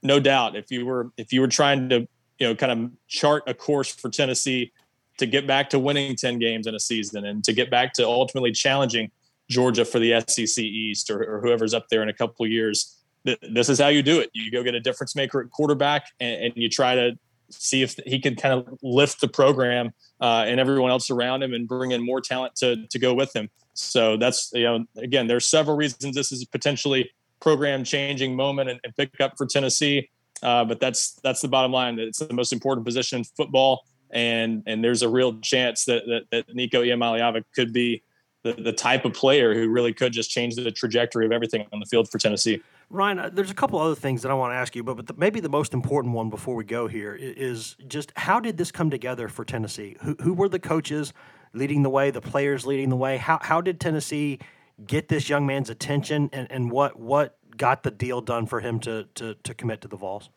no 0.02 0.20
doubt 0.20 0.54
if 0.54 0.70
you 0.70 0.84
were 0.84 1.10
if 1.16 1.32
you 1.32 1.40
were 1.40 1.48
trying 1.48 1.88
to 1.88 2.06
you 2.38 2.46
know 2.46 2.54
kind 2.54 2.70
of 2.70 2.90
chart 3.08 3.42
a 3.46 3.54
course 3.54 3.92
for 3.92 4.10
Tennessee 4.10 4.70
to 5.18 5.26
get 5.26 5.46
back 5.46 5.70
to 5.70 5.78
winning 5.78 6.16
10 6.16 6.38
games 6.38 6.66
in 6.66 6.74
a 6.74 6.80
season 6.80 7.24
and 7.24 7.42
to 7.44 7.52
get 7.52 7.70
back 7.70 7.94
to 7.94 8.04
ultimately 8.04 8.52
challenging 8.52 9.10
Georgia 9.48 9.84
for 9.84 9.98
the 9.98 10.22
SEC 10.28 10.62
East 10.62 11.10
or, 11.10 11.22
or 11.22 11.40
whoever's 11.40 11.74
up 11.74 11.88
there 11.88 12.02
in 12.02 12.08
a 12.08 12.12
couple 12.12 12.46
years. 12.46 12.98
Th- 13.24 13.38
This 13.52 13.68
is 13.68 13.78
how 13.78 13.88
you 13.88 14.02
do 14.02 14.20
it. 14.20 14.30
You 14.32 14.50
go 14.50 14.62
get 14.62 14.74
a 14.74 14.80
difference 14.80 15.14
maker 15.14 15.40
at 15.40 15.50
quarterback 15.50 16.06
and, 16.20 16.46
and 16.46 16.52
you 16.56 16.68
try 16.68 16.94
to 16.94 17.12
see 17.50 17.82
if 17.82 17.94
he 18.06 18.18
can 18.18 18.34
kind 18.34 18.54
of 18.54 18.78
lift 18.82 19.20
the 19.20 19.28
program 19.28 19.92
uh, 20.20 20.44
and 20.46 20.58
everyone 20.58 20.90
else 20.90 21.10
around 21.10 21.42
him 21.42 21.52
and 21.52 21.68
bring 21.68 21.92
in 21.92 22.04
more 22.04 22.20
talent 22.20 22.56
to, 22.56 22.86
to 22.88 22.98
go 22.98 23.14
with 23.14 23.34
him. 23.36 23.48
So 23.74 24.16
that's, 24.16 24.50
you 24.54 24.64
know, 24.64 24.84
again, 24.96 25.26
there's 25.26 25.48
several 25.48 25.76
reasons 25.76 26.14
this 26.14 26.32
is 26.32 26.42
a 26.42 26.48
potentially 26.48 27.10
program 27.40 27.84
changing 27.84 28.34
moment 28.34 28.70
and, 28.70 28.80
and 28.84 28.96
pick 28.96 29.20
up 29.20 29.34
for 29.36 29.46
Tennessee. 29.46 30.08
Uh, 30.42 30.64
but 30.64 30.80
that's, 30.80 31.14
that's 31.22 31.40
the 31.40 31.48
bottom 31.48 31.72
line 31.72 31.96
that 31.96 32.06
it's 32.06 32.18
the 32.18 32.32
most 32.32 32.52
important 32.52 32.86
position 32.86 33.18
in 33.18 33.24
football 33.24 33.84
and 34.14 34.62
and 34.66 34.82
there's 34.82 35.02
a 35.02 35.08
real 35.08 35.38
chance 35.40 35.84
that 35.84 36.04
that, 36.06 36.22
that 36.30 36.54
Nico 36.54 36.82
Iamaleava 36.82 37.44
could 37.54 37.72
be 37.72 38.02
the, 38.44 38.52
the 38.52 38.72
type 38.72 39.04
of 39.04 39.12
player 39.12 39.54
who 39.54 39.68
really 39.68 39.92
could 39.92 40.12
just 40.12 40.30
change 40.30 40.54
the 40.54 40.70
trajectory 40.70 41.26
of 41.26 41.32
everything 41.32 41.66
on 41.72 41.80
the 41.80 41.86
field 41.86 42.10
for 42.10 42.18
Tennessee. 42.18 42.62
Ryan, 42.90 43.18
uh, 43.18 43.30
there's 43.32 43.50
a 43.50 43.54
couple 43.54 43.78
other 43.78 43.94
things 43.94 44.20
that 44.22 44.30
I 44.30 44.34
want 44.34 44.52
to 44.52 44.56
ask 44.56 44.76
you, 44.76 44.84
but, 44.84 44.96
but 44.96 45.06
the, 45.06 45.14
maybe 45.16 45.40
the 45.40 45.48
most 45.48 45.72
important 45.72 46.14
one 46.14 46.28
before 46.28 46.54
we 46.54 46.62
go 46.64 46.86
here 46.86 47.14
is, 47.14 47.36
is 47.36 47.76
just 47.88 48.12
how 48.16 48.40
did 48.40 48.58
this 48.58 48.70
come 48.70 48.90
together 48.90 49.28
for 49.28 49.44
Tennessee? 49.46 49.96
Who, 50.02 50.14
who 50.20 50.34
were 50.34 50.50
the 50.50 50.58
coaches 50.58 51.14
leading 51.54 51.82
the 51.82 51.90
way, 51.90 52.10
the 52.10 52.20
players 52.20 52.66
leading 52.66 52.90
the 52.90 52.96
way? 52.96 53.16
How, 53.16 53.38
how 53.40 53.60
did 53.60 53.80
Tennessee 53.80 54.38
get 54.86 55.08
this 55.08 55.28
young 55.28 55.46
man's 55.46 55.70
attention, 55.70 56.30
and, 56.32 56.50
and 56.50 56.70
what 56.70 56.98
what 56.98 57.38
got 57.56 57.82
the 57.84 57.90
deal 57.90 58.20
done 58.20 58.46
for 58.46 58.60
him 58.60 58.80
to 58.80 59.06
to, 59.14 59.34
to 59.34 59.54
commit 59.54 59.80
to 59.82 59.88
the 59.88 59.96
Vols? 59.96 60.30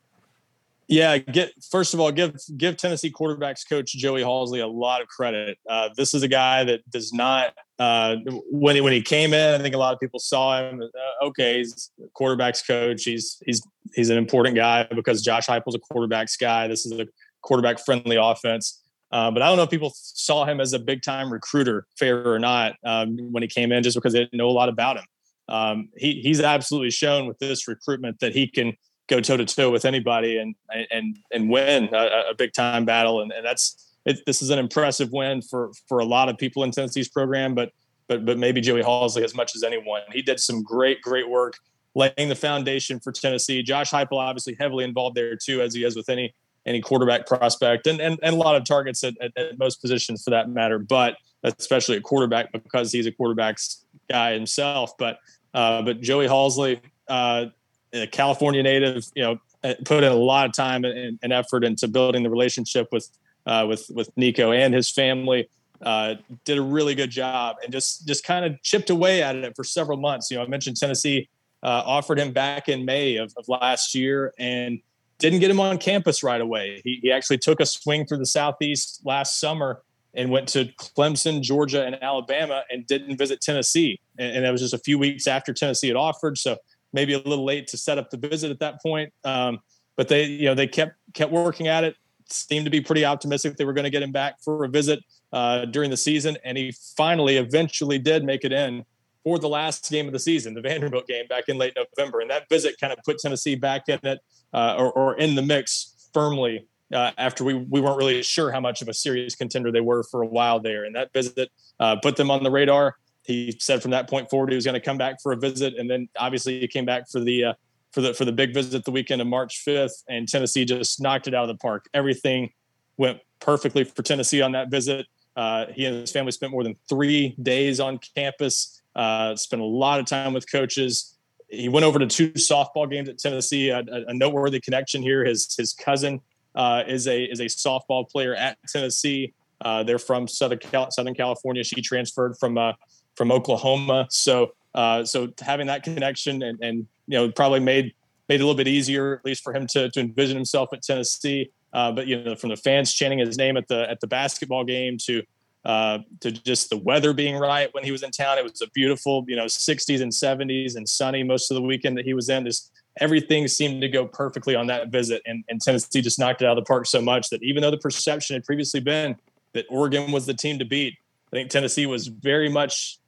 Yeah, 0.89 1.17
get 1.17 1.51
first 1.69 1.93
of 1.93 1.99
all, 1.99 2.12
give 2.13 2.38
give 2.56 2.77
Tennessee 2.77 3.12
quarterbacks 3.12 3.67
coach 3.67 3.91
Joey 3.91 4.21
Halzle 4.21 4.63
a 4.63 4.67
lot 4.67 5.01
of 5.01 5.10
credit. 5.10 5.58
Uh, 5.69 5.89
this 5.97 6.13
is 6.13 6.23
a 6.23 6.30
guy 6.30 6.63
that 6.63 6.89
does 6.89 7.12
not 7.12 7.53
uh, 7.77 8.15
when 8.51 8.75
he, 8.75 8.82
when 8.82 8.93
he 8.93 9.01
came 9.01 9.34
in. 9.34 9.60
I 9.60 9.62
think 9.62 9.75
a 9.75 9.77
lot 9.77 9.93
of 9.93 9.99
people 9.99 10.19
saw 10.19 10.62
him. 10.62 10.82
Uh, 10.82 11.25
okay, 11.25 11.58
he's 11.58 11.91
quarterbacks 12.17 12.65
coach. 12.65 13.03
He's 13.03 13.38
he's 13.45 13.62
he's 13.95 14.10
an 14.10 14.17
important 14.17 14.56
guy 14.56 14.88
because 14.95 15.21
Josh 15.21 15.47
Heupel's 15.47 15.75
a 15.75 15.93
quarterbacks 15.93 16.39
guy. 16.39 16.69
This 16.69 16.86
is 16.86 16.97
a 16.97 17.06
quarterback 17.41 17.84
friendly 17.84 18.15
offense. 18.15 18.82
Uh, 19.11 19.31
but 19.31 19.41
I 19.41 19.47
don't 19.47 19.57
know 19.57 19.63
if 19.63 19.69
people 19.69 19.93
saw 19.95 20.45
him 20.45 20.59
as 20.59 20.73
a 20.73 20.79
big 20.79 21.01
time 21.01 21.31
recruiter, 21.31 21.85
fair 21.97 22.25
or 22.27 22.39
not, 22.39 22.75
um, 22.83 23.17
when 23.31 23.41
he 23.41 23.47
came 23.47 23.71
in, 23.71 23.83
just 23.83 23.95
because 23.95 24.13
they 24.13 24.19
didn't 24.19 24.37
know 24.37 24.49
a 24.49 24.51
lot 24.51 24.69
about 24.69 24.97
him. 24.97 25.05
Um, 25.49 25.89
he 25.95 26.19
he's 26.21 26.41
absolutely 26.41 26.91
shown 26.91 27.25
with 27.25 27.39
this 27.39 27.67
recruitment 27.67 28.19
that 28.19 28.33
he 28.33 28.47
can 28.47 28.73
go 29.07 29.21
toe 29.21 29.37
to 29.37 29.45
toe 29.45 29.71
with 29.71 29.85
anybody 29.85 30.37
and 30.37 30.55
and 30.91 31.17
and 31.31 31.49
win 31.49 31.89
a, 31.93 32.31
a 32.31 32.35
big 32.37 32.51
time 32.53 32.83
battle. 32.83 33.21
And, 33.21 33.31
and 33.31 33.45
that's 33.45 33.95
it, 34.05 34.25
this 34.25 34.41
is 34.41 34.49
an 34.49 34.59
impressive 34.59 35.11
win 35.11 35.41
for 35.41 35.71
for 35.87 35.99
a 35.99 36.05
lot 36.05 36.27
of 36.27 36.37
people 36.37 36.63
in 36.63 36.71
Tennessee's 36.71 37.07
program, 37.07 37.55
but 37.55 37.71
but 38.09 38.25
but 38.25 38.37
maybe 38.37 38.59
Joey 38.59 38.83
Halzle 38.83 39.23
as 39.23 39.33
much 39.33 39.55
as 39.55 39.63
anyone. 39.63 40.01
He 40.11 40.21
did 40.21 40.39
some 40.39 40.61
great 40.63 41.01
great 41.01 41.29
work 41.29 41.57
laying 41.95 42.29
the 42.29 42.35
foundation 42.35 42.99
for 42.99 43.11
Tennessee. 43.11 43.63
Josh 43.63 43.91
Heupel 43.91 44.17
obviously 44.17 44.55
heavily 44.59 44.83
involved 44.83 45.15
there 45.15 45.35
too, 45.35 45.61
as 45.61 45.73
he 45.73 45.83
is 45.83 45.95
with 45.95 46.09
any 46.09 46.35
any 46.67 46.82
quarterback 46.82 47.25
prospect 47.25 47.88
and 47.88 47.99
and, 47.99 48.19
and 48.21 48.36
a 48.36 48.38
lot 48.38 48.56
of 48.56 48.63
targets 48.65 49.03
at, 49.03 49.15
at, 49.21 49.36
at 49.38 49.58
most 49.58 49.82
positions 49.82 50.23
for 50.23 50.30
that 50.32 50.49
matter, 50.49 50.77
but 50.77 51.17
especially 51.43 51.97
a 51.97 52.01
quarterback 52.01 52.51
because 52.51 52.91
he's 52.91 53.08
a 53.08 53.12
quarterbacks 53.12 53.84
guy 54.10 54.34
himself. 54.34 54.91
But 54.98 55.19
uh, 55.54 55.81
but 55.81 56.02
Joey 56.02 56.27
Halzle. 56.27 56.79
Uh, 57.08 57.46
a 57.94 58.08
California 58.08 58.63
native, 58.63 59.06
you 59.15 59.23
know, 59.23 59.39
uh, 59.63 59.73
put 59.85 60.04
in 60.04 60.12
a 60.12 60.15
lot 60.15 60.46
of 60.46 60.54
time 60.54 60.85
and, 60.85 61.19
and 61.21 61.33
effort 61.33 61.63
into 61.63 61.87
building 61.87 62.23
the 62.23 62.29
relationship 62.29 62.87
with 62.91 63.10
uh, 63.46 63.65
with 63.67 63.89
with 63.94 64.10
Nico 64.17 64.52
and 64.52 64.73
his 64.73 64.89
family. 64.89 65.50
Uh, 65.81 66.15
did 66.44 66.58
a 66.58 66.62
really 66.62 66.96
good 66.96 67.12
job 67.12 67.58
and 67.63 67.71
just 67.71 68.08
just 68.08 68.23
kind 68.23 68.46
of 68.46 68.62
chipped 68.63 68.89
away 68.89 69.21
at 69.21 69.35
it 69.35 69.56
for 69.56 69.63
several 69.63 69.98
months. 69.98 70.31
You 70.31 70.37
know, 70.37 70.44
I 70.44 70.48
mentioned 70.48 70.77
Tennessee 70.77 71.29
uh, 71.63 71.83
offered 71.85 72.19
him 72.19 72.31
back 72.31 72.67
in 72.67 72.83
May 72.83 73.17
of, 73.17 73.33
of 73.37 73.48
last 73.48 73.94
year 73.94 74.33
and 74.39 74.79
didn't 75.19 75.39
get 75.39 75.49
him 75.49 75.59
on 75.59 75.77
campus 75.77 76.23
right 76.23 76.41
away. 76.41 76.81
He, 76.83 76.99
he 77.01 77.11
actually 77.11 77.39
took 77.39 77.59
a 77.59 77.65
swing 77.65 78.05
through 78.05 78.19
the 78.19 78.25
southeast 78.25 79.01
last 79.03 79.39
summer 79.39 79.81
and 80.13 80.31
went 80.31 80.47
to 80.49 80.65
Clemson, 80.79 81.41
Georgia, 81.41 81.85
and 81.85 82.01
Alabama, 82.01 82.63
and 82.69 82.85
didn't 82.87 83.17
visit 83.17 83.41
Tennessee. 83.41 83.99
And, 84.17 84.37
and 84.37 84.45
that 84.45 84.51
was 84.51 84.61
just 84.61 84.73
a 84.73 84.79
few 84.79 84.97
weeks 84.97 85.27
after 85.27 85.53
Tennessee 85.53 85.87
had 85.87 85.97
offered, 85.97 86.37
so 86.37 86.57
maybe 86.93 87.13
a 87.13 87.19
little 87.19 87.45
late 87.45 87.67
to 87.67 87.77
set 87.77 87.97
up 87.97 88.09
the 88.09 88.17
visit 88.17 88.49
at 88.49 88.59
that 88.59 88.81
point. 88.81 89.13
Um, 89.23 89.59
but 89.95 90.07
they, 90.07 90.25
you 90.25 90.45
know, 90.45 90.55
they 90.55 90.67
kept 90.67 90.93
kept 91.13 91.31
working 91.31 91.67
at 91.67 91.83
it. 91.83 91.95
Seemed 92.29 92.65
to 92.65 92.71
be 92.71 92.81
pretty 92.81 93.05
optimistic 93.05 93.55
they 93.55 93.65
were 93.65 93.73
going 93.73 93.85
to 93.85 93.89
get 93.89 94.03
him 94.03 94.11
back 94.11 94.35
for 94.43 94.65
a 94.65 94.69
visit 94.69 94.99
uh, 95.31 95.65
during 95.65 95.89
the 95.89 95.97
season, 95.97 96.37
and 96.43 96.57
he 96.57 96.73
finally, 96.95 97.37
eventually, 97.37 97.97
did 97.97 98.23
make 98.23 98.43
it 98.43 98.51
in 98.51 98.83
for 99.28 99.38
the 99.38 99.50
last 99.50 99.92
game 99.92 100.08
of 100.08 100.13
the 100.13 100.19
season, 100.19 100.54
the 100.54 100.62
Vanderbilt 100.62 101.06
game 101.06 101.28
back 101.28 101.50
in 101.50 101.58
late 101.58 101.73
November. 101.75 102.21
And 102.21 102.30
that 102.30 102.48
visit 102.48 102.80
kind 102.80 102.94
of 102.94 103.00
put 103.04 103.19
Tennessee 103.19 103.56
back 103.56 103.90
in 103.90 104.00
it 104.04 104.19
uh, 104.54 104.75
or, 104.78 104.90
or 104.94 105.17
in 105.17 105.36
the 105.36 105.42
mix 105.42 106.10
firmly 106.13 106.65
uh, 106.94 107.12
after 107.17 107.44
we, 107.44 107.56
we 107.56 107.82
weren't 107.82 107.98
really 107.98 108.23
sure 108.23 108.54
how 108.54 108.62
much 108.62 108.82
of 108.82 108.88
a 108.88 108.94
serious 108.94 109.36
contender 109.36 109.69
they 109.69 109.82
were 109.82 110.04
for 110.04 110.21
a 110.21 110.25
while 110.25 110.62
there. 110.62 110.86
And 110.86 110.96
that 110.96 111.12
visit 111.12 111.50
uh, 111.78 111.98
put 112.02 112.15
them 112.15 112.32
on 112.32 112.42
the 112.42 112.50
radar. 112.50 112.96
He 113.23 113.54
said 113.60 113.82
from 113.82 113.92
that 113.92 114.10
point 114.10 114.30
forward 114.30 114.50
he 114.50 114.56
was 114.56 114.63
going 114.63 114.75
to 114.75 114.80
come 114.80 114.98
back 114.98 115.21
for 115.21 115.34
a 115.34 115.36
visit, 115.36 115.73
and 115.78 115.90
then 115.90 116.08
obviously 116.17 116.62
he 116.62 116.67
came 116.69 116.86
back 116.86 117.10
for 117.10 117.19
the 117.19 117.44
uh, 117.44 117.54
for 117.92 118.00
the 118.00 118.13
for 118.13 118.23
the 118.23 118.32
big 118.32 118.54
visit 118.54 118.86
the 118.86 118.92
weekend 118.92 119.19
of 119.19 119.28
March 119.28 119.65
5th, 119.67 120.06
and 120.08 120.30
Tennessee 120.30 120.63
just 120.63 121.02
knocked 121.02 121.28
it 121.28 121.34
out 121.34 121.44
of 121.44 121.50
the 121.50 121.60
park. 121.60 121.90
Everything 121.94 122.52
went 122.96 123.19
perfectly 123.42 123.84
for 123.84 124.02
Tennessee 124.04 124.42
on 124.42 124.54
that 124.54 124.71
visit. 124.71 125.06
Uh, 125.38 125.67
he 125.71 125.86
and 125.86 125.98
his 125.98 126.12
family 126.12 126.32
spent 126.32 126.52
more 126.52 126.63
than 126.63 126.75
three 126.90 127.36
days 127.42 127.80
on 127.80 128.00
campus. 128.15 128.77
Uh, 128.98 129.35
spent 129.35 129.62
a 129.62 129.65
lot 129.65 130.00
of 130.00 130.08
time 130.08 130.33
with 130.33 130.52
coaches. 130.52 131.15
He 131.50 131.69
went 131.69 131.85
over 131.85 132.00
to 132.00 132.08
two 132.08 132.31
softball 132.31 132.89
games 132.89 133.08
at 133.08 133.19
Tennessee. 133.19 133.69
A, 133.69 133.79
a 133.79 134.13
noteworthy 134.13 134.60
connection 134.60 135.04
here: 135.04 135.23
his 135.23 135.56
his 135.56 135.71
cousin 135.71 136.19
uh, 136.56 136.83
is 136.87 137.08
a 137.08 137.23
is 137.23 137.39
a 137.39 137.45
softball 137.45 138.10
player 138.10 138.35
at 138.35 138.58
Tennessee. 138.67 139.33
Uh, 139.62 139.83
they're 139.83 140.00
from 140.00 140.27
Southern 140.27 140.58
Cal- 140.58 140.91
Southern 140.91 141.13
California. 141.13 141.63
She 141.63 141.81
transferred 141.81 142.37
from 142.39 142.58
uh, 142.58 142.73
from 143.15 143.31
Oklahoma. 143.31 144.08
So 144.10 144.54
uh, 144.73 145.06
so 145.06 145.31
having 145.39 145.67
that 145.67 145.83
connection 145.83 146.41
and 146.41 146.60
and 146.62 146.87
you 147.08 147.17
know 147.17 147.31
probably 147.31 147.60
made 147.60 147.93
made 148.27 148.35
it 148.35 148.43
a 148.43 148.45
little 148.45 148.56
bit 148.56 148.67
easier 148.67 149.17
at 149.17 149.25
least 149.25 149.43
for 149.43 149.54
him 149.54 149.67
to 149.67 149.89
to 149.91 150.00
envision 150.00 150.35
himself 150.35 150.69
at 150.73 150.81
Tennessee. 150.81 151.52
Uh, 151.71 151.91
but 151.91 152.08
you 152.08 152.23
know 152.23 152.35
from 152.35 152.50
the 152.50 152.58
fans 152.58 152.93
chanting 152.93 153.19
his 153.19 153.37
name 153.37 153.58
at 153.58 153.67
the 153.67 153.89
at 153.89 154.00
the 154.00 154.08
basketball 154.08 154.63
game 154.63 154.98
to 155.06 155.21
uh, 155.67 155.99
to 156.21 156.31
just 156.31 156.69
the 156.69 156.77
weather 156.77 157.11
being 157.11 157.35
right 157.35 157.71
when 157.73 157.83
he 157.83 157.91
was 157.91 158.01
in 158.01 158.09
town. 158.09 158.37
It 158.37 158.43
was 158.45 158.61
a 158.61 158.69
beautiful, 158.69 159.25
you 159.27 159.35
know, 159.35 159.45
60s 159.45 160.01
and 160.01 160.09
70s 160.09 160.77
and 160.77 160.87
sunny 160.87 161.23
most 161.23 161.51
of 161.51 161.55
the 161.55 161.61
weekend 161.61 161.97
that 161.97 162.05
he 162.05 162.13
was 162.13 162.29
in. 162.29 162.45
Just 162.45 162.71
everything 163.01 163.49
seemed 163.49 163.81
to 163.81 163.89
go 163.89 164.07
perfectly 164.07 164.55
on 164.55 164.67
that 164.67 164.87
visit. 164.87 165.21
And, 165.25 165.43
and 165.49 165.61
Tennessee 165.61 166.01
just 166.01 166.19
knocked 166.19 166.41
it 166.41 166.45
out 166.45 166.57
of 166.57 166.63
the 166.63 166.67
park 166.67 166.85
so 166.85 167.01
much 167.01 167.29
that 167.31 167.43
even 167.43 167.61
though 167.61 167.69
the 167.69 167.77
perception 167.77 168.35
had 168.35 168.45
previously 168.45 168.79
been 168.79 169.17
that 169.51 169.65
Oregon 169.69 170.13
was 170.13 170.25
the 170.25 170.33
team 170.33 170.57
to 170.59 170.63
beat, 170.63 170.95
I 171.33 171.35
think 171.35 171.49
Tennessee 171.49 171.85
was 171.85 172.07
very 172.07 172.47
much 172.47 172.99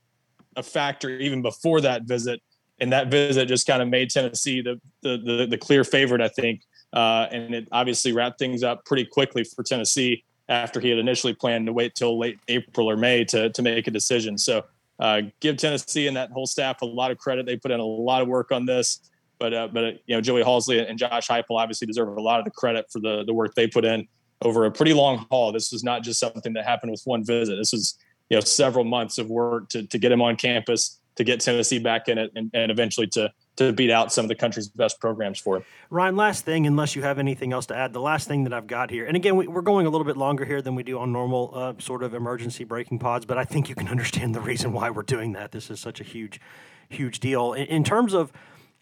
a 0.58 0.64
factor 0.64 1.12
even 1.12 1.42
before 1.42 1.80
that 1.80 2.04
visit. 2.04 2.42
And 2.82 2.92
that 2.92 3.08
visit 3.08 3.46
just 3.46 3.68
kind 3.68 3.82
of 3.82 3.88
made 3.88 4.10
Tennessee 4.10 4.62
the 4.62 4.82
the 5.02 5.18
the, 5.18 5.48
the 5.52 5.58
clear 5.58 5.86
favorite, 5.86 6.20
I 6.20 6.28
think. 6.28 6.64
Uh, 6.92 7.28
and 7.32 7.56
it 7.56 7.68
obviously 7.72 8.12
wrapped 8.12 8.38
things 8.38 8.64
up 8.64 8.84
pretty 8.84 9.06
quickly 9.06 9.46
for 9.46 9.64
Tennessee 9.64 10.26
after 10.50 10.80
he 10.80 10.90
had 10.90 10.98
initially 10.98 11.34
planned 11.34 11.68
to 11.68 11.74
wait 11.74 11.96
till 11.96 12.20
late 12.20 12.40
April 12.48 12.90
or 12.90 12.98
May 12.98 13.24
to 13.26 13.50
to 13.50 13.62
make 13.62 13.88
a 13.88 13.92
decision. 13.92 14.38
So 14.38 14.66
uh, 15.00 15.22
give 15.40 15.58
Tennessee 15.58 16.08
and 16.08 16.18
that 16.18 16.32
whole 16.32 16.48
staff 16.48 16.82
a 16.82 16.86
lot 16.86 17.12
of 17.12 17.18
credit. 17.18 17.46
They 17.46 17.56
put 17.56 17.72
in 17.72 17.80
a 17.80 17.86
lot 17.86 18.22
of 18.22 18.28
work 18.28 18.52
on 18.52 18.66
this. 18.66 19.00
But 19.40 19.54
uh, 19.54 19.70
but 19.72 20.02
you 20.06 20.16
know 20.16 20.22
Joey 20.22 20.44
Halzle 20.44 20.88
and 20.88 21.00
Josh 21.00 21.30
Heupel 21.30 21.52
obviously 21.52 21.88
deserve 21.88 22.10
a 22.10 22.22
lot 22.22 22.40
of 22.40 22.46
the 22.46 22.52
credit 22.52 22.88
for 22.92 23.00
the 23.00 23.24
the 23.24 23.34
work 23.34 23.56
they 23.56 23.68
put 23.68 23.86
in 23.86 24.06
over 24.42 24.66
a 24.66 24.72
pretty 24.72 24.94
long 24.94 25.26
haul. 25.30 25.52
This 25.54 25.72
was 25.72 25.84
not 25.84 26.04
just 26.04 26.20
something 26.20 26.54
that 26.54 26.66
happened 26.66 26.92
with 26.92 27.02
one 27.06 27.24
visit. 27.24 27.56
This 27.56 27.72
was 27.72 27.98
you 28.30 28.36
know 28.36 28.42
several 28.42 28.84
months 28.84 29.18
of 29.18 29.30
work 29.30 29.70
to 29.70 29.88
to 29.88 29.98
get 29.98 30.12
him 30.12 30.22
on 30.22 30.36
campus, 30.36 31.00
to 31.16 31.24
get 31.24 31.40
Tennessee 31.40 31.80
back 31.80 32.10
in 32.10 32.18
it, 32.18 32.32
and, 32.36 32.52
and 32.54 32.70
eventually 32.70 33.08
to 33.08 33.32
to 33.60 33.74
beat 33.74 33.92
out 33.92 34.12
some 34.12 34.24
of 34.24 34.30
the 34.30 34.36
country's 34.36 34.70
best 34.70 35.00
programs 35.02 35.38
for 35.38 35.58
it. 35.58 35.66
Ryan, 35.90 36.16
last 36.16 36.46
thing, 36.46 36.66
unless 36.66 36.96
you 36.96 37.02
have 37.02 37.20
anything 37.20 37.52
else 37.52 37.66
to 37.68 37.76
add, 37.76 37.92
the 37.92 38.00
last 38.00 38.28
thing 38.28 38.46
that 38.46 38.54
I've 38.54 38.68
got 38.68 38.90
here, 38.90 39.06
and 39.06 39.18
again, 39.18 39.36
we, 39.36 39.48
are 39.48 39.62
going 39.62 39.86
a 39.86 39.90
little 39.90 40.06
bit 40.06 40.16
longer 40.16 40.46
here 40.46 40.62
than 40.62 40.76
we 40.76 40.84
do 40.84 40.98
on 40.98 41.12
normal 41.12 41.52
uh, 41.54 41.74
sort 41.78 42.02
of 42.02 42.14
emergency 42.14 42.64
breaking 42.64 43.00
pods, 43.00 43.26
but 43.26 43.38
I 43.38 43.44
think 43.44 43.68
you 43.68 43.76
can 43.76 43.88
understand 43.90 44.34
the 44.34 44.40
reason 44.40 44.72
why 44.72 44.90
we're 44.90 45.04
doing 45.04 45.34
that. 45.34 45.52
This 45.52 45.70
is 45.70 45.80
such 45.80 46.00
a 46.00 46.04
huge, 46.06 46.40
huge 46.88 47.20
deal. 47.20 47.54
in, 47.54 47.66
in 47.66 47.84
terms 47.84 48.14
of 48.14 48.32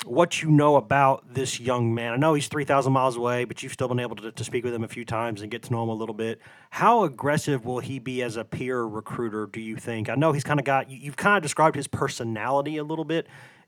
what 0.06 0.44
you 0.44 0.52
know 0.52 0.76
about 0.76 1.34
this 1.34 1.60
young 1.60 1.92
man. 1.92 2.14
I 2.14 2.18
know 2.18 2.36
he's 2.36 2.48
3,000 2.48 2.94
miles 2.94 3.18
away, 3.18 3.46
but 3.46 3.64
you've 3.64 3.74
still 3.74 3.88
been 3.88 4.00
able 4.00 4.16
to, 4.18 4.32
to 4.32 4.44
speak 4.44 4.64
with 4.64 4.74
him 4.74 4.84
a 4.84 4.88
few 4.88 5.04
times 5.04 5.42
and 5.42 5.50
get 5.50 5.64
to 5.64 5.72
know 5.72 5.82
him 5.82 5.90
a 5.90 5.94
little 5.96 6.14
bit. 6.14 6.40
How 6.70 7.04
aggressive 7.04 7.66
will 7.66 7.80
he 7.80 7.98
be 7.98 8.22
as 8.22 8.38
a 8.38 8.44
peer 8.44 8.84
recruiter, 8.84 9.48
do 9.48 9.60
you 9.60 9.76
think? 9.76 10.08
I 10.08 10.14
know 10.14 10.34
he's 10.34 10.44
kind 10.44 10.60
of 10.60 10.66
got, 10.66 10.92
you, 10.92 11.10
have 11.10 11.18
kind 11.18 11.36
of 11.36 11.42
described 11.42 11.76
his 11.76 11.88
personality 11.88 12.78
a 12.78 12.84
little 12.84 13.06
bit 13.06 13.28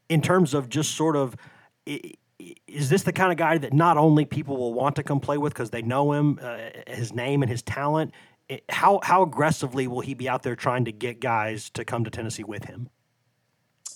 in 0.10 0.22
terms 0.22 0.54
of 0.54 0.70
just 0.70 0.96
sort 0.96 1.16
of, 1.16 1.36
is 1.86 2.90
this 2.90 3.04
the 3.04 3.14
kind 3.14 3.32
of 3.32 3.38
guy 3.38 3.58
that 3.58 3.74
not 3.74 3.98
only 3.98 4.26
people 4.26 4.58
will 4.58 4.74
want 4.74 4.96
to 4.98 5.04
come 5.04 5.20
play 5.20 5.38
with 5.38 5.54
because 5.54 5.70
they 5.70 5.82
know 5.82 6.12
him, 6.14 6.40
uh, 6.42 6.58
his 6.88 7.14
name 7.14 7.42
and 7.42 7.50
his 7.50 7.62
talent? 7.62 8.14
How, 8.68 9.00
how 9.04 9.22
aggressively 9.22 9.88
will 9.88 10.02
he 10.02 10.16
be 10.16 10.28
out 10.28 10.44
there 10.44 10.56
trying 10.56 10.86
to 10.86 10.92
get 10.92 11.20
guys 11.20 11.70
to 11.72 11.86
come 11.86 12.04
to 12.04 12.10
Tennessee 12.10 12.44
with 12.44 12.66
him? 12.66 12.90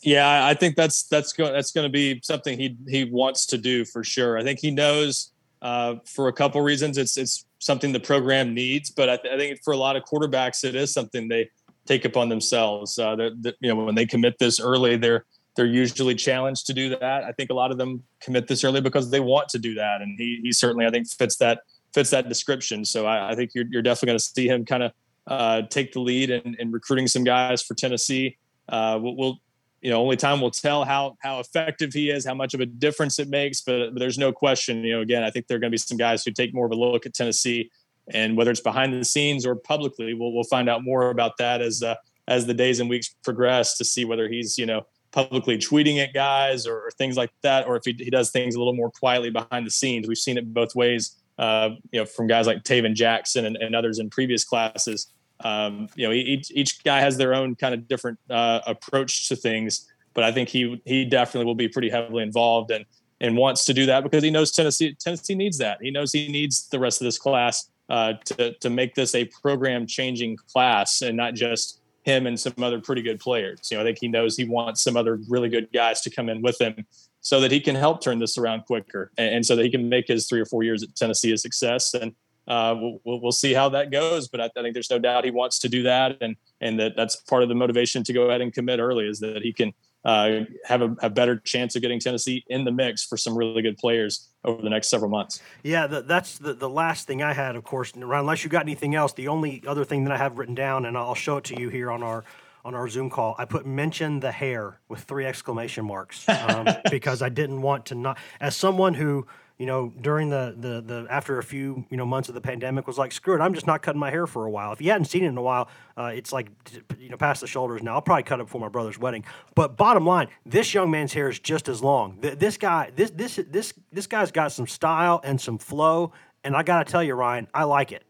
Yeah, 0.03 0.45
I 0.45 0.53
think 0.53 0.75
that's 0.75 1.03
that's 1.03 1.31
going 1.31 1.53
that's 1.53 1.71
going 1.71 1.85
to 1.85 1.91
be 1.91 2.19
something 2.23 2.59
he 2.59 2.77
he 2.87 3.05
wants 3.05 3.45
to 3.47 3.57
do 3.57 3.85
for 3.85 4.03
sure. 4.03 4.37
I 4.37 4.43
think 4.43 4.59
he 4.59 4.69
knows 4.69 5.31
uh, 5.61 5.95
for 6.05 6.27
a 6.27 6.33
couple 6.33 6.61
reasons 6.61 6.97
it's 6.97 7.17
it's 7.17 7.45
something 7.59 7.93
the 7.93 7.99
program 7.99 8.53
needs, 8.53 8.91
but 8.91 9.09
I, 9.09 9.17
th- 9.17 9.33
I, 9.33 9.37
think 9.37 9.63
for 9.63 9.71
a 9.71 9.77
lot 9.77 9.95
of 9.95 10.03
quarterbacks 10.03 10.65
it 10.65 10.75
is 10.75 10.93
something 10.93 11.29
they 11.29 11.49
take 11.85 12.03
upon 12.03 12.27
themselves. 12.27 12.99
Uh, 12.99 13.29
you 13.61 13.73
know 13.73 13.75
when 13.75 13.95
they 13.95 14.05
commit 14.05 14.37
this 14.39 14.59
early, 14.59 14.97
they're 14.97 15.25
they're 15.55 15.65
usually 15.65 16.15
challenged 16.15 16.65
to 16.67 16.73
do 16.73 16.89
that. 16.89 17.23
I 17.23 17.31
think 17.31 17.49
a 17.49 17.53
lot 17.53 17.71
of 17.71 17.77
them 17.77 18.03
commit 18.21 18.47
this 18.47 18.63
early 18.63 18.81
because 18.81 19.11
they 19.11 19.19
want 19.19 19.49
to 19.49 19.59
do 19.59 19.75
that, 19.75 20.01
and 20.01 20.17
he 20.17 20.39
he 20.43 20.51
certainly 20.51 20.85
I 20.85 20.89
think 20.89 21.07
fits 21.07 21.37
that 21.37 21.61
fits 21.93 22.09
that 22.09 22.27
description. 22.27 22.85
So 22.85 23.05
I, 23.05 23.31
I 23.31 23.35
think 23.35 23.51
you're 23.53 23.65
you're 23.69 23.81
definitely 23.81 24.07
going 24.07 24.19
to 24.19 24.25
see 24.25 24.47
him 24.47 24.65
kind 24.65 24.83
of 24.83 24.91
uh, 25.27 25.61
take 25.63 25.93
the 25.93 25.99
lead 25.99 26.29
in, 26.29 26.55
in 26.59 26.71
recruiting 26.71 27.07
some 27.07 27.23
guys 27.23 27.61
for 27.61 27.75
Tennessee. 27.75 28.37
Uh, 28.67 28.99
we'll, 29.01 29.15
we'll, 29.15 29.37
you 29.81 29.89
know, 29.89 30.01
only 30.01 30.15
time 30.15 30.41
will 30.41 30.51
tell 30.51 30.85
how 30.85 31.17
how 31.21 31.39
effective 31.39 31.93
he 31.93 32.09
is, 32.09 32.25
how 32.25 32.33
much 32.33 32.53
of 32.53 32.61
a 32.61 32.65
difference 32.65 33.19
it 33.19 33.29
makes. 33.29 33.61
But, 33.61 33.93
but 33.93 33.99
there's 33.99 34.17
no 34.17 34.31
question. 34.31 34.83
You 34.83 34.95
know, 34.95 35.01
again, 35.01 35.23
I 35.23 35.29
think 35.29 35.47
there 35.47 35.57
are 35.57 35.59
going 35.59 35.71
to 35.71 35.73
be 35.73 35.77
some 35.77 35.97
guys 35.97 36.23
who 36.23 36.31
take 36.31 36.53
more 36.53 36.65
of 36.65 36.71
a 36.71 36.75
look 36.75 37.05
at 37.05 37.13
Tennessee, 37.13 37.69
and 38.07 38.37
whether 38.37 38.51
it's 38.51 38.61
behind 38.61 38.93
the 38.93 39.03
scenes 39.03 39.45
or 39.45 39.55
publicly, 39.55 40.13
we'll 40.13 40.33
we'll 40.33 40.45
find 40.45 40.69
out 40.69 40.83
more 40.83 41.09
about 41.09 41.37
that 41.37 41.61
as 41.61 41.83
uh, 41.83 41.95
as 42.27 42.45
the 42.45 42.53
days 42.53 42.79
and 42.79 42.89
weeks 42.89 43.13
progress 43.23 43.77
to 43.77 43.85
see 43.85 44.05
whether 44.05 44.29
he's 44.29 44.57
you 44.57 44.65
know 44.65 44.85
publicly 45.13 45.57
tweeting 45.57 46.03
at 46.03 46.13
guys 46.13 46.67
or, 46.67 46.75
or 46.75 46.91
things 46.97 47.15
like 47.15 47.31
that, 47.43 47.67
or 47.67 47.77
if 47.77 47.83
he, 47.85 47.93
he 47.97 48.09
does 48.09 48.31
things 48.31 48.55
a 48.55 48.57
little 48.57 48.75
more 48.75 48.91
quietly 48.91 49.29
behind 49.29 49.65
the 49.65 49.71
scenes. 49.71 50.07
We've 50.07 50.17
seen 50.17 50.37
it 50.37 50.53
both 50.53 50.75
ways. 50.75 51.15
Uh, 51.37 51.69
you 51.91 51.99
know, 51.99 52.05
from 52.05 52.27
guys 52.27 52.45
like 52.45 52.63
Tayven 52.63 52.93
Jackson 52.93 53.45
and, 53.45 53.55
and 53.55 53.75
others 53.75 53.99
in 53.99 54.09
previous 54.09 54.43
classes 54.43 55.13
um, 55.43 55.89
you 55.95 56.07
know, 56.07 56.13
each 56.13 56.51
each 56.51 56.83
guy 56.83 56.99
has 56.99 57.17
their 57.17 57.33
own 57.33 57.55
kind 57.55 57.73
of 57.73 57.87
different 57.87 58.17
uh, 58.29 58.61
approach 58.65 59.27
to 59.29 59.35
things. 59.35 59.87
But 60.13 60.23
I 60.23 60.31
think 60.31 60.49
he 60.49 60.81
he 60.85 61.05
definitely 61.05 61.45
will 61.45 61.55
be 61.55 61.67
pretty 61.67 61.89
heavily 61.89 62.23
involved 62.23 62.71
and 62.71 62.85
and 63.19 63.37
wants 63.37 63.65
to 63.65 63.73
do 63.73 63.85
that 63.87 64.03
because 64.03 64.23
he 64.23 64.31
knows 64.31 64.51
Tennessee 64.51 64.95
Tennessee 64.99 65.35
needs 65.35 65.57
that. 65.57 65.79
He 65.81 65.91
knows 65.91 66.11
he 66.11 66.27
needs 66.29 66.67
the 66.69 66.79
rest 66.79 67.01
of 67.01 67.05
this 67.05 67.17
class 67.17 67.69
uh, 67.89 68.13
to 68.25 68.53
to 68.53 68.69
make 68.69 68.95
this 68.95 69.15
a 69.15 69.25
program 69.25 69.85
changing 69.85 70.37
class 70.51 71.01
and 71.01 71.17
not 71.17 71.33
just 71.33 71.81
him 72.03 72.27
and 72.27 72.39
some 72.39 72.53
other 72.61 72.79
pretty 72.79 73.01
good 73.01 73.19
players. 73.19 73.69
You 73.71 73.77
know, 73.77 73.83
I 73.83 73.85
think 73.85 73.97
he 73.99 74.07
knows 74.07 74.35
he 74.35 74.45
wants 74.45 74.81
some 74.81 74.97
other 74.97 75.19
really 75.27 75.49
good 75.49 75.69
guys 75.73 76.01
to 76.01 76.09
come 76.09 76.29
in 76.29 76.41
with 76.41 76.59
him 76.59 76.85
so 77.21 77.39
that 77.39 77.51
he 77.51 77.59
can 77.59 77.75
help 77.75 78.01
turn 78.01 78.19
this 78.19 78.37
around 78.37 78.65
quicker 78.65 79.11
and, 79.17 79.35
and 79.35 79.45
so 79.45 79.55
that 79.55 79.63
he 79.63 79.71
can 79.71 79.87
make 79.87 80.07
his 80.07 80.27
three 80.27 80.41
or 80.41 80.45
four 80.45 80.63
years 80.63 80.83
at 80.83 80.95
Tennessee 80.95 81.31
a 81.31 81.37
success. 81.37 81.93
And 81.93 82.13
uh, 82.47 82.75
we'll, 82.77 83.21
we'll, 83.21 83.31
see 83.31 83.53
how 83.53 83.69
that 83.69 83.89
goes. 83.89 84.27
But 84.27 84.41
I, 84.41 84.45
I, 84.45 84.61
think 84.61 84.73
there's 84.73 84.89
no 84.89 84.99
doubt 84.99 85.23
he 85.23 85.31
wants 85.31 85.59
to 85.59 85.69
do 85.69 85.83
that, 85.83 86.17
and 86.19 86.35
and 86.59 86.77
that 86.77 86.93
that's 86.97 87.15
part 87.15 87.41
of 87.41 87.47
the 87.47 87.55
motivation 87.55 88.03
to 88.03 88.11
go 88.11 88.23
ahead 88.23 88.41
and 88.41 88.51
commit 88.51 88.81
early 88.81 89.07
is 89.07 89.21
that 89.21 89.41
he 89.41 89.53
can 89.53 89.73
uh, 90.05 90.41
have 90.65 90.81
a, 90.81 90.95
a, 91.01 91.09
better 91.09 91.37
chance 91.37 91.75
of 91.75 91.81
getting 91.81 91.99
Tennessee 91.99 92.43
in 92.47 92.65
the 92.65 92.71
mix 92.71 93.05
for 93.05 93.15
some 93.15 93.37
really 93.37 93.61
good 93.61 93.77
players 93.77 94.29
over 94.43 94.61
the 94.61 94.69
next 94.69 94.89
several 94.89 95.09
months. 95.09 95.41
Yeah, 95.63 95.87
the, 95.87 96.01
that's 96.01 96.37
the, 96.37 96.53
the 96.53 96.69
last 96.69 97.07
thing 97.07 97.23
I 97.23 97.33
had, 97.33 97.55
of 97.55 97.63
course. 97.63 97.93
Unless 97.95 98.43
you 98.43 98.49
got 98.49 98.63
anything 98.63 98.95
else, 98.95 99.13
the 99.13 99.29
only 99.29 99.63
other 99.65 99.85
thing 99.85 100.03
that 100.03 100.11
I 100.11 100.17
have 100.17 100.37
written 100.37 100.55
down, 100.55 100.85
and 100.85 100.97
I'll 100.97 101.15
show 101.15 101.37
it 101.37 101.45
to 101.45 101.59
you 101.59 101.69
here 101.69 101.89
on 101.89 102.03
our 102.03 102.23
on 102.65 102.75
our 102.75 102.87
Zoom 102.87 103.09
call, 103.09 103.35
I 103.37 103.43
put 103.43 103.65
mention 103.65 104.21
the 104.21 104.31
hair 104.31 104.79
with 104.87 105.01
three 105.01 105.25
exclamation 105.25 105.85
marks 105.85 106.27
um, 106.29 106.67
because 106.89 107.21
I 107.21 107.27
didn't 107.27 107.61
want 107.61 107.87
to 107.87 107.95
not 107.95 108.17
as 108.39 108.55
someone 108.55 108.93
who 108.93 109.27
you 109.57 109.65
know, 109.67 109.93
during 110.01 110.29
the, 110.29 110.55
the 110.57 110.81
the 110.81 111.07
after 111.09 111.37
a 111.37 111.43
few 111.43 111.85
you 111.89 111.97
know 111.97 112.05
months 112.05 112.27
of 112.27 112.35
the 112.35 112.41
pandemic 112.41 112.87
was 112.87 112.97
like, 112.97 113.11
screw 113.11 113.35
it, 113.35 113.41
I'm 113.41 113.53
just 113.53 113.67
not 113.67 113.81
cutting 113.81 113.99
my 113.99 114.09
hair 114.09 114.25
for 114.25 114.45
a 114.45 114.51
while. 114.51 114.73
If 114.73 114.81
you 114.81 114.89
hadn't 114.89 115.05
seen 115.05 115.23
it 115.23 115.27
in 115.27 115.37
a 115.37 115.41
while, 115.41 115.69
uh, 115.95 116.11
it's 116.13 116.33
like 116.33 116.49
you 116.97 117.09
know 117.09 117.17
past 117.17 117.41
the 117.41 117.47
shoulders 117.47 117.83
now. 117.83 117.93
I'll 117.93 118.01
probably 118.01 118.23
cut 118.23 118.39
it 118.39 118.49
for 118.49 118.59
my 118.59 118.69
brother's 118.69 118.97
wedding. 118.97 119.23
But 119.55 119.77
bottom 119.77 120.05
line, 120.05 120.29
this 120.45 120.73
young 120.73 120.89
man's 120.89 121.13
hair 121.13 121.29
is 121.29 121.39
just 121.39 121.69
as 121.69 121.83
long. 121.83 122.17
This 122.21 122.57
guy, 122.57 122.91
this 122.95 123.11
this 123.11 123.39
this 123.47 123.73
this 123.91 124.07
guy's 124.07 124.31
got 124.31 124.51
some 124.51 124.65
style 124.65 125.21
and 125.23 125.39
some 125.39 125.59
flow, 125.59 126.13
and 126.43 126.55
I 126.55 126.63
got 126.63 126.85
to 126.85 126.91
tell 126.91 127.03
you, 127.03 127.13
Ryan, 127.13 127.47
I 127.53 127.65
like 127.65 127.91
it. 127.91 128.03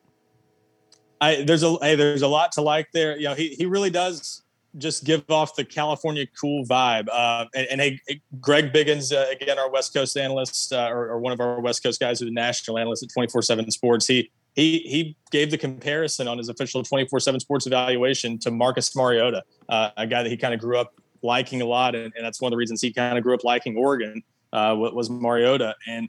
I 1.19 1.43
there's 1.43 1.63
a 1.63 1.77
hey, 1.81 1.95
there's 1.95 2.21
a 2.21 2.27
lot 2.27 2.53
to 2.53 2.61
like 2.61 2.91
there. 2.93 3.17
You 3.17 3.25
know, 3.25 3.33
he 3.33 3.49
he 3.49 3.65
really 3.65 3.89
does 3.89 4.42
just 4.77 5.03
give 5.03 5.23
off 5.29 5.55
the 5.55 5.63
California 5.63 6.25
cool 6.39 6.65
vibe. 6.65 7.07
Uh, 7.11 7.45
and, 7.55 7.67
and 7.71 7.81
hey, 7.81 7.99
Greg 8.39 8.73
Biggins, 8.73 9.13
uh, 9.13 9.29
again, 9.29 9.59
our 9.59 9.69
West 9.69 9.93
Coast 9.93 10.17
analyst, 10.17 10.73
uh, 10.73 10.89
or, 10.89 11.09
or, 11.09 11.19
one 11.19 11.31
of 11.31 11.39
our 11.39 11.59
West 11.59 11.83
Coast 11.83 11.99
guys 11.99 12.19
who's 12.19 12.29
a 12.29 12.33
national 12.33 12.77
analyst 12.77 13.03
at 13.03 13.09
24/7 13.09 13.71
Sports. 13.71 14.07
He 14.07 14.31
he 14.55 14.79
he 14.79 15.17
gave 15.31 15.51
the 15.51 15.57
comparison 15.57 16.27
on 16.27 16.37
his 16.37 16.49
official 16.49 16.83
24/7 16.83 17.39
Sports 17.39 17.67
evaluation 17.67 18.39
to 18.39 18.51
Marcus 18.51 18.95
Mariota, 18.95 19.43
uh, 19.69 19.89
a 19.97 20.07
guy 20.07 20.23
that 20.23 20.29
he 20.29 20.37
kind 20.37 20.53
of 20.53 20.59
grew 20.59 20.77
up 20.77 20.93
liking 21.21 21.61
a 21.61 21.65
lot, 21.65 21.95
and, 21.95 22.11
and, 22.15 22.25
that's 22.25 22.41
one 22.41 22.51
of 22.51 22.51
the 22.51 22.57
reasons 22.57 22.81
he 22.81 22.91
kind 22.91 23.17
of 23.17 23.23
grew 23.23 23.33
up 23.33 23.43
liking 23.43 23.77
Oregon. 23.77 24.21
Uh, 24.51 24.75
was 24.77 25.09
Mariota, 25.09 25.73
and 25.87 26.07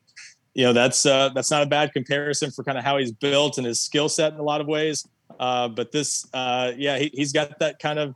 you 0.52 0.64
know 0.64 0.74
that's 0.74 1.06
uh, 1.06 1.30
that's 1.30 1.50
not 1.50 1.62
a 1.62 1.66
bad 1.66 1.94
comparison 1.94 2.50
for 2.50 2.62
kind 2.62 2.76
of 2.76 2.84
how 2.84 2.98
he's 2.98 3.10
built 3.10 3.56
and 3.56 3.66
his 3.66 3.80
skill 3.80 4.06
set 4.06 4.34
in 4.34 4.38
a 4.38 4.42
lot 4.42 4.60
of 4.60 4.66
ways. 4.66 5.08
but 5.38 5.92
this, 5.92 6.26
yeah, 6.34 6.98
he, 6.98 7.10
he's 7.14 7.32
got 7.32 7.58
that 7.58 7.78
kind 7.78 7.98
of 7.98 8.14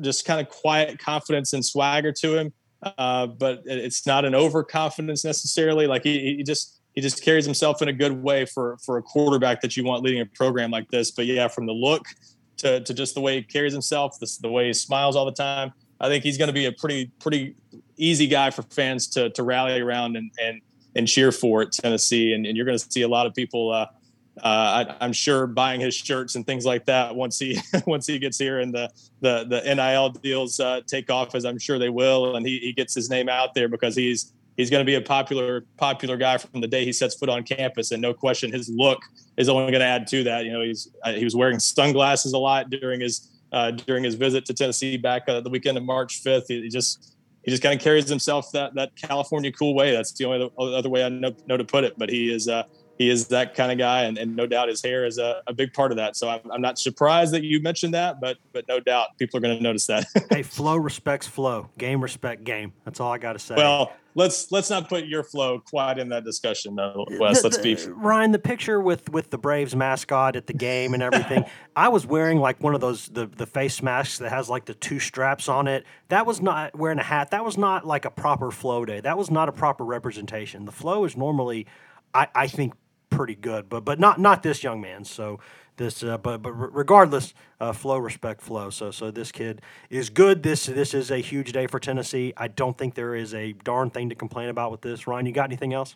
just 0.00 0.24
kind 0.24 0.40
of 0.40 0.48
quiet 0.48 0.98
confidence 0.98 1.52
and 1.52 1.64
swagger 1.64 2.12
to 2.12 2.36
him. 2.36 2.52
Uh, 2.82 3.26
but 3.26 3.62
it's 3.64 4.06
not 4.06 4.24
an 4.24 4.34
overconfidence 4.34 5.24
necessarily. 5.24 5.86
Like 5.86 6.02
he, 6.02 6.36
he 6.36 6.42
just 6.42 6.80
he 6.94 7.00
just 7.00 7.24
carries 7.24 7.44
himself 7.44 7.80
in 7.80 7.88
a 7.88 7.92
good 7.92 8.22
way 8.22 8.44
for 8.44 8.76
for 8.84 8.98
a 8.98 9.02
quarterback 9.02 9.60
that 9.60 9.76
you 9.76 9.84
want 9.84 10.02
leading 10.02 10.20
a 10.20 10.26
program 10.26 10.70
like 10.70 10.88
this. 10.90 11.10
But 11.10 11.26
yeah, 11.26 11.48
from 11.48 11.66
the 11.66 11.72
look 11.72 12.06
to 12.58 12.80
to 12.80 12.94
just 12.94 13.14
the 13.14 13.20
way 13.20 13.36
he 13.36 13.42
carries 13.42 13.72
himself, 13.72 14.18
this, 14.18 14.38
the 14.38 14.50
way 14.50 14.66
he 14.66 14.72
smiles 14.72 15.14
all 15.14 15.24
the 15.24 15.32
time, 15.32 15.72
I 16.00 16.08
think 16.08 16.24
he's 16.24 16.36
going 16.36 16.48
to 16.48 16.54
be 16.54 16.66
a 16.66 16.72
pretty 16.72 17.12
pretty 17.20 17.54
easy 17.96 18.26
guy 18.26 18.50
for 18.50 18.62
fans 18.62 19.06
to 19.08 19.30
to 19.30 19.42
rally 19.42 19.80
around 19.80 20.16
and 20.16 20.30
and 20.42 20.60
and 20.96 21.06
cheer 21.06 21.32
for 21.32 21.62
at 21.62 21.72
Tennessee. 21.72 22.34
And, 22.34 22.44
and 22.46 22.56
you're 22.56 22.66
going 22.66 22.78
to 22.78 22.84
see 22.90 23.02
a 23.02 23.08
lot 23.08 23.26
of 23.26 23.34
people. 23.34 23.72
Uh, 23.72 23.86
uh, 24.40 24.94
I, 25.00 25.04
am 25.04 25.12
sure 25.12 25.46
buying 25.46 25.80
his 25.80 25.94
shirts 25.94 26.36
and 26.36 26.46
things 26.46 26.64
like 26.64 26.86
that 26.86 27.14
once 27.14 27.38
he 27.38 27.58
once 27.86 28.06
he 28.06 28.18
gets 28.18 28.38
here 28.38 28.60
and 28.60 28.72
the 28.72 28.90
the 29.20 29.44
the 29.44 29.74
NIL 29.74 30.10
deals 30.10 30.58
uh, 30.58 30.80
take 30.86 31.10
off 31.10 31.34
as 31.34 31.44
I'm 31.44 31.58
sure 31.58 31.78
they 31.78 31.90
will, 31.90 32.36
and 32.36 32.46
he, 32.46 32.58
he 32.58 32.72
gets 32.72 32.94
his 32.94 33.10
name 33.10 33.28
out 33.28 33.54
there 33.54 33.68
because 33.68 33.94
he's 33.94 34.32
he's 34.56 34.70
going 34.70 34.80
to 34.80 34.86
be 34.86 34.94
a 34.94 35.02
popular 35.02 35.66
popular 35.76 36.16
guy 36.16 36.38
from 36.38 36.60
the 36.60 36.66
day 36.66 36.84
he 36.84 36.92
sets 36.92 37.14
foot 37.14 37.28
on 37.28 37.42
campus, 37.42 37.90
and 37.90 38.00
no 38.00 38.14
question 38.14 38.50
his 38.50 38.70
look 38.70 39.02
is 39.36 39.48
only 39.48 39.70
going 39.70 39.80
to 39.80 39.86
add 39.86 40.06
to 40.08 40.24
that. 40.24 40.44
You 40.46 40.52
know, 40.52 40.62
he's 40.62 40.88
uh, 41.04 41.12
he 41.12 41.24
was 41.24 41.36
wearing 41.36 41.58
sunglasses 41.58 42.32
a 42.32 42.38
lot 42.38 42.70
during 42.70 43.00
his 43.00 43.30
uh, 43.52 43.70
during 43.72 44.02
his 44.02 44.14
visit 44.14 44.46
to 44.46 44.54
Tennessee 44.54 44.96
back 44.96 45.28
uh, 45.28 45.40
the 45.40 45.50
weekend 45.50 45.76
of 45.76 45.84
March 45.84 46.24
5th. 46.24 46.44
He, 46.48 46.62
he 46.62 46.68
just 46.68 47.16
he 47.42 47.50
just 47.50 47.62
kind 47.62 47.74
of 47.74 47.82
carries 47.82 48.08
himself 48.08 48.50
that 48.52 48.74
that 48.74 48.96
California 48.96 49.52
cool 49.52 49.74
way. 49.74 49.92
That's 49.92 50.12
the 50.12 50.24
only 50.24 50.50
other 50.58 50.88
way 50.88 51.04
I 51.04 51.10
know, 51.10 51.34
know 51.46 51.56
to 51.58 51.64
put 51.64 51.84
it. 51.84 51.94
But 51.98 52.08
he 52.08 52.32
is 52.32 52.48
uh, 52.48 52.62
he 52.98 53.10
is 53.10 53.28
that 53.28 53.54
kind 53.54 53.72
of 53.72 53.78
guy, 53.78 54.02
and, 54.02 54.18
and 54.18 54.36
no 54.36 54.46
doubt 54.46 54.68
his 54.68 54.82
hair 54.82 55.04
is 55.04 55.18
a, 55.18 55.42
a 55.46 55.52
big 55.52 55.72
part 55.72 55.90
of 55.90 55.96
that. 55.96 56.16
So 56.16 56.28
I'm, 56.28 56.40
I'm, 56.50 56.60
not 56.60 56.78
surprised 56.78 57.32
that 57.32 57.42
you 57.42 57.60
mentioned 57.60 57.94
that, 57.94 58.20
but 58.20 58.38
but 58.52 58.66
no 58.68 58.80
doubt 58.80 59.08
people 59.18 59.38
are 59.38 59.40
going 59.40 59.56
to 59.56 59.62
notice 59.62 59.86
that. 59.86 60.04
hey, 60.30 60.42
flow 60.42 60.76
respects 60.76 61.26
flow, 61.26 61.70
game 61.78 62.02
respect 62.02 62.44
game. 62.44 62.72
That's 62.84 63.00
all 63.00 63.12
I 63.12 63.18
got 63.18 63.32
to 63.32 63.38
say. 63.38 63.56
Well, 63.56 63.92
let's 64.14 64.52
let's 64.52 64.70
not 64.70 64.88
put 64.88 65.06
your 65.06 65.24
flow 65.24 65.58
quite 65.58 65.98
in 65.98 66.10
that 66.10 66.24
discussion, 66.24 66.76
though, 66.76 67.06
Wes. 67.18 67.42
The, 67.42 67.48
let's 67.48 67.58
be 67.58 67.76
Ryan. 67.92 68.32
The 68.32 68.38
picture 68.38 68.80
with 68.80 69.10
with 69.10 69.30
the 69.30 69.38
Braves 69.38 69.74
mascot 69.74 70.36
at 70.36 70.46
the 70.46 70.52
game 70.52 70.94
and 70.94 71.02
everything. 71.02 71.44
I 71.76 71.88
was 71.88 72.06
wearing 72.06 72.38
like 72.38 72.62
one 72.62 72.74
of 72.74 72.80
those 72.80 73.08
the 73.08 73.26
the 73.26 73.46
face 73.46 73.82
masks 73.82 74.18
that 74.18 74.30
has 74.30 74.48
like 74.48 74.66
the 74.66 74.74
two 74.74 74.98
straps 74.98 75.48
on 75.48 75.66
it. 75.66 75.84
That 76.08 76.26
was 76.26 76.40
not 76.40 76.76
wearing 76.78 76.98
a 76.98 77.04
hat. 77.04 77.30
That 77.30 77.44
was 77.44 77.56
not 77.56 77.86
like 77.86 78.04
a 78.04 78.10
proper 78.10 78.50
flow 78.50 78.84
day. 78.84 79.00
That 79.00 79.18
was 79.18 79.30
not 79.30 79.48
a 79.48 79.52
proper 79.52 79.84
representation. 79.84 80.64
The 80.66 80.72
flow 80.72 81.04
is 81.04 81.16
normally. 81.16 81.66
I, 82.14 82.28
I 82.34 82.46
think 82.46 82.74
pretty 83.22 83.36
good, 83.36 83.68
but 83.68 83.84
but 83.84 84.00
not 84.00 84.18
not 84.18 84.42
this 84.42 84.64
young 84.64 84.80
man. 84.80 85.04
So 85.04 85.38
this, 85.76 86.02
uh, 86.02 86.18
but 86.18 86.38
but 86.38 86.50
regardless, 86.50 87.34
uh, 87.60 87.72
flow 87.72 87.98
respect 87.98 88.40
flow. 88.40 88.68
So 88.68 88.90
so 88.90 89.12
this 89.12 89.30
kid 89.30 89.62
is 89.90 90.10
good. 90.10 90.42
This 90.42 90.66
this 90.66 90.92
is 90.92 91.12
a 91.12 91.18
huge 91.18 91.52
day 91.52 91.68
for 91.68 91.78
Tennessee. 91.78 92.32
I 92.36 92.48
don't 92.48 92.76
think 92.76 92.96
there 92.96 93.14
is 93.14 93.32
a 93.32 93.52
darn 93.52 93.90
thing 93.90 94.08
to 94.08 94.16
complain 94.16 94.48
about 94.48 94.72
with 94.72 94.80
this. 94.80 95.06
Ryan, 95.06 95.26
you 95.26 95.32
got 95.32 95.44
anything 95.44 95.72
else? 95.72 95.94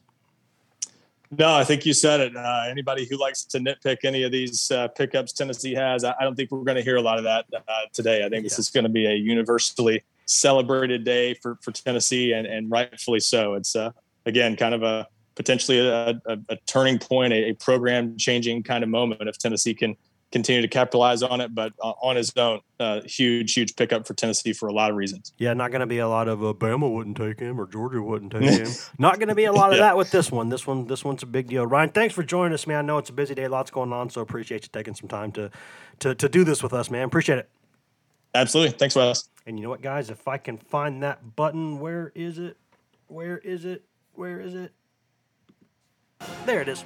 No, 1.36 1.52
I 1.52 1.64
think 1.64 1.84
you 1.84 1.92
said 1.92 2.20
it. 2.20 2.36
Uh, 2.36 2.66
anybody 2.70 3.08
who 3.10 3.20
likes 3.20 3.44
to 3.46 3.58
nitpick 3.58 4.04
any 4.04 4.22
of 4.22 4.30
these 4.30 4.70
uh, 4.70 4.86
pickups 4.86 5.32
Tennessee 5.32 5.74
has, 5.74 6.04
I, 6.04 6.14
I 6.20 6.22
don't 6.22 6.36
think 6.36 6.52
we're 6.52 6.60
going 6.60 6.76
to 6.76 6.84
hear 6.84 6.94
a 6.94 7.02
lot 7.02 7.18
of 7.18 7.24
that 7.24 7.46
uh, 7.52 7.60
today. 7.92 8.18
I 8.18 8.28
think 8.28 8.34
yeah. 8.44 8.50
this 8.50 8.60
is 8.60 8.70
going 8.70 8.84
to 8.84 8.90
be 8.90 9.06
a 9.06 9.14
universally 9.14 10.04
celebrated 10.26 11.02
day 11.02 11.34
for, 11.34 11.58
for 11.60 11.72
Tennessee, 11.72 12.34
and, 12.34 12.46
and 12.46 12.70
rightfully 12.70 13.18
so. 13.18 13.54
It's 13.54 13.74
uh, 13.74 13.90
again 14.26 14.54
kind 14.54 14.72
of 14.72 14.84
a 14.84 15.08
potentially 15.36 15.78
a, 15.78 16.20
a, 16.26 16.38
a 16.48 16.56
turning 16.66 16.98
point, 16.98 17.32
a, 17.32 17.50
a 17.50 17.52
program 17.54 18.16
changing 18.16 18.64
kind 18.64 18.82
of 18.82 18.90
moment 18.90 19.22
if 19.22 19.38
Tennessee 19.38 19.74
can 19.74 19.96
continue 20.32 20.60
to 20.60 20.68
capitalize 20.68 21.22
on 21.22 21.40
it. 21.40 21.54
But 21.54 21.72
uh, 21.80 21.92
on 22.02 22.16
his 22.16 22.32
own, 22.36 22.60
uh, 22.80 23.02
huge, 23.02 23.54
huge 23.54 23.76
pickup 23.76 24.06
for 24.06 24.14
Tennessee 24.14 24.52
for 24.52 24.68
a 24.68 24.72
lot 24.72 24.90
of 24.90 24.96
reasons. 24.96 25.32
Yeah, 25.38 25.54
not 25.54 25.70
going 25.70 25.80
to 25.80 25.86
be 25.86 25.98
a 25.98 26.08
lot 26.08 26.28
of 26.28 26.42
Alabama 26.42 26.88
wouldn't 26.88 27.16
take 27.16 27.38
him 27.38 27.60
or 27.60 27.66
Georgia 27.66 28.02
wouldn't 28.02 28.32
take 28.32 28.42
him. 28.42 28.68
not 28.98 29.18
going 29.18 29.28
to 29.28 29.34
be 29.34 29.44
a 29.44 29.52
lot 29.52 29.70
of 29.70 29.78
yeah. 29.78 29.84
that 29.84 29.96
with 29.96 30.10
this 30.10 30.32
one. 30.32 30.48
This 30.48 30.66
one, 30.66 30.86
this 30.86 31.04
one's 31.04 31.22
a 31.22 31.26
big 31.26 31.48
deal. 31.48 31.66
Ryan, 31.66 31.90
thanks 31.90 32.14
for 32.14 32.22
joining 32.22 32.54
us, 32.54 32.66
man. 32.66 32.78
I 32.78 32.82
know 32.82 32.98
it's 32.98 33.10
a 33.10 33.14
busy 33.14 33.34
day, 33.34 33.46
lots 33.46 33.70
going 33.70 33.92
on, 33.92 34.10
so 34.10 34.20
appreciate 34.20 34.64
you 34.64 34.68
taking 34.72 34.94
some 34.94 35.08
time 35.08 35.32
to 35.32 35.50
to 36.00 36.14
to 36.14 36.28
do 36.28 36.44
this 36.44 36.62
with 36.62 36.72
us, 36.72 36.90
man. 36.90 37.04
Appreciate 37.04 37.38
it. 37.38 37.48
Absolutely. 38.34 38.76
Thanks, 38.76 38.94
Wes. 38.94 39.30
And 39.46 39.58
you 39.58 39.62
know 39.62 39.70
what, 39.70 39.80
guys? 39.80 40.10
If 40.10 40.28
I 40.28 40.36
can 40.36 40.58
find 40.58 41.02
that 41.02 41.36
button, 41.36 41.80
where 41.80 42.12
is 42.14 42.38
it? 42.38 42.58
Where 43.06 43.38
is 43.38 43.64
it? 43.64 43.84
Where 44.12 44.40
is 44.40 44.54
it? 44.54 44.72
There 46.44 46.60
it 46.60 46.68
is. 46.68 46.84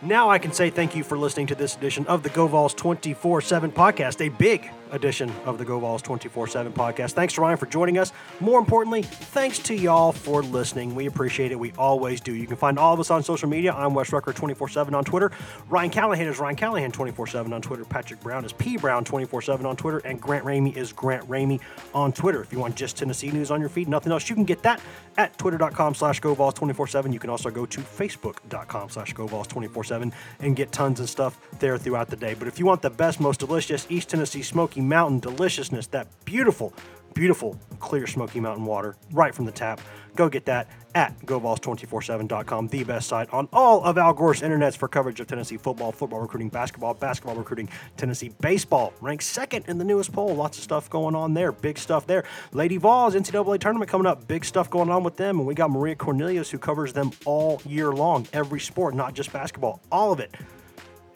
Now 0.00 0.30
I 0.30 0.38
can 0.38 0.52
say 0.52 0.70
thank 0.70 0.94
you 0.94 1.02
for 1.02 1.18
listening 1.18 1.48
to 1.48 1.54
this 1.54 1.74
edition 1.76 2.06
of 2.06 2.22
the 2.22 2.30
GoVols 2.30 2.76
24 2.76 3.40
7 3.40 3.72
podcast, 3.72 4.24
a 4.24 4.28
big 4.28 4.70
edition 4.92 5.32
of 5.44 5.58
the 5.58 5.64
GoVols 5.64 6.02
24 6.02 6.46
7 6.48 6.72
podcast. 6.72 7.12
Thanks 7.12 7.34
to 7.34 7.40
Ryan 7.40 7.56
for 7.56 7.66
joining 7.66 7.98
us. 7.98 8.12
More 8.40 8.58
importantly, 8.58 9.02
thanks 9.02 9.58
to 9.60 9.74
y'all 9.74 10.12
for 10.12 10.42
listening. 10.42 10.94
We 10.94 11.06
appreciate 11.06 11.52
it. 11.52 11.58
We 11.58 11.72
always 11.78 12.20
do. 12.20 12.34
You 12.34 12.46
can 12.46 12.56
find 12.56 12.78
all 12.78 12.94
of 12.94 13.00
us 13.00 13.10
on 13.10 13.22
social 13.22 13.48
media. 13.48 13.72
I'm 13.72 13.94
Wes 13.94 14.12
Rucker 14.12 14.32
24 14.32 14.68
7 14.68 14.94
on 14.94 15.04
Twitter. 15.04 15.30
Ryan 15.68 15.90
Callahan 15.90 16.26
is 16.26 16.38
Ryan 16.38 16.56
Callahan 16.56 16.92
24 16.92 17.26
7 17.26 17.52
on 17.52 17.62
Twitter. 17.62 17.84
Patrick 17.84 18.20
Brown 18.20 18.44
is 18.44 18.52
P 18.52 18.76
Brown 18.76 19.04
24 19.04 19.42
7 19.42 19.66
on 19.66 19.76
Twitter. 19.76 19.98
And 19.98 20.20
Grant 20.20 20.44
Ramey 20.44 20.76
is 20.76 20.92
Grant 20.92 21.28
Ramey 21.28 21.60
on 21.94 22.12
Twitter. 22.12 22.42
If 22.42 22.52
you 22.52 22.58
want 22.58 22.76
just 22.76 22.96
Tennessee 22.96 23.30
news 23.30 23.50
on 23.50 23.60
your 23.60 23.68
feed, 23.68 23.88
nothing 23.88 24.12
else, 24.12 24.28
you 24.28 24.34
can 24.34 24.44
get 24.44 24.62
that 24.62 24.80
at 25.16 25.36
twitter.com 25.38 25.94
slash 25.94 26.20
GoVols 26.20 26.54
24 26.54 26.86
7. 26.86 27.12
You 27.12 27.18
can 27.18 27.30
also 27.30 27.50
go 27.50 27.66
to 27.66 27.80
facebook.com 27.80 28.90
slash 28.90 29.14
GoVols 29.14 29.48
24 29.48 29.84
7 29.84 30.12
and 30.40 30.56
get 30.56 30.72
tons 30.72 31.00
of 31.00 31.10
stuff 31.10 31.38
there 31.58 31.76
throughout 31.78 32.08
the 32.08 32.16
day. 32.16 32.34
But 32.34 32.48
if 32.48 32.58
you 32.58 32.66
want 32.66 32.82
the 32.82 32.90
best, 32.90 33.20
most 33.20 33.40
delicious 33.40 33.86
East 33.90 34.08
Tennessee 34.08 34.42
Smoky 34.42 34.77
Smoky 34.78 34.88
Mountain 34.88 35.18
deliciousness, 35.18 35.88
that 35.88 36.06
beautiful, 36.24 36.72
beautiful 37.12 37.58
clear 37.80 38.06
Smoky 38.06 38.38
Mountain 38.38 38.64
water 38.64 38.94
right 39.10 39.34
from 39.34 39.44
the 39.44 39.50
tap. 39.50 39.80
Go 40.14 40.28
get 40.28 40.44
that 40.44 40.68
at 40.94 41.18
GoVols247.com, 41.26 42.68
the 42.68 42.84
best 42.84 43.08
site 43.08 43.28
on 43.32 43.48
all 43.52 43.82
of 43.82 43.98
Al 43.98 44.12
Gore's 44.12 44.40
internets 44.40 44.76
for 44.76 44.86
coverage 44.86 45.18
of 45.18 45.26
Tennessee 45.26 45.56
football, 45.56 45.90
football 45.90 46.20
recruiting, 46.20 46.48
basketball, 46.48 46.94
basketball 46.94 47.34
recruiting, 47.34 47.68
Tennessee 47.96 48.30
baseball. 48.40 48.92
Ranked 49.00 49.24
second 49.24 49.64
in 49.66 49.78
the 49.78 49.84
newest 49.84 50.12
poll. 50.12 50.32
Lots 50.36 50.58
of 50.58 50.62
stuff 50.62 50.88
going 50.88 51.16
on 51.16 51.34
there. 51.34 51.50
Big 51.50 51.76
stuff 51.76 52.06
there. 52.06 52.22
Lady 52.52 52.76
Vols, 52.76 53.16
NCAA 53.16 53.58
tournament 53.58 53.90
coming 53.90 54.06
up. 54.06 54.28
Big 54.28 54.44
stuff 54.44 54.70
going 54.70 54.90
on 54.90 55.02
with 55.02 55.16
them. 55.16 55.40
And 55.40 55.46
we 55.48 55.54
got 55.54 55.72
Maria 55.72 55.96
Cornelius 55.96 56.50
who 56.50 56.58
covers 56.58 56.92
them 56.92 57.10
all 57.24 57.60
year 57.66 57.90
long. 57.90 58.28
Every 58.32 58.60
sport, 58.60 58.94
not 58.94 59.14
just 59.14 59.32
basketball. 59.32 59.80
All 59.90 60.12
of 60.12 60.20
it. 60.20 60.36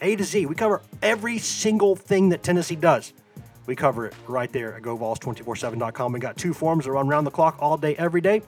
A 0.01 0.17
to 0.17 0.25
Z. 0.25 0.47
We 0.47 0.57
cover 0.57 0.83
every 1.01 1.39
single 1.39 1.95
thing 1.95 2.31
that 2.31 2.43
Tennessee 2.43 2.75
does. 2.75 3.13
We 3.67 3.77
cover 3.77 4.07
it 4.07 4.15
right 4.27 4.53
there 4.53 4.75
at 4.75 4.83
GoVols247.com. 4.83 6.13
We 6.13 6.21
got 6.21 6.37
two 6.37 6.53
forums 6.53 6.85
that 6.85 6.91
run 6.93 7.09
around 7.09 7.25
the 7.25 7.31
clock 7.31 7.57
all 7.61 7.77
day, 7.77 7.95
every 7.97 8.21
day, 8.21 8.43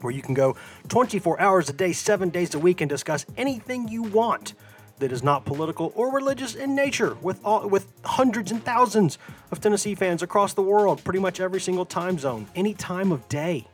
where 0.00 0.12
you 0.12 0.22
can 0.22 0.34
go 0.34 0.56
24 0.88 1.40
hours 1.40 1.68
a 1.68 1.72
day, 1.72 1.92
seven 1.92 2.28
days 2.28 2.54
a 2.54 2.58
week, 2.58 2.80
and 2.80 2.88
discuss 2.88 3.26
anything 3.36 3.88
you 3.88 4.02
want 4.02 4.54
that 4.98 5.10
is 5.12 5.22
not 5.22 5.44
political 5.44 5.92
or 5.96 6.12
religious 6.12 6.54
in 6.54 6.74
nature 6.74 7.16
with 7.20 7.40
all, 7.44 7.68
with 7.68 7.92
hundreds 8.04 8.52
and 8.52 8.64
thousands 8.64 9.18
of 9.50 9.60
Tennessee 9.60 9.94
fans 9.94 10.22
across 10.22 10.54
the 10.54 10.62
world, 10.62 11.02
pretty 11.02 11.18
much 11.18 11.40
every 11.40 11.60
single 11.60 11.84
time 11.84 12.18
zone, 12.18 12.46
any 12.54 12.74
time 12.74 13.10
of 13.10 13.28
day. 13.28 13.66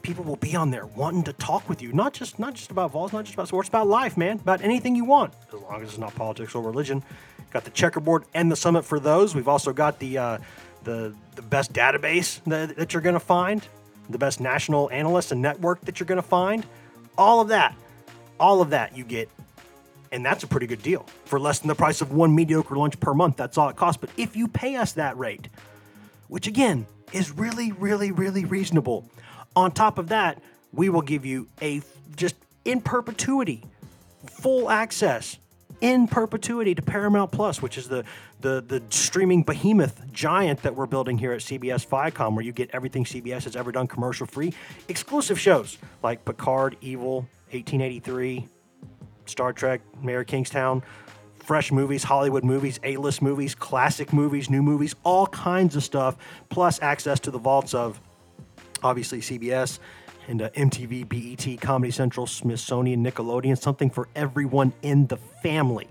People 0.00 0.24
will 0.24 0.36
be 0.36 0.56
on 0.56 0.70
there 0.70 0.86
wanting 0.86 1.22
to 1.24 1.34
talk 1.34 1.68
with 1.68 1.82
you, 1.82 1.92
not 1.92 2.14
just 2.14 2.38
not 2.38 2.54
just 2.54 2.70
about 2.70 2.92
Vols, 2.92 3.12
not 3.12 3.24
just 3.24 3.34
about 3.34 3.48
sports, 3.48 3.68
about 3.68 3.88
life, 3.88 4.16
man, 4.16 4.36
about 4.36 4.62
anything 4.62 4.96
you 4.96 5.04
want, 5.04 5.34
as 5.52 5.60
long 5.60 5.82
as 5.82 5.90
it's 5.90 5.98
not 5.98 6.14
politics 6.14 6.54
or 6.54 6.62
religion. 6.62 7.02
Got 7.50 7.64
the 7.64 7.70
checkerboard 7.70 8.24
and 8.34 8.50
the 8.52 8.56
summit 8.56 8.84
for 8.84 9.00
those. 9.00 9.34
We've 9.34 9.48
also 9.48 9.72
got 9.72 9.98
the 9.98 10.18
uh, 10.18 10.38
the 10.84 11.14
the 11.34 11.42
best 11.42 11.72
database 11.72 12.42
that, 12.44 12.76
that 12.76 12.92
you're 12.92 13.02
going 13.02 13.14
to 13.14 13.20
find, 13.20 13.66
the 14.10 14.18
best 14.18 14.40
national 14.40 14.90
analysts 14.90 15.32
and 15.32 15.40
network 15.40 15.80
that 15.82 15.98
you're 15.98 16.06
going 16.06 16.16
to 16.16 16.28
find. 16.28 16.66
All 17.16 17.40
of 17.40 17.48
that, 17.48 17.74
all 18.38 18.60
of 18.60 18.70
that 18.70 18.96
you 18.96 19.04
get, 19.04 19.28
and 20.12 20.24
that's 20.24 20.44
a 20.44 20.46
pretty 20.46 20.66
good 20.66 20.82
deal 20.82 21.06
for 21.24 21.40
less 21.40 21.58
than 21.60 21.68
the 21.68 21.74
price 21.74 22.00
of 22.00 22.12
one 22.12 22.34
mediocre 22.34 22.76
lunch 22.76 22.98
per 23.00 23.14
month. 23.14 23.36
That's 23.36 23.56
all 23.56 23.68
it 23.68 23.76
costs. 23.76 24.00
But 24.00 24.10
if 24.16 24.36
you 24.36 24.48
pay 24.48 24.76
us 24.76 24.92
that 24.92 25.16
rate, 25.16 25.48
which 26.28 26.46
again 26.46 26.86
is 27.12 27.30
really, 27.30 27.72
really, 27.72 28.12
really 28.12 28.44
reasonable, 28.44 29.08
on 29.56 29.72
top 29.72 29.98
of 29.98 30.08
that, 30.08 30.42
we 30.72 30.88
will 30.90 31.02
give 31.02 31.24
you 31.24 31.48
a 31.62 31.80
just 32.14 32.36
in 32.64 32.80
perpetuity 32.80 33.64
full 34.26 34.70
access 34.70 35.38
in 35.80 36.08
perpetuity 36.08 36.74
to 36.74 36.82
Paramount 36.82 37.30
Plus, 37.30 37.62
which 37.62 37.78
is 37.78 37.88
the, 37.88 38.04
the, 38.40 38.60
the 38.66 38.82
streaming 38.90 39.42
behemoth 39.42 40.10
giant 40.12 40.62
that 40.62 40.74
we're 40.74 40.86
building 40.86 41.18
here 41.18 41.32
at 41.32 41.40
CBS 41.40 41.86
Viacom, 41.86 42.34
where 42.34 42.44
you 42.44 42.52
get 42.52 42.70
everything 42.72 43.04
CBS 43.04 43.44
has 43.44 43.56
ever 43.56 43.72
done 43.72 43.86
commercial 43.86 44.26
free. 44.26 44.52
Exclusive 44.88 45.38
shows 45.38 45.78
like 46.02 46.24
Picard, 46.24 46.76
Evil, 46.80 47.20
1883, 47.50 48.48
Star 49.26 49.52
Trek, 49.52 49.80
Mayor 50.02 50.24
Kingstown, 50.24 50.82
fresh 51.38 51.72
movies, 51.72 52.04
Hollywood 52.04 52.44
movies, 52.44 52.78
A 52.82 52.96
list 52.96 53.22
movies, 53.22 53.54
classic 53.54 54.12
movies, 54.12 54.50
new 54.50 54.62
movies, 54.62 54.94
all 55.04 55.26
kinds 55.28 55.76
of 55.76 55.84
stuff, 55.84 56.16
plus 56.48 56.80
access 56.82 57.20
to 57.20 57.30
the 57.30 57.38
vaults 57.38 57.74
of 57.74 58.00
obviously 58.82 59.20
CBS 59.20 59.78
and 60.28 60.42
uh, 60.42 60.50
MTV, 60.50 61.08
BET, 61.08 61.60
Comedy 61.60 61.90
Central, 61.90 62.26
Smithsonian, 62.26 63.04
Nickelodeon, 63.04 63.58
something 63.58 63.90
for 63.90 64.08
everyone 64.14 64.72
in 64.82 65.06
the 65.08 65.16
family. 65.42 65.88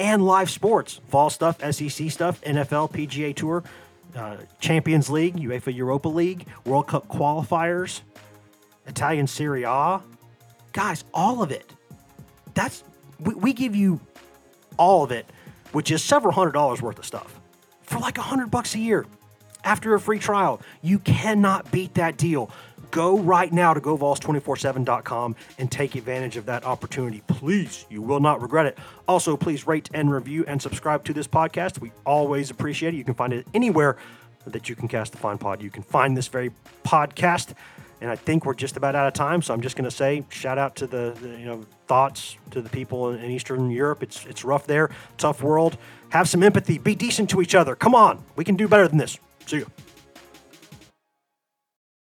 And 0.00 0.24
live 0.26 0.50
sports, 0.50 1.00
fall 1.08 1.30
stuff, 1.30 1.60
SEC 1.60 2.10
stuff, 2.10 2.40
NFL, 2.40 2.92
PGA 2.92 3.34
Tour, 3.36 3.62
uh, 4.16 4.36
Champions 4.58 5.10
League, 5.10 5.36
UEFA 5.36 5.74
Europa 5.74 6.08
League, 6.08 6.46
World 6.64 6.88
Cup 6.88 7.06
qualifiers, 7.08 8.00
Italian 8.86 9.26
Serie 9.26 9.64
A. 9.64 10.00
Guys, 10.72 11.04
all 11.14 11.42
of 11.42 11.50
it. 11.50 11.70
That's 12.54 12.82
we, 13.20 13.34
we 13.34 13.52
give 13.52 13.76
you 13.76 14.00
all 14.78 15.04
of 15.04 15.12
it, 15.12 15.26
which 15.72 15.90
is 15.90 16.02
several 16.02 16.32
hundred 16.32 16.52
dollars 16.52 16.82
worth 16.82 16.98
of 16.98 17.04
stuff 17.06 17.38
for 17.82 17.98
like 17.98 18.18
a 18.18 18.22
hundred 18.22 18.50
bucks 18.50 18.74
a 18.74 18.78
year 18.78 19.06
after 19.64 19.94
a 19.94 20.00
free 20.00 20.18
trial. 20.18 20.60
You 20.82 20.98
cannot 20.98 21.70
beat 21.70 21.94
that 21.94 22.16
deal. 22.16 22.50
Go 22.90 23.18
right 23.18 23.52
now 23.52 23.74
to 23.74 23.80
GoVols247.com 23.80 25.36
and 25.58 25.70
take 25.70 25.94
advantage 25.94 26.36
of 26.36 26.46
that 26.46 26.64
opportunity. 26.64 27.22
Please, 27.26 27.86
you 27.90 28.02
will 28.02 28.20
not 28.20 28.40
regret 28.40 28.66
it. 28.66 28.78
Also, 29.08 29.36
please 29.36 29.66
rate 29.66 29.90
and 29.92 30.10
review 30.10 30.44
and 30.46 30.60
subscribe 30.60 31.04
to 31.04 31.12
this 31.12 31.26
podcast. 31.26 31.80
We 31.80 31.92
always 32.04 32.50
appreciate 32.50 32.94
it. 32.94 32.96
You 32.96 33.04
can 33.04 33.14
find 33.14 33.32
it 33.32 33.46
anywhere 33.54 33.96
that 34.46 34.68
you 34.68 34.76
can 34.76 34.88
cast 34.88 35.12
the 35.12 35.18
Fine 35.18 35.38
Pod. 35.38 35.62
You 35.62 35.70
can 35.70 35.82
find 35.82 36.16
this 36.16 36.28
very 36.28 36.52
podcast. 36.84 37.54
And 38.00 38.10
I 38.10 38.16
think 38.16 38.44
we're 38.44 38.54
just 38.54 38.76
about 38.76 38.94
out 38.94 39.06
of 39.06 39.14
time, 39.14 39.40
so 39.40 39.54
I'm 39.54 39.62
just 39.62 39.74
going 39.74 39.88
to 39.88 39.94
say 39.94 40.24
shout 40.28 40.58
out 40.58 40.76
to 40.76 40.86
the, 40.86 41.16
the, 41.20 41.28
you 41.28 41.46
know 41.46 41.64
thoughts 41.86 42.36
to 42.50 42.60
the 42.60 42.68
people 42.68 43.10
in, 43.10 43.20
in 43.20 43.30
Eastern 43.30 43.70
Europe. 43.70 44.02
It's 44.02 44.26
it's 44.26 44.44
rough 44.44 44.66
there, 44.66 44.90
tough 45.16 45.42
world. 45.42 45.78
Have 46.10 46.28
some 46.28 46.42
empathy. 46.42 46.76
Be 46.76 46.94
decent 46.94 47.30
to 47.30 47.40
each 47.40 47.54
other. 47.54 47.74
Come 47.74 47.94
on, 47.94 48.22
we 48.36 48.44
can 48.44 48.54
do 48.54 48.68
better 48.68 48.86
than 48.86 48.98
this. 48.98 49.18
See 49.46 49.58
you. 49.58 49.66